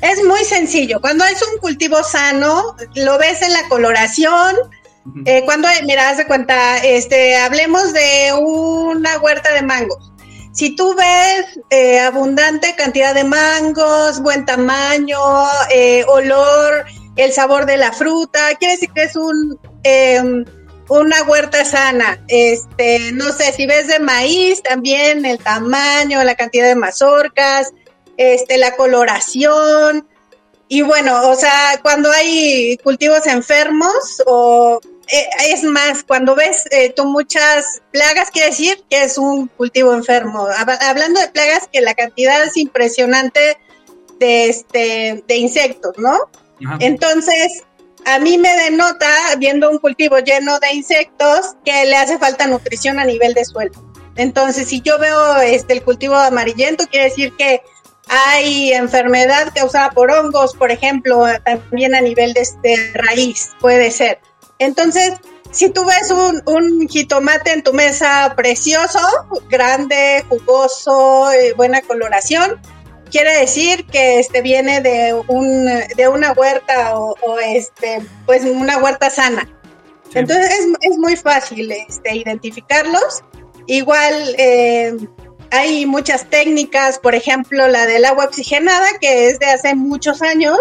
Es 0.00 0.22
muy 0.24 0.44
sencillo. 0.44 1.00
Cuando 1.00 1.24
es 1.24 1.40
un 1.52 1.58
cultivo 1.60 2.02
sano, 2.02 2.74
lo 2.96 3.18
ves 3.18 3.40
en 3.40 3.52
la 3.52 3.68
coloración, 3.68 4.56
eh, 5.26 5.42
cuando, 5.44 5.68
mira, 5.84 6.10
haz 6.10 6.18
de 6.18 6.26
cuenta, 6.26 6.78
este, 6.78 7.36
hablemos 7.36 7.92
de 7.92 8.32
una 8.38 9.18
huerta 9.18 9.52
de 9.52 9.62
mangos. 9.62 10.12
Si 10.52 10.76
tú 10.76 10.94
ves 10.94 11.60
eh, 11.70 12.00
abundante 12.00 12.74
cantidad 12.76 13.14
de 13.14 13.24
mangos, 13.24 14.20
buen 14.20 14.46
tamaño, 14.46 15.18
eh, 15.70 16.04
olor, 16.06 16.84
el 17.16 17.32
sabor 17.32 17.66
de 17.66 17.76
la 17.76 17.92
fruta, 17.92 18.54
quiere 18.58 18.74
decir 18.74 18.90
que 18.94 19.02
es 19.02 19.16
un 19.16 19.58
em, 19.82 20.44
una 20.88 21.22
huerta 21.24 21.64
sana. 21.64 22.22
Este, 22.28 23.12
no 23.12 23.32
sé, 23.32 23.52
si 23.52 23.66
ves 23.66 23.88
de 23.88 23.98
maíz, 23.98 24.62
también 24.62 25.24
el 25.24 25.38
tamaño, 25.38 26.22
la 26.24 26.34
cantidad 26.34 26.66
de 26.66 26.76
mazorcas, 26.76 27.72
este, 28.16 28.58
la 28.58 28.76
coloración. 28.76 30.08
Y 30.68 30.82
bueno, 30.82 31.30
o 31.30 31.34
sea, 31.34 31.80
cuando 31.82 32.10
hay 32.10 32.78
cultivos 32.82 33.26
enfermos 33.26 34.22
o 34.26 34.80
eh, 35.08 35.28
es 35.50 35.64
más, 35.64 36.02
cuando 36.04 36.34
ves 36.34 36.64
eh, 36.70 36.92
tú 36.94 37.04
muchas 37.04 37.82
plagas, 37.92 38.30
quiere 38.30 38.48
decir 38.48 38.82
que 38.88 39.02
es 39.02 39.18
un 39.18 39.48
cultivo 39.48 39.92
enfermo. 39.92 40.46
Hablando 40.80 41.20
de 41.20 41.28
plagas, 41.28 41.68
que 41.72 41.80
la 41.80 41.94
cantidad 41.94 42.42
es 42.44 42.56
impresionante 42.56 43.58
de, 44.18 44.48
este, 44.48 45.24
de 45.26 45.36
insectos, 45.36 45.98
¿no? 45.98 46.18
Entonces, 46.80 47.64
a 48.06 48.18
mí 48.18 48.38
me 48.38 48.54
denota, 48.56 49.08
viendo 49.38 49.70
un 49.70 49.78
cultivo 49.78 50.18
lleno 50.18 50.58
de 50.60 50.72
insectos, 50.72 51.56
que 51.64 51.84
le 51.84 51.96
hace 51.96 52.18
falta 52.18 52.46
nutrición 52.46 52.98
a 52.98 53.04
nivel 53.04 53.34
de 53.34 53.44
suelo. 53.44 53.72
Entonces, 54.16 54.68
si 54.68 54.80
yo 54.80 54.98
veo 54.98 55.38
este, 55.38 55.74
el 55.74 55.82
cultivo 55.82 56.14
amarillento, 56.14 56.86
quiere 56.86 57.06
decir 57.06 57.34
que 57.36 57.62
hay 58.08 58.72
enfermedad 58.72 59.52
causada 59.54 59.90
por 59.90 60.10
hongos, 60.10 60.54
por 60.54 60.70
ejemplo, 60.70 61.24
también 61.44 61.94
a 61.94 62.00
nivel 62.00 62.32
de 62.34 62.42
este, 62.42 62.92
raíz, 62.94 63.50
puede 63.60 63.90
ser. 63.90 64.20
Entonces, 64.58 65.14
si 65.50 65.70
tú 65.70 65.84
ves 65.84 66.10
un, 66.46 66.88
jitomate 66.88 67.52
en 67.52 67.62
tu 67.62 67.72
mesa 67.72 68.34
precioso, 68.36 68.98
grande, 69.48 70.24
jugoso, 70.28 71.30
eh, 71.32 71.52
buena 71.54 71.80
coloración, 71.82 72.60
quiere 73.10 73.38
decir 73.38 73.86
que 73.86 74.18
este 74.18 74.42
viene 74.42 74.80
de 74.80 75.14
un 75.28 75.66
de 75.96 76.08
una 76.08 76.32
huerta 76.32 76.98
o, 76.98 77.38
este 77.38 78.02
pues 78.26 78.42
una 78.44 78.78
huerta 78.78 79.10
sana. 79.10 79.48
Entonces 80.14 80.50
es, 80.80 80.98
muy 80.98 81.16
fácil 81.16 81.70
este, 81.70 82.16
identificarlos. 82.16 83.22
Igual 83.66 84.34
eh, 84.38 84.96
hay 85.50 85.86
muchas 85.86 86.28
técnicas, 86.28 86.98
por 86.98 87.14
ejemplo, 87.14 87.68
la 87.68 87.86
del 87.86 88.04
agua 88.04 88.24
oxigenada, 88.24 88.86
que 89.00 89.28
es 89.28 89.38
de 89.38 89.46
hace 89.46 89.74
muchos 89.74 90.20
años, 90.22 90.58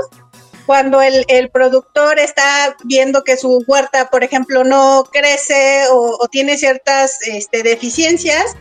cuando 0.65 1.01
el, 1.01 1.25
el 1.27 1.49
productor 1.49 2.19
está 2.19 2.75
viendo 2.83 3.23
que 3.23 3.37
su 3.37 3.63
huerta, 3.67 4.09
por 4.09 4.23
ejemplo, 4.23 4.63
no 4.63 5.03
crece 5.11 5.87
o, 5.91 6.17
o 6.19 6.27
tiene 6.27 6.57
ciertas 6.57 7.19
este, 7.27 7.63
deficiencias, 7.63 8.55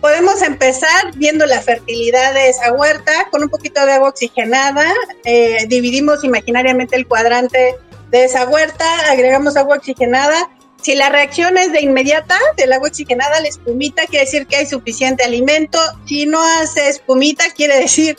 podemos 0.00 0.42
empezar 0.42 1.12
viendo 1.16 1.46
la 1.46 1.60
fertilidad 1.60 2.34
de 2.34 2.48
esa 2.48 2.72
huerta 2.72 3.28
con 3.30 3.42
un 3.42 3.48
poquito 3.48 3.84
de 3.84 3.92
agua 3.92 4.10
oxigenada. 4.10 4.92
Eh, 5.24 5.66
dividimos 5.68 6.24
imaginariamente 6.24 6.96
el 6.96 7.06
cuadrante 7.06 7.76
de 8.10 8.24
esa 8.24 8.46
huerta, 8.48 8.84
agregamos 9.10 9.56
agua 9.56 9.76
oxigenada. 9.76 10.50
Si 10.80 10.94
la 10.94 11.08
reacción 11.08 11.58
es 11.58 11.72
de 11.72 11.80
inmediata, 11.82 12.38
del 12.56 12.72
agua 12.72 12.88
oxigenada, 12.88 13.40
la 13.40 13.48
espumita 13.48 14.06
quiere 14.06 14.26
decir 14.26 14.46
que 14.46 14.56
hay 14.56 14.66
suficiente 14.66 15.24
alimento. 15.24 15.78
Si 16.06 16.24
no 16.24 16.40
hace 16.40 16.88
espumita, 16.88 17.44
quiere 17.56 17.80
decir 17.80 18.16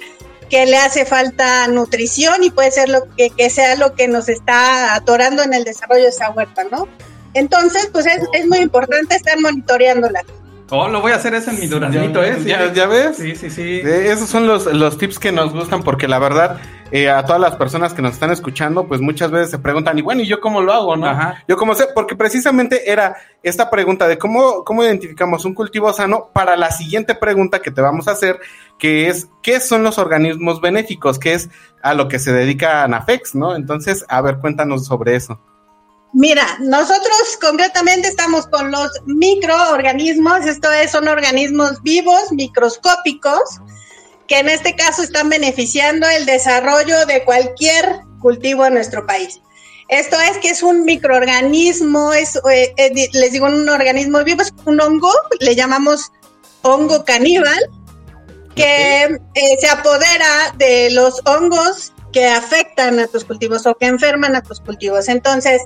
que 0.49 0.65
le 0.65 0.77
hace 0.77 1.05
falta 1.05 1.67
nutrición 1.67 2.43
y 2.43 2.49
puede 2.49 2.71
ser 2.71 2.89
lo 2.89 3.07
que, 3.15 3.29
que 3.29 3.49
sea 3.49 3.75
lo 3.75 3.93
que 3.93 4.07
nos 4.07 4.29
está 4.29 4.95
atorando 4.95 5.43
en 5.43 5.53
el 5.53 5.63
desarrollo 5.63 6.03
de 6.03 6.09
esa 6.09 6.31
huerta, 6.31 6.63
¿no? 6.71 6.87
Entonces, 7.33 7.89
pues 7.91 8.05
es, 8.05 8.21
es 8.33 8.47
muy 8.47 8.59
importante 8.59 9.15
estar 9.15 9.39
monitoreándola. 9.39 10.23
Oh, 10.71 10.87
lo 10.87 11.01
voy 11.01 11.11
a 11.11 11.15
hacer 11.15 11.33
eso 11.33 11.49
en 11.49 11.59
mi 11.59 11.67
duraznito, 11.67 12.23
¿eh? 12.23 12.37
¿Ya, 12.45 12.71
ya 12.71 12.85
ves? 12.85 13.17
Sí, 13.17 13.35
sí, 13.35 13.49
sí. 13.49 13.81
Eh, 13.83 14.11
esos 14.11 14.29
son 14.29 14.45
los, 14.45 14.65
los 14.67 14.97
tips 14.97 15.17
que 15.17 15.31
nos 15.31 15.51
gustan 15.51 15.81
porque 15.81 16.07
la 16.07 16.19
verdad, 16.19 16.57
eh, 16.91 17.09
a 17.09 17.25
todas 17.25 17.41
las 17.41 17.55
personas 17.55 17.93
que 17.93 18.01
nos 18.01 18.13
están 18.13 18.31
escuchando, 18.31 18.87
pues 18.87 19.01
muchas 19.01 19.31
veces 19.31 19.51
se 19.51 19.59
preguntan, 19.59 19.97
y 19.97 20.01
bueno, 20.01 20.21
¿y 20.21 20.27
yo 20.27 20.39
cómo 20.39 20.61
lo 20.61 20.73
hago, 20.73 20.97
no? 20.97 21.07
Ajá. 21.07 21.43
Yo 21.47 21.57
cómo 21.57 21.75
sé, 21.75 21.87
porque 21.93 22.15
precisamente 22.15 22.91
era 22.91 23.15
esta 23.43 23.69
pregunta 23.69 24.07
de 24.07 24.17
cómo, 24.17 24.63
cómo 24.63 24.83
identificamos 24.83 25.45
un 25.45 25.53
cultivo 25.53 25.91
sano 25.93 26.29
para 26.33 26.55
la 26.55 26.71
siguiente 26.71 27.15
pregunta 27.15 27.61
que 27.61 27.71
te 27.71 27.81
vamos 27.81 28.07
a 28.07 28.11
hacer, 28.11 28.39
que 28.77 29.07
es, 29.07 29.27
¿qué 29.41 29.59
son 29.59 29.83
los 29.83 29.97
organismos 29.97 30.61
benéficos? 30.61 31.19
Que 31.19 31.33
es 31.33 31.49
a 31.81 31.93
lo 31.93 32.07
que 32.07 32.19
se 32.19 32.33
dedica 32.33 32.83
Anafex, 32.83 33.35
¿no? 33.35 33.55
Entonces, 33.55 34.05
a 34.09 34.21
ver, 34.21 34.39
cuéntanos 34.39 34.85
sobre 34.85 35.15
eso. 35.15 35.39
Mira, 36.11 36.43
nosotros 36.59 37.37
concretamente 37.39 38.07
estamos 38.07 38.47
con 38.47 38.71
los 38.71 38.89
microorganismos, 39.05 40.45
esto 40.45 40.71
es, 40.71 40.91
son 40.91 41.07
organismos 41.07 41.83
vivos, 41.83 42.31
microscópicos, 42.31 43.61
que 44.29 44.37
en 44.37 44.47
este 44.47 44.75
caso 44.75 45.01
están 45.01 45.27
beneficiando 45.27 46.07
el 46.07 46.25
desarrollo 46.27 47.05
de 47.07 47.25
cualquier 47.25 48.01
cultivo 48.21 48.65
en 48.65 48.75
nuestro 48.75 49.05
país. 49.05 49.41
Esto 49.89 50.17
es 50.21 50.37
que 50.37 50.49
es 50.49 50.61
un 50.61 50.85
microorganismo, 50.85 52.13
es, 52.13 52.35
eh, 52.49 52.71
eh, 52.77 53.09
les 53.11 53.31
digo 53.31 53.47
un 53.47 53.67
organismo 53.67 54.23
vivo, 54.23 54.43
es 54.43 54.53
un 54.65 54.79
hongo, 54.79 55.11
le 55.39 55.55
llamamos 55.55 56.11
hongo 56.61 57.03
caníbal, 57.03 57.57
que 58.53 59.05
eh, 59.05 59.57
se 59.59 59.67
apodera 59.67 60.53
de 60.57 60.91
los 60.91 61.21
hongos 61.25 61.91
que 62.13 62.27
afectan 62.27 62.99
a 62.99 63.07
tus 63.07 63.25
cultivos 63.25 63.65
o 63.65 63.75
que 63.75 63.87
enferman 63.87 64.35
a 64.35 64.43
tus 64.43 64.59
cultivos. 64.59 65.07
Entonces, 65.07 65.63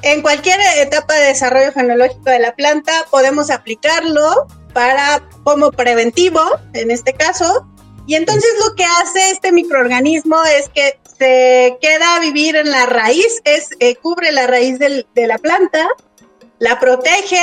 en 0.00 0.22
cualquier 0.22 0.58
etapa 0.78 1.12
de 1.14 1.26
desarrollo 1.26 1.72
genológico 1.72 2.30
de 2.30 2.38
la 2.38 2.54
planta 2.54 2.92
podemos 3.10 3.50
aplicarlo 3.50 4.46
para 4.76 5.26
como 5.42 5.72
preventivo, 5.72 6.42
en 6.74 6.90
este 6.90 7.14
caso. 7.14 7.66
Y 8.06 8.14
entonces 8.14 8.50
lo 8.62 8.74
que 8.74 8.84
hace 8.84 9.30
este 9.30 9.50
microorganismo 9.50 10.36
es 10.44 10.68
que 10.68 11.00
se 11.18 11.78
queda 11.80 12.16
a 12.16 12.20
vivir 12.20 12.56
en 12.56 12.70
la 12.70 12.84
raíz, 12.84 13.40
es 13.44 13.70
eh, 13.80 13.94
cubre 13.96 14.32
la 14.32 14.46
raíz 14.46 14.78
del, 14.78 15.06
de 15.14 15.26
la 15.26 15.38
planta, 15.38 15.88
la 16.58 16.78
protege 16.78 17.40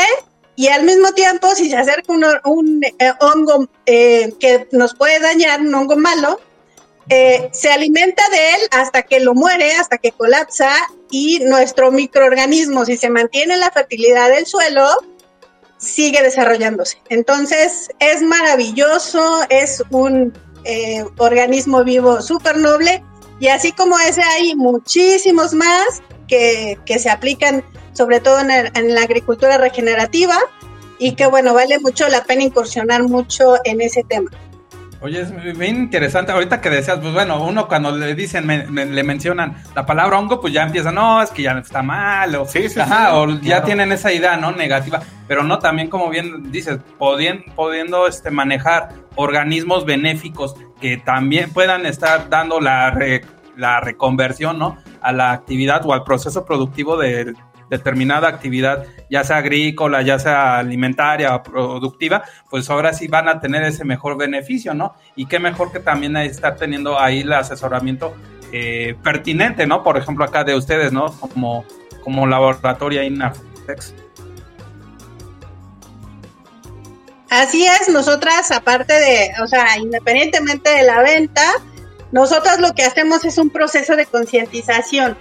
y 0.56 0.68
al 0.68 0.84
mismo 0.84 1.12
tiempo 1.14 1.56
si 1.56 1.72
se 1.72 1.78
acerca 1.78 2.14
un, 2.14 2.24
un 2.46 2.84
eh, 2.84 2.94
hongo 3.20 3.68
eh, 3.88 4.32
que 4.40 4.68
nos 4.72 4.94
puede 4.94 5.20
dañar, 5.20 5.62
un 5.62 5.74
hongo 5.74 5.98
malo, 5.98 6.40
se 7.10 7.70
alimenta 7.70 8.24
de 8.30 8.50
él 8.52 8.62
hasta 8.72 9.02
que 9.02 9.20
lo 9.20 9.34
muere, 9.34 9.74
hasta 9.74 9.98
que 9.98 10.12
colapsa 10.12 10.72
y 11.10 11.40
nuestro 11.40 11.92
microorganismo, 11.92 12.86
si 12.86 12.96
se 12.96 13.10
mantiene 13.10 13.58
la 13.58 13.72
fertilidad 13.72 14.30
del 14.30 14.46
suelo, 14.46 14.88
sigue 15.84 16.22
desarrollándose. 16.22 16.98
Entonces 17.10 17.90
es 18.00 18.22
maravilloso, 18.22 19.42
es 19.50 19.84
un 19.90 20.34
eh, 20.64 21.04
organismo 21.18 21.84
vivo 21.84 22.22
súper 22.22 22.58
noble 22.58 23.04
y 23.40 23.48
así 23.50 23.72
como 23.74 24.00
ese 24.00 24.22
hay 24.24 24.56
muchísimos 24.56 25.54
más 25.54 26.02
que, 26.28 26.80
que 26.86 27.00
se 27.00 27.10
aplican 27.10 27.64
sobre 27.92 28.22
todo 28.22 28.40
en, 28.40 28.50
en 28.50 28.96
la 28.96 29.02
agricultura 29.02 29.58
regenerativa 29.58 30.38
y 31.00 31.16
que 31.16 31.28
bueno, 31.28 31.54
vale 31.54 31.80
mucho 31.80 32.08
la 32.08 32.24
pena 32.24 32.44
incursionar 32.44 33.04
mucho 33.04 33.56
en 33.66 33.82
ese 33.82 34.04
tema. 34.04 34.32
Oye, 35.04 35.20
es 35.20 35.58
bien 35.58 35.76
interesante. 35.76 36.32
Ahorita 36.32 36.62
que 36.62 36.70
decías, 36.70 36.98
pues 37.00 37.12
bueno, 37.14 37.44
uno 37.44 37.68
cuando 37.68 37.92
le 37.92 38.16
dicen, 38.16 38.48
me, 38.48 38.66
me, 38.68 38.86
le 38.86 39.04
mencionan 39.04 39.54
la 39.76 39.86
palabra 39.86 40.18
hongo, 40.18 40.40
pues 40.40 40.54
ya 40.54 40.64
empieza, 40.64 40.94
no, 40.94 41.22
es 41.22 41.30
que 41.30 41.42
ya 41.42 41.52
está 41.58 41.84
mal, 41.84 42.34
o, 42.36 42.46
sí, 42.46 42.70
sí, 42.70 42.80
ajá, 42.80 43.10
sí, 43.10 43.12
o 43.18 43.26
claro. 43.26 43.40
ya 43.42 43.64
tienen 43.66 43.92
esa 43.92 44.14
idea, 44.14 44.38
¿no? 44.38 44.54
Negativa. 44.54 45.02
Pero 45.28 45.44
no, 45.44 45.60
también 45.60 45.90
como 45.90 46.10
bien 46.10 46.50
dices, 46.54 46.80
podien, 46.98 47.44
pudiendo 47.54 48.08
este, 48.08 48.32
manejar 48.32 48.94
organismos 49.16 49.84
benéficos 49.84 50.56
que 50.80 50.96
también 50.96 51.52
puedan 51.52 51.86
estar 51.86 52.30
dando 52.30 52.62
la, 52.62 52.90
re, 52.92 53.26
la 53.58 53.82
reconversión, 53.82 54.58
¿no? 54.58 54.78
A 55.02 55.12
la 55.12 55.34
actividad 55.34 55.86
o 55.86 55.94
al 55.94 56.06
proceso 56.06 56.46
productivo 56.46 56.96
de 56.96 57.34
determinada 57.78 58.28
actividad, 58.28 58.86
ya 59.10 59.24
sea 59.24 59.38
agrícola, 59.38 60.02
ya 60.02 60.20
sea 60.20 60.60
alimentaria 60.60 61.36
o 61.36 61.44
productiva, 61.44 62.24
pues 62.50 62.70
ahora 62.70 62.94
sí 62.94 63.08
van 63.08 63.28
a 63.28 63.40
tener 63.40 63.64
ese 63.64 63.84
mejor 63.84 64.18
beneficio, 64.18 64.74
¿no? 64.74 64.96
Y 65.16 65.26
qué 65.26 65.40
mejor 65.40 65.72
que 65.72 65.80
también 65.80 66.16
estar 66.18 66.56
teniendo 66.56 67.00
ahí 67.00 67.22
el 67.22 67.34
asesoramiento 67.34 68.16
eh, 68.52 68.96
pertinente, 69.04 69.66
¿no? 69.66 69.84
Por 69.84 69.98
ejemplo, 69.98 70.24
acá 70.24 70.44
de 70.44 70.56
ustedes, 70.56 70.92
¿no? 70.92 71.12
Como, 71.20 71.66
como 72.04 72.28
laboratorio 72.28 73.02
INAFEX. 73.04 73.96
Así 77.30 77.66
es, 77.66 77.90
nosotras, 77.90 78.52
aparte 78.52 78.94
de, 78.94 79.32
o 79.44 79.48
sea, 79.48 79.80
independientemente 79.80 80.70
de 80.70 80.84
la 80.84 81.02
venta, 81.02 81.44
nosotros 82.12 82.60
lo 82.60 82.76
que 82.76 82.84
hacemos 82.84 83.26
es 83.26 83.40
un 83.40 83.50
proceso 83.50 83.96
de 83.96 84.06
concientización 84.06 85.18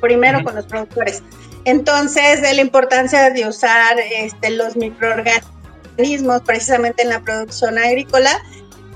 primero 0.00 0.38
uh 0.38 0.40
-huh. 0.40 0.44
con 0.44 0.54
los 0.56 0.66
productores. 0.66 1.22
Entonces, 1.64 2.42
de 2.42 2.54
la 2.54 2.62
importancia 2.62 3.30
de 3.30 3.46
usar 3.46 3.98
este, 3.98 4.50
los 4.50 4.76
microorganismos 4.76 6.42
precisamente 6.42 7.02
en 7.02 7.10
la 7.10 7.20
producción 7.20 7.78
agrícola. 7.78 8.30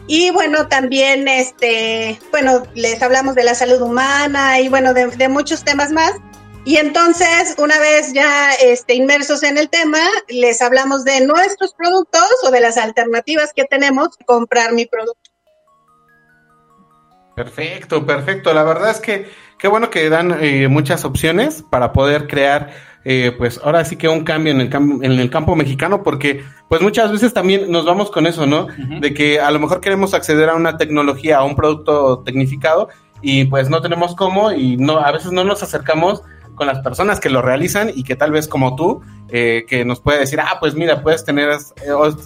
Y 0.07 0.31
bueno, 0.31 0.69
también, 0.69 1.29
este, 1.29 2.19
bueno, 2.31 2.63
les 2.75 3.03
hablamos 3.03 3.35
de 3.35 3.45
la 3.45 3.55
salud 3.55 3.81
humana 3.81 4.61
y 4.61 4.69
bueno, 4.69 4.93
de, 4.93 5.07
de 5.07 5.29
muchos 5.29 5.65
temas 5.65 5.93
más. 5.93 6.13
Y 6.67 6.79
entonces, 6.79 7.55
una 7.59 7.79
vez 7.79 8.13
ya 8.15 8.53
este, 8.55 8.95
inmersos 8.95 9.43
en 9.43 9.59
el 9.59 9.69
tema, 9.69 10.01
les 10.29 10.63
hablamos 10.63 11.05
de 11.05 11.21
nuestros 11.27 11.75
productos 11.75 12.25
o 12.43 12.51
de 12.51 12.61
las 12.61 12.79
alternativas 12.79 13.53
que 13.55 13.65
tenemos 13.65 14.17
para 14.17 14.27
comprar 14.27 14.73
mi 14.73 14.87
producto. 14.87 15.31
Perfecto, 17.37 18.07
perfecto. 18.07 18.55
La 18.55 18.63
verdad 18.63 18.91
es 18.93 19.01
que 19.01 19.29
qué 19.65 19.69
bueno 19.69 19.89
que 19.89 20.11
dan 20.11 20.37
eh, 20.43 20.69
muchas 20.69 21.07
opciones 21.07 21.65
para 21.71 21.95
poder 21.95 22.27
crear, 22.27 22.69
eh, 23.07 23.33
pues 23.39 23.59
ahora 23.65 23.83
sí 23.87 23.97
que 23.97 24.09
un 24.09 24.23
cambio 24.23 24.53
en 24.53 24.61
el, 24.61 24.69
cam 24.69 25.03
en 25.03 25.13
el 25.13 25.31
campo 25.31 25.57
mexicano, 25.57 26.03
porque 26.03 26.45
pues 26.69 26.83
muchas 26.83 27.11
veces 27.11 27.33
también 27.33 27.71
nos 27.73 27.87
vamos 27.87 28.11
con 28.11 28.27
eso, 28.27 28.45
¿no? 28.45 28.65
Uh 28.65 28.69
-huh. 28.69 29.01
De 29.01 29.15
que 29.15 29.41
a 29.41 29.51
lo 29.51 29.59
mejor 29.59 29.81
queremos 29.81 30.13
acceder 30.13 30.51
a 30.51 30.55
una 30.55 30.77
tecnología, 30.77 31.39
a 31.39 31.45
un 31.45 31.57
producto 31.57 32.23
tecnificado 32.27 32.91
y 33.23 33.47
pues 33.47 33.71
no 33.71 33.81
tenemos 33.81 34.15
cómo 34.15 34.53
y 34.53 34.77
no 34.77 34.99
a 34.99 35.11
veces 35.13 35.33
no 35.33 35.45
nos 35.45 35.63
acercamos 35.63 36.21
con 36.55 36.67
las 36.67 36.81
personas 36.81 37.19
que 37.19 37.31
lo 37.31 37.41
realizan 37.41 37.91
y 37.95 38.05
que 38.05 38.17
tal 38.17 38.33
vez 38.33 38.49
como 38.49 38.77
tú, 38.77 39.01
eh, 39.31 39.65
que 39.67 39.87
nos 39.87 40.01
puede 40.01 40.19
decir, 40.19 40.41
ah, 40.41 40.59
pues 40.61 40.75
mira, 40.75 41.03
puedes 41.03 41.25
tener 41.25 41.49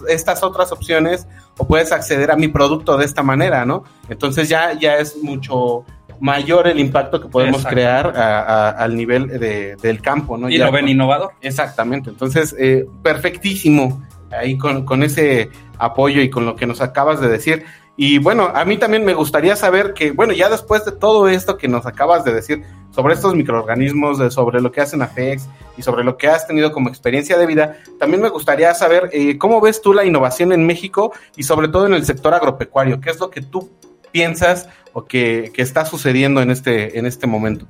estas 0.09 0.43
otras 0.43 0.73
opciones 0.73 1.25
o 1.57 1.65
puedes 1.65 1.93
acceder 1.93 2.31
a 2.31 2.35
mi 2.35 2.49
producto 2.49 2.97
de 2.97 3.05
esta 3.05 3.23
manera, 3.23 3.65
¿no? 3.65 3.85
Entonces 4.09 4.49
ya, 4.49 4.73
ya 4.73 4.97
es 4.97 5.15
mucho 5.23 5.85
mayor 6.19 6.67
el 6.67 6.79
impacto 6.79 7.21
que 7.21 7.27
podemos 7.27 7.57
Exacto. 7.57 7.75
crear 7.75 8.17
a, 8.17 8.39
a, 8.39 8.69
al 8.69 8.95
nivel 8.95 9.27
de, 9.27 9.75
del 9.77 10.01
campo, 10.01 10.37
¿no? 10.37 10.49
Y 10.49 10.57
ya 10.57 10.65
lo 10.65 10.71
ven 10.71 10.87
innovador. 10.87 11.31
Exactamente, 11.41 12.09
entonces, 12.09 12.55
eh, 12.57 12.85
perfectísimo 13.03 14.03
ahí 14.31 14.57
con, 14.57 14.85
con 14.85 15.03
ese 15.03 15.49
apoyo 15.77 16.21
y 16.21 16.29
con 16.29 16.45
lo 16.45 16.55
que 16.55 16.67
nos 16.67 16.81
acabas 16.81 17.19
de 17.21 17.29
decir. 17.29 17.65
Y 18.01 18.17
bueno, 18.17 18.51
a 18.55 18.63
mí 18.63 18.77
también 18.77 19.03
me 19.03 19.13
gustaría 19.13 19.57
saber 19.57 19.93
que, 19.93 20.11
bueno, 20.11 20.31
ya 20.31 20.49
después 20.49 20.85
de 20.85 20.93
todo 20.93 21.27
esto 21.27 21.57
que 21.57 21.67
nos 21.67 21.85
acabas 21.85 22.23
de 22.23 22.33
decir 22.33 22.63
sobre 22.91 23.13
estos 23.13 23.35
microorganismos, 23.35 24.17
de, 24.17 24.31
sobre 24.31 24.61
lo 24.61 24.71
que 24.71 24.79
hacen 24.79 25.01
AFEX 25.01 25.49
y 25.77 25.81
sobre 25.81 26.05
lo 26.05 26.15
que 26.15 26.27
has 26.27 26.47
tenido 26.47 26.71
como 26.71 26.87
experiencia 26.87 27.37
de 27.37 27.45
vida, 27.45 27.75
también 27.99 28.21
me 28.21 28.29
gustaría 28.29 28.73
saber 28.73 29.09
eh, 29.11 29.37
cómo 29.37 29.59
ves 29.59 29.81
tú 29.81 29.93
la 29.93 30.05
innovación 30.05 30.53
en 30.53 30.65
México 30.65 31.11
y 31.35 31.43
sobre 31.43 31.67
todo 31.67 31.87
en 31.87 31.93
el 31.93 32.05
sector 32.05 32.33
agropecuario. 32.33 33.01
¿Qué 33.01 33.09
es 33.09 33.19
lo 33.19 33.29
que 33.29 33.41
tú 33.41 33.69
piensas 34.11 34.67
o 34.93 35.05
que, 35.05 35.51
que 35.53 35.61
está 35.61 35.85
sucediendo 35.85 36.41
en 36.41 36.51
este, 36.51 36.97
en 36.97 37.05
este 37.05 37.27
momento? 37.27 37.65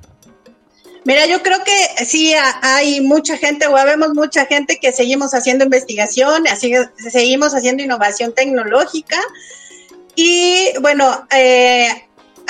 Mira, 1.04 1.26
yo 1.26 1.42
creo 1.42 1.58
que 1.64 2.04
sí 2.04 2.34
hay 2.62 3.00
mucha 3.00 3.36
gente 3.38 3.66
o 3.66 3.76
habemos 3.76 4.10
mucha 4.14 4.44
gente 4.46 4.78
que 4.80 4.92
seguimos 4.92 5.32
haciendo 5.32 5.64
investigación, 5.64 6.46
así, 6.48 6.74
seguimos 7.10 7.54
haciendo 7.54 7.82
innovación 7.82 8.34
tecnológica 8.34 9.18
y 10.14 10.68
bueno, 10.80 11.26
eh, 11.34 11.88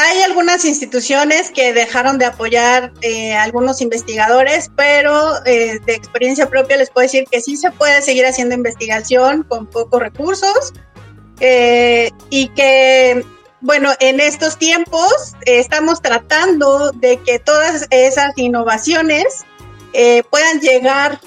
hay 0.01 0.23
algunas 0.23 0.65
instituciones 0.65 1.51
que 1.51 1.75
dejaron 1.75 2.17
de 2.17 2.25
apoyar 2.25 2.93
eh, 3.03 3.35
algunos 3.35 3.83
investigadores, 3.83 4.71
pero 4.75 5.45
eh, 5.45 5.79
de 5.85 5.95
experiencia 5.95 6.49
propia 6.49 6.79
les 6.79 6.89
puedo 6.89 7.05
decir 7.05 7.25
que 7.31 7.41
sí 7.43 7.57
se 7.57 7.71
puede 7.71 8.01
seguir 8.01 8.25
haciendo 8.25 8.55
investigación 8.55 9.43
con 9.43 9.67
pocos 9.67 10.01
recursos 10.01 10.73
eh, 11.41 12.11
y 12.31 12.49
que, 12.49 13.25
bueno, 13.61 13.93
en 14.01 14.21
estos 14.21 14.59
tiempos 14.59 15.35
estamos 15.47 16.03
tratando 16.03 16.93
de 16.93 17.19
que 17.19 17.39
todas 17.39 17.87
esas 17.91 18.37
innovaciones 18.37 19.45
puedan 20.31 20.61
llegar 20.61 21.21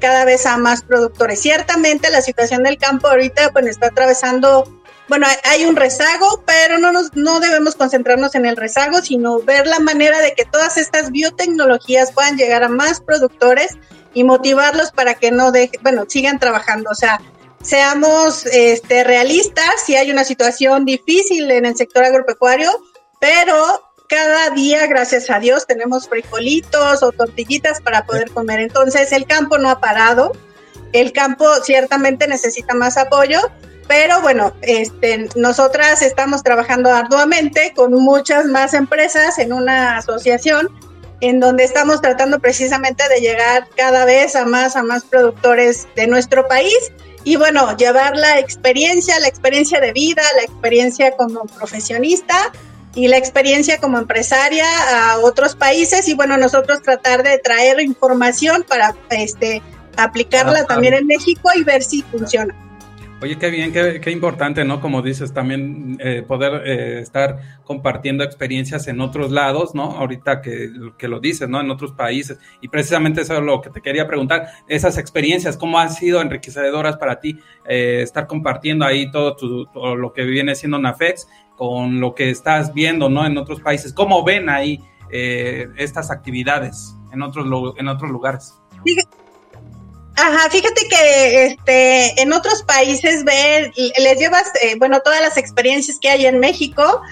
cada 0.00 0.24
vez 0.24 0.44
a 0.44 0.56
más 0.56 0.82
productores. 0.82 1.40
Ciertamente 1.40 2.10
la 2.10 2.20
situación 2.20 2.64
del 2.64 2.78
campo 2.78 3.06
ahorita 3.08 3.52
pues, 3.52 3.66
está 3.66 3.86
atravesando 3.86 4.64
bueno, 5.08 5.26
hay 5.44 5.64
un 5.64 5.74
rezago, 5.74 6.42
pero 6.46 6.78
no, 6.78 6.92
nos, 6.92 7.14
no 7.14 7.40
debemos 7.40 7.74
concentrarnos 7.76 8.34
en 8.34 8.44
el 8.44 8.56
rezago, 8.56 9.00
sino 9.00 9.40
ver 9.40 9.66
la 9.66 9.80
manera 9.80 10.20
de 10.20 10.34
que 10.34 10.44
todas 10.44 10.76
estas 10.76 11.10
biotecnologías 11.10 12.12
puedan 12.12 12.36
llegar 12.36 12.62
a 12.62 12.68
más 12.68 13.00
productores 13.00 13.78
y 14.12 14.24
motivarlos 14.24 14.92
para 14.92 15.14
que 15.14 15.30
no 15.30 15.50
dejen, 15.50 15.80
bueno, 15.82 16.04
sigan 16.06 16.38
trabajando. 16.38 16.90
O 16.90 16.94
sea, 16.94 17.22
seamos 17.68 18.46
este, 18.46 19.04
realistas, 19.04 19.82
si 19.84 19.94
hay 19.94 20.10
una 20.10 20.24
situación 20.24 20.86
difícil 20.86 21.50
en 21.50 21.66
el 21.66 21.76
sector 21.76 22.02
agropecuario, 22.02 22.70
pero 23.20 23.54
cada 24.08 24.48
día, 24.50 24.86
gracias 24.86 25.28
a 25.28 25.38
Dios, 25.38 25.66
tenemos 25.66 26.08
frijolitos 26.08 27.02
o 27.02 27.12
tortillitas 27.12 27.82
para 27.82 28.06
poder 28.06 28.30
comer. 28.30 28.60
Entonces, 28.60 29.12
el 29.12 29.26
campo 29.26 29.58
no 29.58 29.68
ha 29.68 29.80
parado. 29.80 30.32
El 30.94 31.12
campo 31.12 31.44
ciertamente 31.62 32.26
necesita 32.26 32.72
más 32.72 32.96
apoyo, 32.96 33.38
pero 33.86 34.22
bueno, 34.22 34.54
este, 34.62 35.28
nosotras 35.36 36.00
estamos 36.00 36.42
trabajando 36.42 36.90
arduamente 36.90 37.74
con 37.76 37.92
muchas 37.92 38.46
más 38.46 38.72
empresas 38.72 39.38
en 39.38 39.52
una 39.52 39.98
asociación 39.98 40.70
en 41.20 41.38
donde 41.40 41.64
estamos 41.64 42.00
tratando 42.00 42.38
precisamente 42.38 43.06
de 43.10 43.20
llegar 43.20 43.68
cada 43.76 44.06
vez 44.06 44.36
a 44.36 44.46
más 44.46 44.76
a 44.76 44.82
más 44.82 45.04
productores 45.04 45.86
de 45.96 46.06
nuestro 46.06 46.48
país 46.48 46.92
y 47.28 47.36
bueno, 47.36 47.76
llevar 47.76 48.16
la 48.16 48.38
experiencia, 48.38 49.20
la 49.20 49.28
experiencia 49.28 49.80
de 49.80 49.92
vida, 49.92 50.22
la 50.36 50.44
experiencia 50.44 51.14
como 51.14 51.44
profesionista 51.44 52.50
y 52.94 53.06
la 53.06 53.18
experiencia 53.18 53.76
como 53.76 53.98
empresaria 53.98 54.64
a 55.10 55.18
otros 55.18 55.54
países 55.54 56.08
y 56.08 56.14
bueno, 56.14 56.38
nosotros 56.38 56.80
tratar 56.80 57.22
de 57.22 57.36
traer 57.36 57.80
información 57.80 58.64
para 58.66 58.94
este 59.10 59.60
aplicarla 59.98 60.64
también 60.64 60.94
en 60.94 61.06
México 61.06 61.50
y 61.54 61.64
ver 61.64 61.82
si 61.82 62.00
funciona. 62.00 62.54
Oye, 63.20 63.36
qué 63.36 63.50
bien, 63.50 63.72
qué, 63.72 64.00
qué 64.00 64.12
importante, 64.12 64.64
¿no? 64.64 64.80
Como 64.80 65.02
dices, 65.02 65.34
también 65.34 65.96
eh, 65.98 66.22
poder 66.22 66.62
eh, 66.64 67.00
estar 67.00 67.58
compartiendo 67.64 68.22
experiencias 68.22 68.86
en 68.86 69.00
otros 69.00 69.32
lados, 69.32 69.74
¿no? 69.74 69.90
Ahorita 69.90 70.40
que, 70.40 70.70
que, 70.96 71.08
lo 71.08 71.18
dices, 71.18 71.48
¿no? 71.48 71.60
En 71.60 71.68
otros 71.68 71.90
países. 71.90 72.38
Y 72.60 72.68
precisamente 72.68 73.22
eso 73.22 73.36
es 73.36 73.42
lo 73.42 73.60
que 73.60 73.70
te 73.70 73.80
quería 73.80 74.06
preguntar, 74.06 74.46
esas 74.68 74.98
experiencias, 74.98 75.56
¿cómo 75.56 75.80
han 75.80 75.92
sido 75.92 76.20
enriquecedoras 76.22 76.96
para 76.96 77.18
ti 77.18 77.40
eh, 77.68 78.02
estar 78.02 78.28
compartiendo 78.28 78.84
ahí 78.84 79.10
todo, 79.10 79.34
todo, 79.34 79.96
lo 79.96 80.12
que 80.12 80.22
viene 80.22 80.54
siendo 80.54 80.78
NAFEX 80.78 81.26
con 81.56 81.98
lo 81.98 82.14
que 82.14 82.30
estás 82.30 82.72
viendo, 82.72 83.08
¿no? 83.08 83.26
En 83.26 83.36
otros 83.36 83.60
países. 83.60 83.92
¿Cómo 83.92 84.22
ven 84.22 84.48
ahí 84.48 84.80
estas 85.10 86.10
actividades 86.10 86.94
en 87.12 87.22
otros, 87.22 87.46
en 87.78 87.88
otros 87.88 88.10
lugares? 88.12 88.54
Ajá, 90.20 90.50
fíjate 90.50 90.88
que 90.88 91.46
este, 91.46 92.20
en 92.20 92.32
otros 92.32 92.64
países 92.64 93.22
ver, 93.22 93.72
les 93.76 94.18
llevas, 94.18 94.50
eh, 94.60 94.74
bueno, 94.76 94.98
todas 95.00 95.20
las 95.20 95.36
experiencias 95.36 95.98
que 96.00 96.10
hay 96.10 96.26
en 96.26 96.40
México 96.40 97.02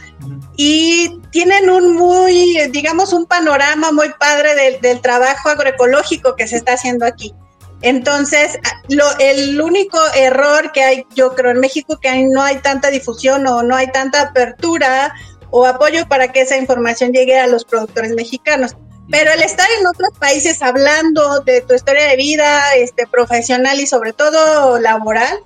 y 0.56 1.20
tienen 1.30 1.70
un 1.70 1.94
muy, 1.94 2.58
digamos, 2.70 3.12
un 3.12 3.26
panorama 3.26 3.92
muy 3.92 4.08
padre 4.18 4.80
del, 4.82 5.00
trabajo 5.00 5.50
agroecológico 5.50 6.34
que 6.34 6.48
se 6.48 6.56
está 6.56 6.72
haciendo 6.72 7.06
aquí. 7.06 7.32
Entonces, 7.80 8.58
lo, 8.88 9.04
el 9.20 9.60
único 9.60 10.00
error 10.16 10.72
que 10.72 10.82
hay, 10.82 11.06
yo 11.14 11.32
creo, 11.36 11.52
en 11.52 11.60
México, 11.60 12.00
que 12.00 12.24
no 12.24 12.42
hay 12.42 12.56
tanta 12.58 12.90
difusión 12.90 13.46
o 13.46 13.62
no 13.62 13.76
hay 13.76 13.92
tanta 13.92 14.22
apertura 14.22 15.14
o 15.50 15.64
apoyo 15.64 16.08
para 16.08 16.32
que 16.32 16.40
esa 16.40 16.56
información 16.56 17.12
llegue 17.12 17.38
a 17.38 17.46
los 17.46 17.64
productores 17.64 18.16
mexicanos. 18.16 18.74
Pero 19.10 19.32
el 19.32 19.42
estar 19.42 19.68
en 19.78 19.86
otros 19.86 20.10
países 20.18 20.62
hablando 20.62 21.40
de 21.40 21.60
tu 21.60 21.74
historia 21.74 22.06
de 22.06 22.16
vida, 22.16 22.74
este, 22.74 23.06
profesional 23.06 23.80
y 23.80 23.86
sobre 23.86 24.12
todo 24.12 24.78
laboral, 24.78 25.38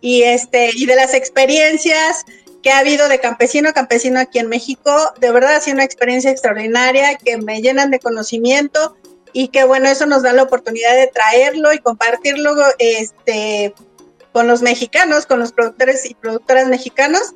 y 0.00 0.22
este, 0.22 0.70
y 0.74 0.86
de 0.86 0.94
las 0.94 1.14
experiencias 1.14 2.24
que 2.62 2.70
ha 2.70 2.78
habido 2.78 3.08
de 3.08 3.20
campesino 3.20 3.68
a 3.68 3.72
campesino 3.72 4.20
aquí 4.20 4.38
en 4.38 4.48
México, 4.48 4.92
de 5.20 5.32
verdad 5.32 5.56
ha 5.56 5.60
sido 5.60 5.74
una 5.74 5.84
experiencia 5.84 6.30
extraordinaria 6.30 7.16
que 7.16 7.36
me 7.36 7.60
llenan 7.60 7.90
de 7.90 7.98
conocimiento 7.98 8.96
y 9.32 9.48
que 9.48 9.64
bueno, 9.64 9.88
eso 9.88 10.06
nos 10.06 10.22
da 10.22 10.32
la 10.32 10.44
oportunidad 10.44 10.94
de 10.94 11.08
traerlo 11.08 11.72
y 11.72 11.78
compartirlo 11.78 12.54
este, 12.78 13.74
con 14.32 14.46
los 14.46 14.62
mexicanos, 14.62 15.26
con 15.26 15.40
los 15.40 15.52
productores 15.52 16.08
y 16.08 16.14
productoras 16.14 16.68
mexicanos 16.68 17.34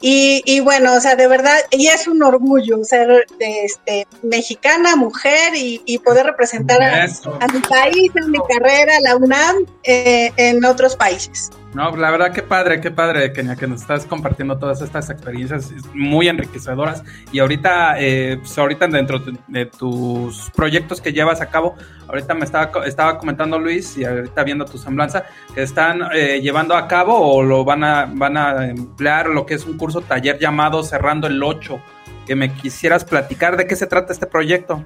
y, 0.00 0.42
y, 0.46 0.60
bueno, 0.60 0.94
o 0.94 1.00
sea, 1.00 1.14
de 1.14 1.26
verdad, 1.26 1.58
y 1.70 1.88
es 1.88 2.08
un 2.08 2.22
orgullo 2.22 2.82
ser 2.84 3.26
este, 3.38 4.06
mexicana, 4.22 4.96
mujer 4.96 5.54
y, 5.54 5.82
y 5.84 5.98
poder 5.98 6.24
representar 6.24 6.80
a, 6.82 7.04
a, 7.04 7.46
mi 7.52 7.60
país, 7.60 8.10
a 8.22 8.26
mi 8.26 8.38
carrera, 8.48 8.94
la 9.02 9.16
UNAM, 9.16 9.56
eh, 9.84 10.32
en 10.36 10.64
otros 10.64 10.96
países. 10.96 11.50
No, 11.72 11.94
la 11.96 12.10
verdad 12.10 12.32
que 12.32 12.42
padre, 12.42 12.80
qué 12.80 12.90
padre, 12.90 13.32
Kenia, 13.32 13.54
que 13.54 13.68
nos 13.68 13.82
estás 13.82 14.04
compartiendo 14.04 14.58
todas 14.58 14.82
estas 14.82 15.08
experiencias 15.08 15.72
muy 15.94 16.26
enriquecedoras. 16.26 17.04
Y 17.30 17.38
ahorita, 17.38 17.94
eh, 18.00 18.38
pues 18.40 18.58
ahorita 18.58 18.88
dentro 18.88 19.20
de, 19.46 19.66
tus 19.66 20.50
proyectos 20.50 21.00
que 21.00 21.12
llevas 21.12 21.40
a 21.40 21.46
cabo, 21.46 21.76
ahorita 22.08 22.34
me 22.34 22.44
estaba, 22.44 22.84
estaba 22.86 23.18
comentando 23.18 23.56
Luis 23.56 23.96
y 23.96 24.04
ahorita 24.04 24.42
viendo 24.42 24.64
tu 24.64 24.78
semblanza, 24.78 25.26
que 25.54 25.62
están 25.62 26.02
eh, 26.12 26.40
llevando 26.42 26.74
a 26.74 26.88
cabo 26.88 27.16
o 27.16 27.42
lo 27.44 27.64
van 27.64 27.84
a, 27.84 28.06
van 28.12 28.36
a 28.36 28.66
emplear 28.66 29.28
lo 29.28 29.46
que 29.46 29.54
es 29.54 29.64
un 29.64 29.78
curso 29.78 30.00
taller 30.00 30.40
llamado 30.40 30.82
Cerrando 30.82 31.28
el 31.28 31.40
8. 31.40 31.80
Que 32.26 32.34
me 32.34 32.52
quisieras 32.52 33.04
platicar 33.04 33.56
de 33.56 33.68
qué 33.68 33.76
se 33.76 33.86
trata 33.86 34.12
este 34.12 34.26
proyecto. 34.26 34.84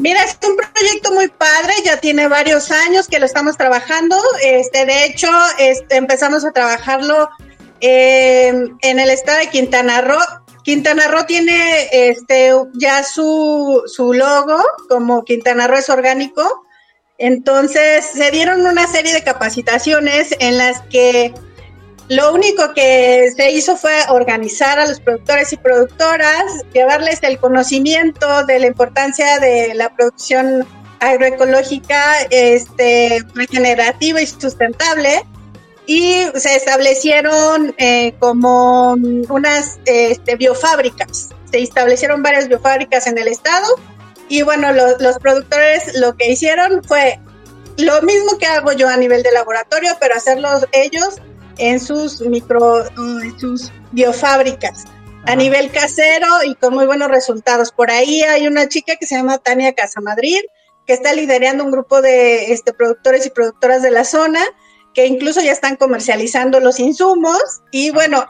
Mira, 0.00 0.24
es 0.24 0.36
un 0.46 0.56
proyecto 0.56 1.12
muy 1.12 1.28
padre, 1.28 1.72
ya 1.84 1.98
tiene 1.98 2.26
varios 2.26 2.70
años 2.70 3.06
que 3.06 3.18
lo 3.18 3.26
estamos 3.26 3.56
trabajando. 3.56 4.20
Este, 4.42 4.86
de 4.86 5.04
hecho, 5.04 5.28
este, 5.58 5.96
empezamos 5.96 6.44
a 6.44 6.52
trabajarlo 6.52 7.28
eh, 7.80 8.52
en 8.82 8.98
el 8.98 9.10
estado 9.10 9.38
de 9.38 9.50
Quintana 9.50 10.00
Roo. 10.00 10.18
Quintana 10.64 11.08
Roo 11.08 11.26
tiene 11.26 11.88
este, 11.92 12.52
ya 12.74 13.04
su, 13.04 13.82
su 13.86 14.12
logo, 14.12 14.62
como 14.88 15.24
Quintana 15.24 15.68
Roo 15.68 15.78
es 15.78 15.88
orgánico. 15.88 16.64
Entonces, 17.18 18.04
se 18.12 18.30
dieron 18.32 18.66
una 18.66 18.88
serie 18.88 19.12
de 19.12 19.22
capacitaciones 19.22 20.34
en 20.40 20.58
las 20.58 20.80
que 20.82 21.32
lo 22.08 22.34
único 22.34 22.74
que 22.74 23.30
se 23.34 23.50
hizo 23.50 23.76
fue 23.76 23.94
organizar 24.10 24.78
a 24.78 24.86
los 24.86 25.00
productores 25.00 25.52
y 25.52 25.56
productoras, 25.56 26.44
llevarles 26.72 27.22
el 27.22 27.38
conocimiento 27.38 28.44
de 28.44 28.58
la 28.58 28.66
importancia 28.66 29.38
de 29.38 29.74
la 29.74 29.94
producción 29.94 30.66
agroecológica, 31.00 32.20
este, 32.30 33.22
regenerativa 33.34 34.20
y 34.20 34.26
sustentable. 34.26 35.24
Y 35.86 36.24
se 36.34 36.56
establecieron 36.56 37.74
eh, 37.78 38.14
como 38.18 38.92
unas 38.92 39.78
este, 39.84 40.36
biofábricas. 40.36 41.30
Se 41.50 41.62
establecieron 41.62 42.22
varias 42.22 42.48
biofábricas 42.48 43.06
en 43.06 43.18
el 43.18 43.28
estado. 43.28 43.66
Y 44.28 44.42
bueno, 44.42 44.72
los 44.72 45.18
productores 45.18 45.94
lo 45.96 46.16
que 46.16 46.32
hicieron 46.32 46.82
fue 46.84 47.18
lo 47.76 48.00
mismo 48.02 48.38
que 48.38 48.46
hago 48.46 48.72
yo 48.72 48.88
a 48.88 48.96
nivel 48.96 49.22
de 49.22 49.32
laboratorio, 49.32 49.92
pero 50.00 50.14
hacerlo 50.14 50.48
ellos 50.72 51.20
en 51.58 51.80
sus 51.80 52.20
micro, 52.20 52.84
en 52.84 53.38
sus 53.38 53.72
biofábricas 53.92 54.84
a 55.26 55.36
nivel 55.36 55.70
casero 55.70 56.26
y 56.44 56.54
con 56.54 56.74
muy 56.74 56.86
buenos 56.86 57.08
resultados. 57.08 57.72
Por 57.72 57.90
ahí 57.90 58.22
hay 58.22 58.46
una 58.46 58.68
chica 58.68 58.96
que 58.96 59.06
se 59.06 59.16
llama 59.16 59.38
Tania 59.38 59.72
Casamadrid, 59.72 60.40
que 60.86 60.92
está 60.92 61.14
liderando 61.14 61.64
un 61.64 61.70
grupo 61.70 62.02
de 62.02 62.52
este, 62.52 62.72
productores 62.72 63.26
y 63.26 63.30
productoras 63.30 63.82
de 63.82 63.90
la 63.90 64.04
zona, 64.04 64.40
que 64.92 65.06
incluso 65.06 65.40
ya 65.40 65.52
están 65.52 65.76
comercializando 65.76 66.60
los 66.60 66.78
insumos 66.78 67.62
y 67.72 67.90
bueno, 67.90 68.26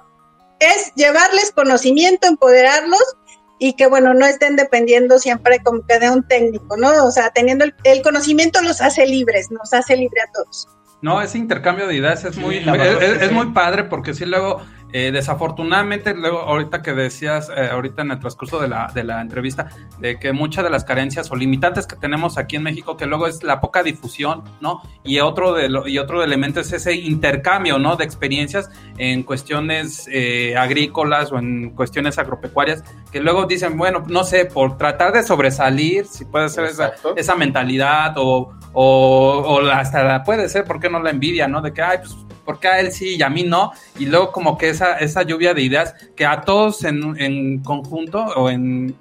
es 0.61 0.93
llevarles 0.95 1.51
conocimiento, 1.51 2.29
empoderarlos 2.29 3.17
y 3.59 3.75
que 3.75 3.87
bueno, 3.87 4.15
no 4.15 4.25
estén 4.27 4.57
dependiendo 4.57 5.19
siempre 5.19 5.59
como 5.63 5.85
que 5.87 5.99
de 5.99 6.11
un 6.11 6.27
técnico, 6.27 6.77
¿no? 6.77 7.05
O 7.05 7.11
sea, 7.11 7.31
teniendo 7.31 7.65
el, 7.65 7.75
el 7.85 8.03
conocimiento 8.03 8.63
los 8.63 8.81
hace 8.81 9.07
libres, 9.07 9.51
nos 9.51 9.73
hace 9.73 9.97
libre 9.97 10.21
a 10.23 10.33
todos. 10.33 10.69
No, 11.05 11.21
ese 11.21 11.37
intercambio 11.37 11.87
de 11.87 11.97
ideas 11.97 12.25
es 12.25 12.39
muy, 12.39 12.57
es, 12.57 13.23
es, 13.23 13.31
muy 13.31 13.51
padre 13.53 13.85
porque 13.85 14.15
si 14.15 14.25
luego 14.25 14.63
Eh, 14.97 15.11
desafortunadamente, 15.11 16.15
luego, 16.15 16.39
ahorita 16.39 16.81
que 16.81 16.93
decías, 16.93 17.51
eh, 17.51 17.69
ahorita 17.73 18.03
en 18.03 18.13
el 18.13 18.21
transcurso 18.21 18.61
de 18.61 18.69
la, 18.69 18.93
de 18.95 19.03
la 19.03 19.21
entrevista, 19.21 19.69
de 19.99 20.21
que 20.21 20.33
muchas 20.33 20.63
de 20.63 20.71
las 20.71 20.85
carencias 20.85 21.33
o 21.33 21.35
limitantes 21.35 21.89
que 21.89 21.97
tenemos 21.97 22.39
aquí 22.39 22.55
en 22.55 22.63
México, 22.63 22.97
que 22.97 23.07
luego 23.07 23.27
es 23.27 23.43
la 23.43 23.61
poca 23.61 23.83
difusión, 23.83 24.45
¿no? 24.61 24.83
Y 25.03 25.19
otro, 25.19 25.53
de 25.53 25.69
lo, 25.69 25.89
y 25.89 25.99
otro 25.99 26.23
elemento 26.23 26.61
es 26.61 26.73
ese 26.73 26.95
intercambio, 26.95 27.77
¿no? 27.81 27.97
De 27.97 28.05
experiencias 28.05 28.71
en 28.97 29.25
cuestiones 29.25 30.09
eh, 30.13 30.57
agrícolas 30.57 31.33
o 31.33 31.39
en 31.41 31.71
cuestiones 31.71 32.17
agropecuarias, 32.17 32.85
que 33.11 33.19
luego 33.19 33.47
dicen, 33.47 33.77
bueno, 33.77 34.05
no 34.07 34.23
sé, 34.23 34.45
por 34.45 34.79
tratar 34.79 35.13
de 35.13 35.25
sobresalir, 35.25 36.07
si 36.07 36.25
puede 36.25 36.49
ser 36.51 36.67
esa, 36.67 36.93
esa, 37.17 37.35
mentalidad 37.35 38.15
o, 38.17 38.53
o, 38.75 39.45
o 39.47 39.67
hasta 39.71 40.23
puede 40.25 40.49
ser, 40.49 40.65
¿por 40.65 40.81
qué 40.81 40.91
no 40.91 41.03
la 41.03 41.11
envidia, 41.11 41.49
¿no? 41.49 41.63
De 41.63 41.73
que, 41.73 41.81
ay, 41.81 41.99
pues 41.99 42.15
porque 42.45 42.69
a 42.69 42.81
él 42.81 42.93
sí 42.93 43.17
y 43.17 43.23
a 43.23 43.31
mí 43.31 43.43
no, 43.45 43.73
y 43.99 44.07
luego 44.07 44.31
como 44.31 44.59
que 44.59 44.69
esa, 44.69 44.99
esa 44.99 45.23
lluvia 45.23 45.55
de 45.55 45.63
ideas 45.63 45.95
que 46.15 46.27
a 46.27 46.43
todos 46.43 46.85
en, 46.85 47.19
en 47.19 47.63
conjunto 47.63 48.23
o 48.23 48.51
en, 48.51 48.95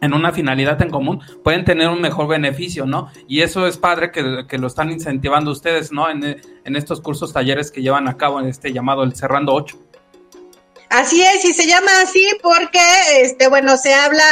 en 0.00 0.14
una 0.14 0.32
finalidad 0.32 0.80
en 0.82 0.90
común, 0.90 1.20
pueden 1.44 1.64
tener 1.64 1.88
un 1.88 2.00
mejor 2.00 2.26
beneficio, 2.26 2.86
¿no? 2.86 3.10
Y 3.28 3.42
eso 3.42 3.66
es 3.66 3.76
padre 3.76 4.10
que, 4.10 4.46
que 4.48 4.58
lo 4.58 4.66
están 4.66 4.90
incentivando 4.90 5.50
ustedes, 5.50 5.92
¿no? 5.92 6.10
En, 6.10 6.24
en, 6.24 6.76
estos 6.76 7.00
cursos, 7.00 7.32
talleres 7.32 7.70
que 7.70 7.82
llevan 7.82 8.08
a 8.08 8.16
cabo 8.16 8.40
en 8.40 8.46
este 8.46 8.72
llamado 8.72 9.02
el 9.02 9.14
Cerrando 9.14 9.52
8. 9.54 9.78
Así 10.88 11.22
es, 11.22 11.44
y 11.44 11.52
se 11.52 11.66
llama 11.66 11.90
así 12.02 12.26
porque, 12.42 12.80
este, 13.22 13.48
bueno, 13.48 13.76
se 13.76 13.94
habla 13.94 14.24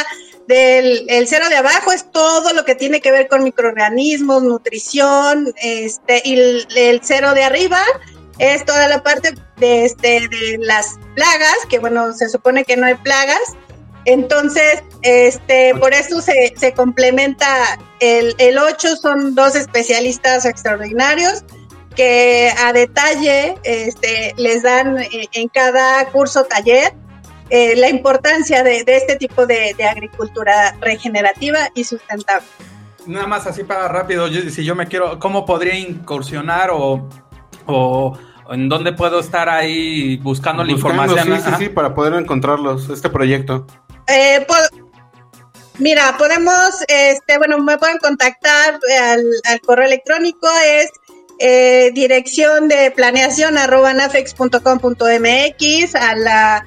del 0.49 1.05
el 1.09 1.29
cero 1.29 1.49
de 1.51 1.57
abajo, 1.57 1.93
es 1.93 2.11
todo 2.11 2.53
lo 2.55 2.65
que 2.65 2.75
tiene 2.75 3.01
que 3.01 3.13
ver 3.13 3.29
con 3.29 3.45
microorganismos, 3.45 4.43
nutrición, 4.43 5.53
este, 5.63 6.23
y 6.25 6.35
el, 6.35 6.69
el 6.75 7.01
cero 7.05 7.35
de 7.35 7.45
arriba 7.45 7.83
es 8.39 8.65
toda 8.65 8.89
la 8.89 9.03
parte 9.03 9.35
de, 9.59 9.85
este, 9.85 10.27
de 10.29 10.59
las 10.61 10.99
plagas, 11.15 11.57
que 11.69 11.79
bueno, 11.79 12.13
se 12.15 12.29
supone 12.29 12.65
que 12.65 12.77
no 12.77 12.87
hay 12.87 12.95
plagas. 12.95 13.57
Entonces, 14.07 14.83
este, 15.03 15.75
por 15.75 15.93
eso 15.93 16.23
se, 16.23 16.55
se 16.57 16.73
complementa 16.73 17.79
el, 18.01 18.35
el 18.39 18.59
8, 18.59 18.97
son 18.97 19.35
dos 19.35 19.55
especialistas 19.55 20.47
extraordinarios 20.47 21.45
que 21.95 22.51
a 22.59 22.73
detalle 22.73 23.57
este, 23.65 24.33
les 24.39 24.63
dan 24.63 24.97
en 25.11 25.49
cada 25.49 26.07
curso 26.07 26.45
taller 26.45 26.95
eh, 27.51 27.77
la 27.77 27.89
importancia 27.89 28.63
de, 28.63 28.85
de, 28.85 28.97
este 28.97 29.17
tipo 29.17 29.47
de, 29.47 29.75
de, 29.77 29.85
agricultura 29.85 30.77
regenerativa 30.81 31.71
y 31.75 31.85
sustentable. 31.85 32.47
Nada 33.07 33.27
más 33.27 33.47
así 33.47 33.65
para 33.65 33.89
rápido, 33.89 34.29
yo, 34.29 34.43
si 34.51 34.65
yo 34.65 34.75
me 34.75 34.87
quiero, 34.87 35.19
¿cómo 35.19 35.47
podría 35.47 35.79
incursionar 35.79 36.71
o, 36.71 37.09
o 37.67 38.19
¿En 38.51 38.69
dónde 38.69 38.93
puedo 38.93 39.21
estar 39.21 39.49
ahí 39.49 40.17
buscando, 40.19 40.65
la 40.65 40.73
información? 40.73 41.37
Sí, 41.37 41.43
sí, 41.45 41.51
sí, 41.59 41.69
para 41.69 41.95
poder 41.95 42.15
encontrarlos, 42.15 42.89
este 42.89 43.11
proyecto. 43.11 43.67
Eh, 44.07 44.47
mira, 45.79 46.17
podemos, 46.17 46.83
este, 46.89 47.37
bueno, 47.37 47.59
me 47.59 47.77
pueden 47.77 47.99
contactar 47.99 48.81
al, 49.03 49.23
al 49.45 49.61
correo 49.61 49.87
electrónico, 49.87 50.49
es 50.65 50.91
eh, 51.41 51.91
dirección 51.93 52.69
de 52.69 52.91
planeación 52.91 53.59
arroba 53.59 53.93
nafex.com.mx, 53.93 55.95
a 55.95 56.17
la, 56.17 56.67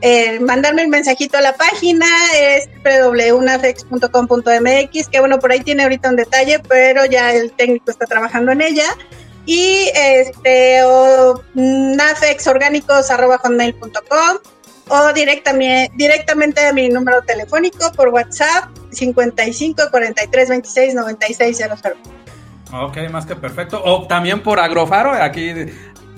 eh, 0.00 0.40
mandarme 0.40 0.82
el 0.82 0.88
mensajito 0.88 1.38
a 1.38 1.40
la 1.40 1.54
página, 1.54 2.06
es 2.34 2.68
www.nafex.com.mx, 2.84 5.08
que 5.08 5.20
bueno, 5.20 5.38
por 5.38 5.52
ahí 5.52 5.60
tiene 5.60 5.82
ahorita 5.82 6.08
un 6.08 6.16
detalle, 6.16 6.60
pero 6.68 7.04
ya 7.06 7.34
el 7.34 7.52
técnico 7.52 7.90
está 7.90 8.06
trabajando 8.06 8.52
en 8.52 8.62
ella 8.62 8.86
y 9.46 9.88
este 9.94 10.82
o 10.84 11.42
nafexorgánicos.com 11.54 14.38
o 14.88 15.12
directamente, 15.12 15.92
directamente 15.96 16.66
a 16.66 16.72
mi 16.72 16.88
número 16.88 17.22
telefónico 17.22 17.92
por 17.92 18.08
WhatsApp 18.08 18.70
55 18.90 19.82
43 19.90 20.48
26 20.48 20.94
96 20.94 21.56
00. 21.56 21.74
Ok, 22.72 22.96
más 23.10 23.26
que 23.26 23.34
perfecto. 23.36 23.82
O 23.84 24.06
también 24.06 24.42
por 24.42 24.58
Agrofaro, 24.60 25.12
aquí 25.12 25.52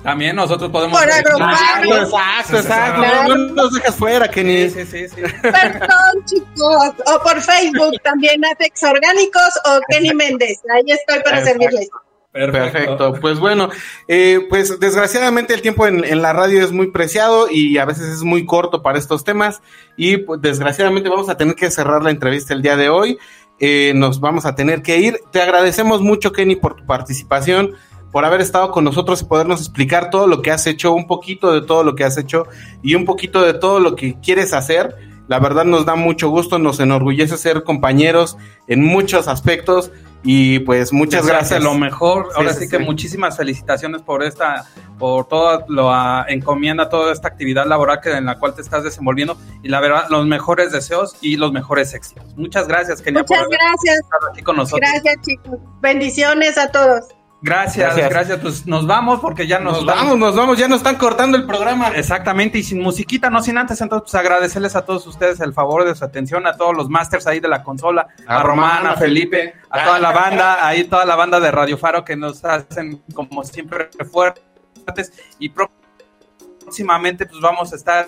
también 0.03 0.36
nosotros 0.36 0.70
podemos. 0.70 0.98
Por 0.98 1.11
Agrofaro. 1.11 2.03
Exacto, 2.03 2.57
exacto. 2.57 3.03
No, 3.28 3.36
nos 3.48 3.72
dejas 3.72 3.94
fuera, 3.94 4.28
Kenny. 4.28 4.70
Sí, 4.70 4.84
sí, 4.84 5.09
sí. 5.09 5.22
Perdón, 5.42 6.24
chicos. 6.24 6.92
O 7.07 7.22
por 7.22 7.40
Facebook 7.40 7.94
también, 8.03 8.40
Nafex 8.40 8.82
Orgánicos 8.82 9.61
o 9.64 9.80
Kenny 9.88 10.14
Méndez. 10.14 10.61
Ahí 10.74 10.84
estoy 10.88 11.22
para 11.22 11.44
servirles. 11.44 11.88
Perfecto. 12.32 12.72
Perfecto. 12.72 13.14
Pues 13.20 13.38
bueno, 13.38 13.68
eh, 14.09 14.46
pues 14.48 14.80
desgraciadamente 14.80 15.53
el 15.53 15.61
tiempo 15.61 15.86
en, 15.86 16.03
en, 16.03 16.22
la 16.22 16.32
radio 16.32 16.64
es 16.64 16.72
muy 16.72 16.90
preciado 16.90 17.48
y 17.50 17.76
a 17.76 17.84
veces 17.84 18.07
es 18.07 18.22
muy 18.22 18.46
corto 18.46 18.82
para 18.82 18.98
estos 18.98 19.22
temas 19.22 19.61
y 19.98 20.16
pues, 20.16 20.40
desgraciadamente 20.40 21.11
vamos 21.11 21.28
a 21.28 21.36
tener 21.36 21.55
que 21.55 21.70
cerrar 21.70 22.03
la 22.03 22.11
entrevista 22.11 22.55
el 22.55 22.62
día 22.62 22.76
de 22.76 22.88
hoy. 22.88 23.18
Eh, 23.64 23.92
nos 23.94 24.18
vamos 24.18 24.44
a 24.44 24.55
tener 24.55 24.82
que 24.82 24.98
ir. 24.98 25.20
Te 25.30 25.40
agradecemos 25.40 26.00
mucho, 26.00 26.32
Kenny, 26.32 26.57
por 26.57 26.74
tu 26.74 26.84
participación, 26.84 27.76
por 28.13 28.25
haber 28.25 28.43
estado 28.43 28.71
con 28.71 28.85
nosotros 28.85 29.23
y 29.23 29.25
podernos 29.25 29.61
explicar 29.61 30.11
todo 30.11 30.27
lo 30.27 30.43
que 30.43 30.51
has 30.51 30.67
hecho, 30.67 30.93
un 30.93 31.07
poquito 31.07 31.53
de 31.53 31.63
todo 31.63 31.83
lo 31.83 31.95
que 31.95 32.05
has 32.05 32.19
hecho 32.19 32.47
y 32.83 32.95
un 32.95 33.07
poquito 33.07 33.43
de 33.43 33.55
todo 33.55 33.81
lo 33.81 33.97
que 33.97 34.21
quieres 34.21 34.53
hacer. 34.53 34.97
La 35.29 35.39
verdad 35.39 35.65
nos 35.65 35.87
da 35.87 35.95
mucho 35.95 36.29
gusto, 36.29 36.59
nos 36.59 36.79
enorgullece 36.79 37.39
ser 37.39 37.65
compañeros 37.65 38.37
en 38.67 38.85
muchos 38.85 39.29
aspectos 39.29 39.91
y 40.25 40.61
pues 40.61 40.93
muchas 40.93 41.27
gracias. 41.27 41.63
Lo 41.63 41.75
mejor. 41.75 42.29
Ahora 42.37 42.53
sí, 42.53 42.65
sí 42.65 42.71
que 42.71 42.79
sí. 42.79 42.85
muchísimas 42.85 43.37
felicitaciones 43.37 44.03
por 44.03 44.23
esta, 44.23 44.67
por 44.99 45.27
toda 45.27 45.65
lo 45.69 45.89
uh, 45.89 46.25
encomienda, 46.29 46.89
toda 46.89 47.13
esta 47.13 47.29
actividad 47.29 47.67
laboral 47.67 48.01
que, 48.01 48.13
en 48.13 48.27
la 48.27 48.39
cual 48.39 48.55
te 48.55 48.63
estás 48.63 48.85
desenvolviendo. 48.85 49.37
Y 49.63 49.69
la 49.69 49.81
verdad, 49.81 50.07
los 50.11 50.27
mejores 50.27 50.71
deseos 50.71 51.17
y 51.21 51.37
los 51.37 51.53
mejores 51.53 51.95
éxitos. 51.95 52.37
Muchas 52.37 52.69
gracias, 52.69 53.01
Kenia. 53.01 53.23
Muchas 53.23 53.47
gracias. 53.49 54.01
aquí 54.31 54.43
con 54.43 54.57
nosotros. 54.57 54.89
Gracias, 54.93 55.17
chicos. 55.27 55.59
Bendiciones 55.81 56.59
a 56.59 56.71
todos. 56.71 57.05
Gracias, 57.45 57.97
gracias, 57.97 58.11
gracias, 58.11 58.38
Pues 58.38 58.66
nos 58.68 58.86
vamos 58.86 59.18
porque 59.20 59.49
ya 59.49 59.59
nos, 59.59 59.78
nos 59.78 59.84
vamos, 59.84 60.16
nos 60.16 60.36
vamos, 60.36 60.59
ya 60.59 60.68
nos 60.68 60.78
están 60.78 60.97
cortando 60.97 61.36
el 61.36 61.45
programa. 61.45 61.88
Exactamente, 61.88 62.59
y 62.59 62.62
sin 62.62 62.80
musiquita, 62.80 63.30
no 63.30 63.43
sin 63.43 63.59
antes, 63.59 63.80
entonces 63.80 64.05
pues 64.05 64.14
agradecerles 64.14 64.76
a 64.76 64.84
todos 64.84 65.05
ustedes 65.09 65.40
el 65.40 65.53
favor 65.53 65.84
de 65.84 65.95
su 65.97 66.05
atención, 66.05 66.47
a 66.47 66.57
todos 66.57 66.76
los 66.76 66.88
masters 66.88 67.26
ahí 67.26 67.40
de 67.40 67.49
la 67.49 67.64
consola, 67.64 68.07
a, 68.28 68.38
a 68.38 68.43
Román, 68.45 68.86
a 68.86 68.95
Felipe, 68.95 69.55
a 69.70 69.84
toda 69.84 69.99
la 69.99 70.12
banda, 70.12 70.64
ahí 70.66 70.84
toda 70.84 71.05
la 71.05 71.16
banda 71.16 71.40
de 71.40 71.51
Radio 71.51 71.76
Faro 71.76 72.05
que 72.05 72.14
nos 72.16 72.45
hacen 72.45 73.03
como 73.12 73.43
siempre 73.43 73.90
fuertes. 74.11 75.12
Y 75.40 75.51
próximamente 75.51 77.26
pues 77.26 77.40
vamos 77.40 77.72
a 77.72 77.76
estar 77.76 78.07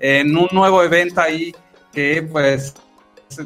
en 0.00 0.36
un 0.36 0.48
nuevo 0.50 0.82
evento 0.82 1.20
ahí 1.20 1.54
que 1.92 2.22
pues 2.22 2.74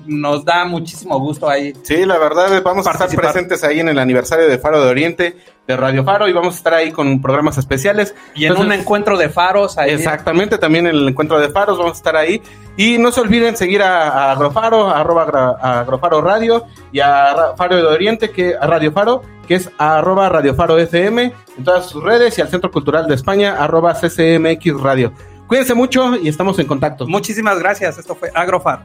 nos 0.07 0.45
da 0.45 0.64
muchísimo 0.64 1.18
gusto 1.18 1.49
ahí. 1.49 1.72
Sí, 1.82 2.05
la 2.05 2.18
verdad, 2.18 2.62
vamos 2.62 2.87
a 2.87 2.93
estar 2.93 3.09
presentes 3.09 3.64
ahí 3.64 3.80
en 3.80 3.89
el 3.89 3.99
aniversario 3.99 4.49
de 4.49 4.59
Faro 4.59 4.84
de 4.84 4.91
Oriente, 4.91 5.37
de 5.66 5.76
Radio 5.76 6.05
Faro, 6.05 6.28
y 6.28 6.32
vamos 6.32 6.55
a 6.55 6.59
estar 6.59 6.74
ahí 6.74 6.93
con 6.93 7.20
programas 7.20 7.59
especiales. 7.59 8.14
Y 8.34 8.45
en 8.45 8.53
Entonces, 8.53 8.74
un 8.74 8.80
encuentro 8.80 9.16
de 9.18 9.28
faros. 9.28 9.78
Ahí. 9.78 9.91
Exactamente, 9.91 10.59
también 10.59 10.87
en 10.87 10.95
el 10.95 11.09
encuentro 11.09 11.39
de 11.41 11.49
faros 11.49 11.78
vamos 11.78 11.93
a 11.93 11.97
estar 11.97 12.16
ahí. 12.16 12.41
Y 12.76 12.99
no 12.99 13.11
se 13.11 13.20
olviden 13.20 13.57
seguir 13.57 13.82
a, 13.82 14.09
a 14.09 14.32
Agrofaro, 14.32 14.91
arroba 14.91 15.57
a 15.61 15.80
Agrofaro 15.80 16.20
Radio, 16.20 16.64
y 16.93 17.01
a 17.01 17.55
Faro 17.57 17.76
de 17.76 17.82
Oriente, 17.82 18.30
que 18.30 18.55
a 18.55 18.66
Radio 18.66 18.93
Faro, 18.93 19.22
que 19.47 19.57
es 19.57 19.70
arroba 19.78 20.28
Radio 20.28 20.55
Faro 20.55 20.78
FM, 20.78 21.32
en 21.59 21.64
todas 21.64 21.87
sus 21.87 22.03
redes, 22.03 22.37
y 22.39 22.43
al 22.43 22.49
Centro 22.49 22.70
Cultural 22.70 23.07
de 23.07 23.14
España, 23.14 23.57
arroba 23.59 23.95
CCMX 23.95 24.80
Radio. 24.80 25.12
Cuídense 25.47 25.74
mucho 25.74 26.16
y 26.16 26.28
estamos 26.28 26.59
en 26.59 26.66
contacto. 26.66 27.07
Muchísimas 27.07 27.59
gracias. 27.59 27.99
Esto 27.99 28.14
fue 28.14 28.30
Agrofar. 28.34 28.84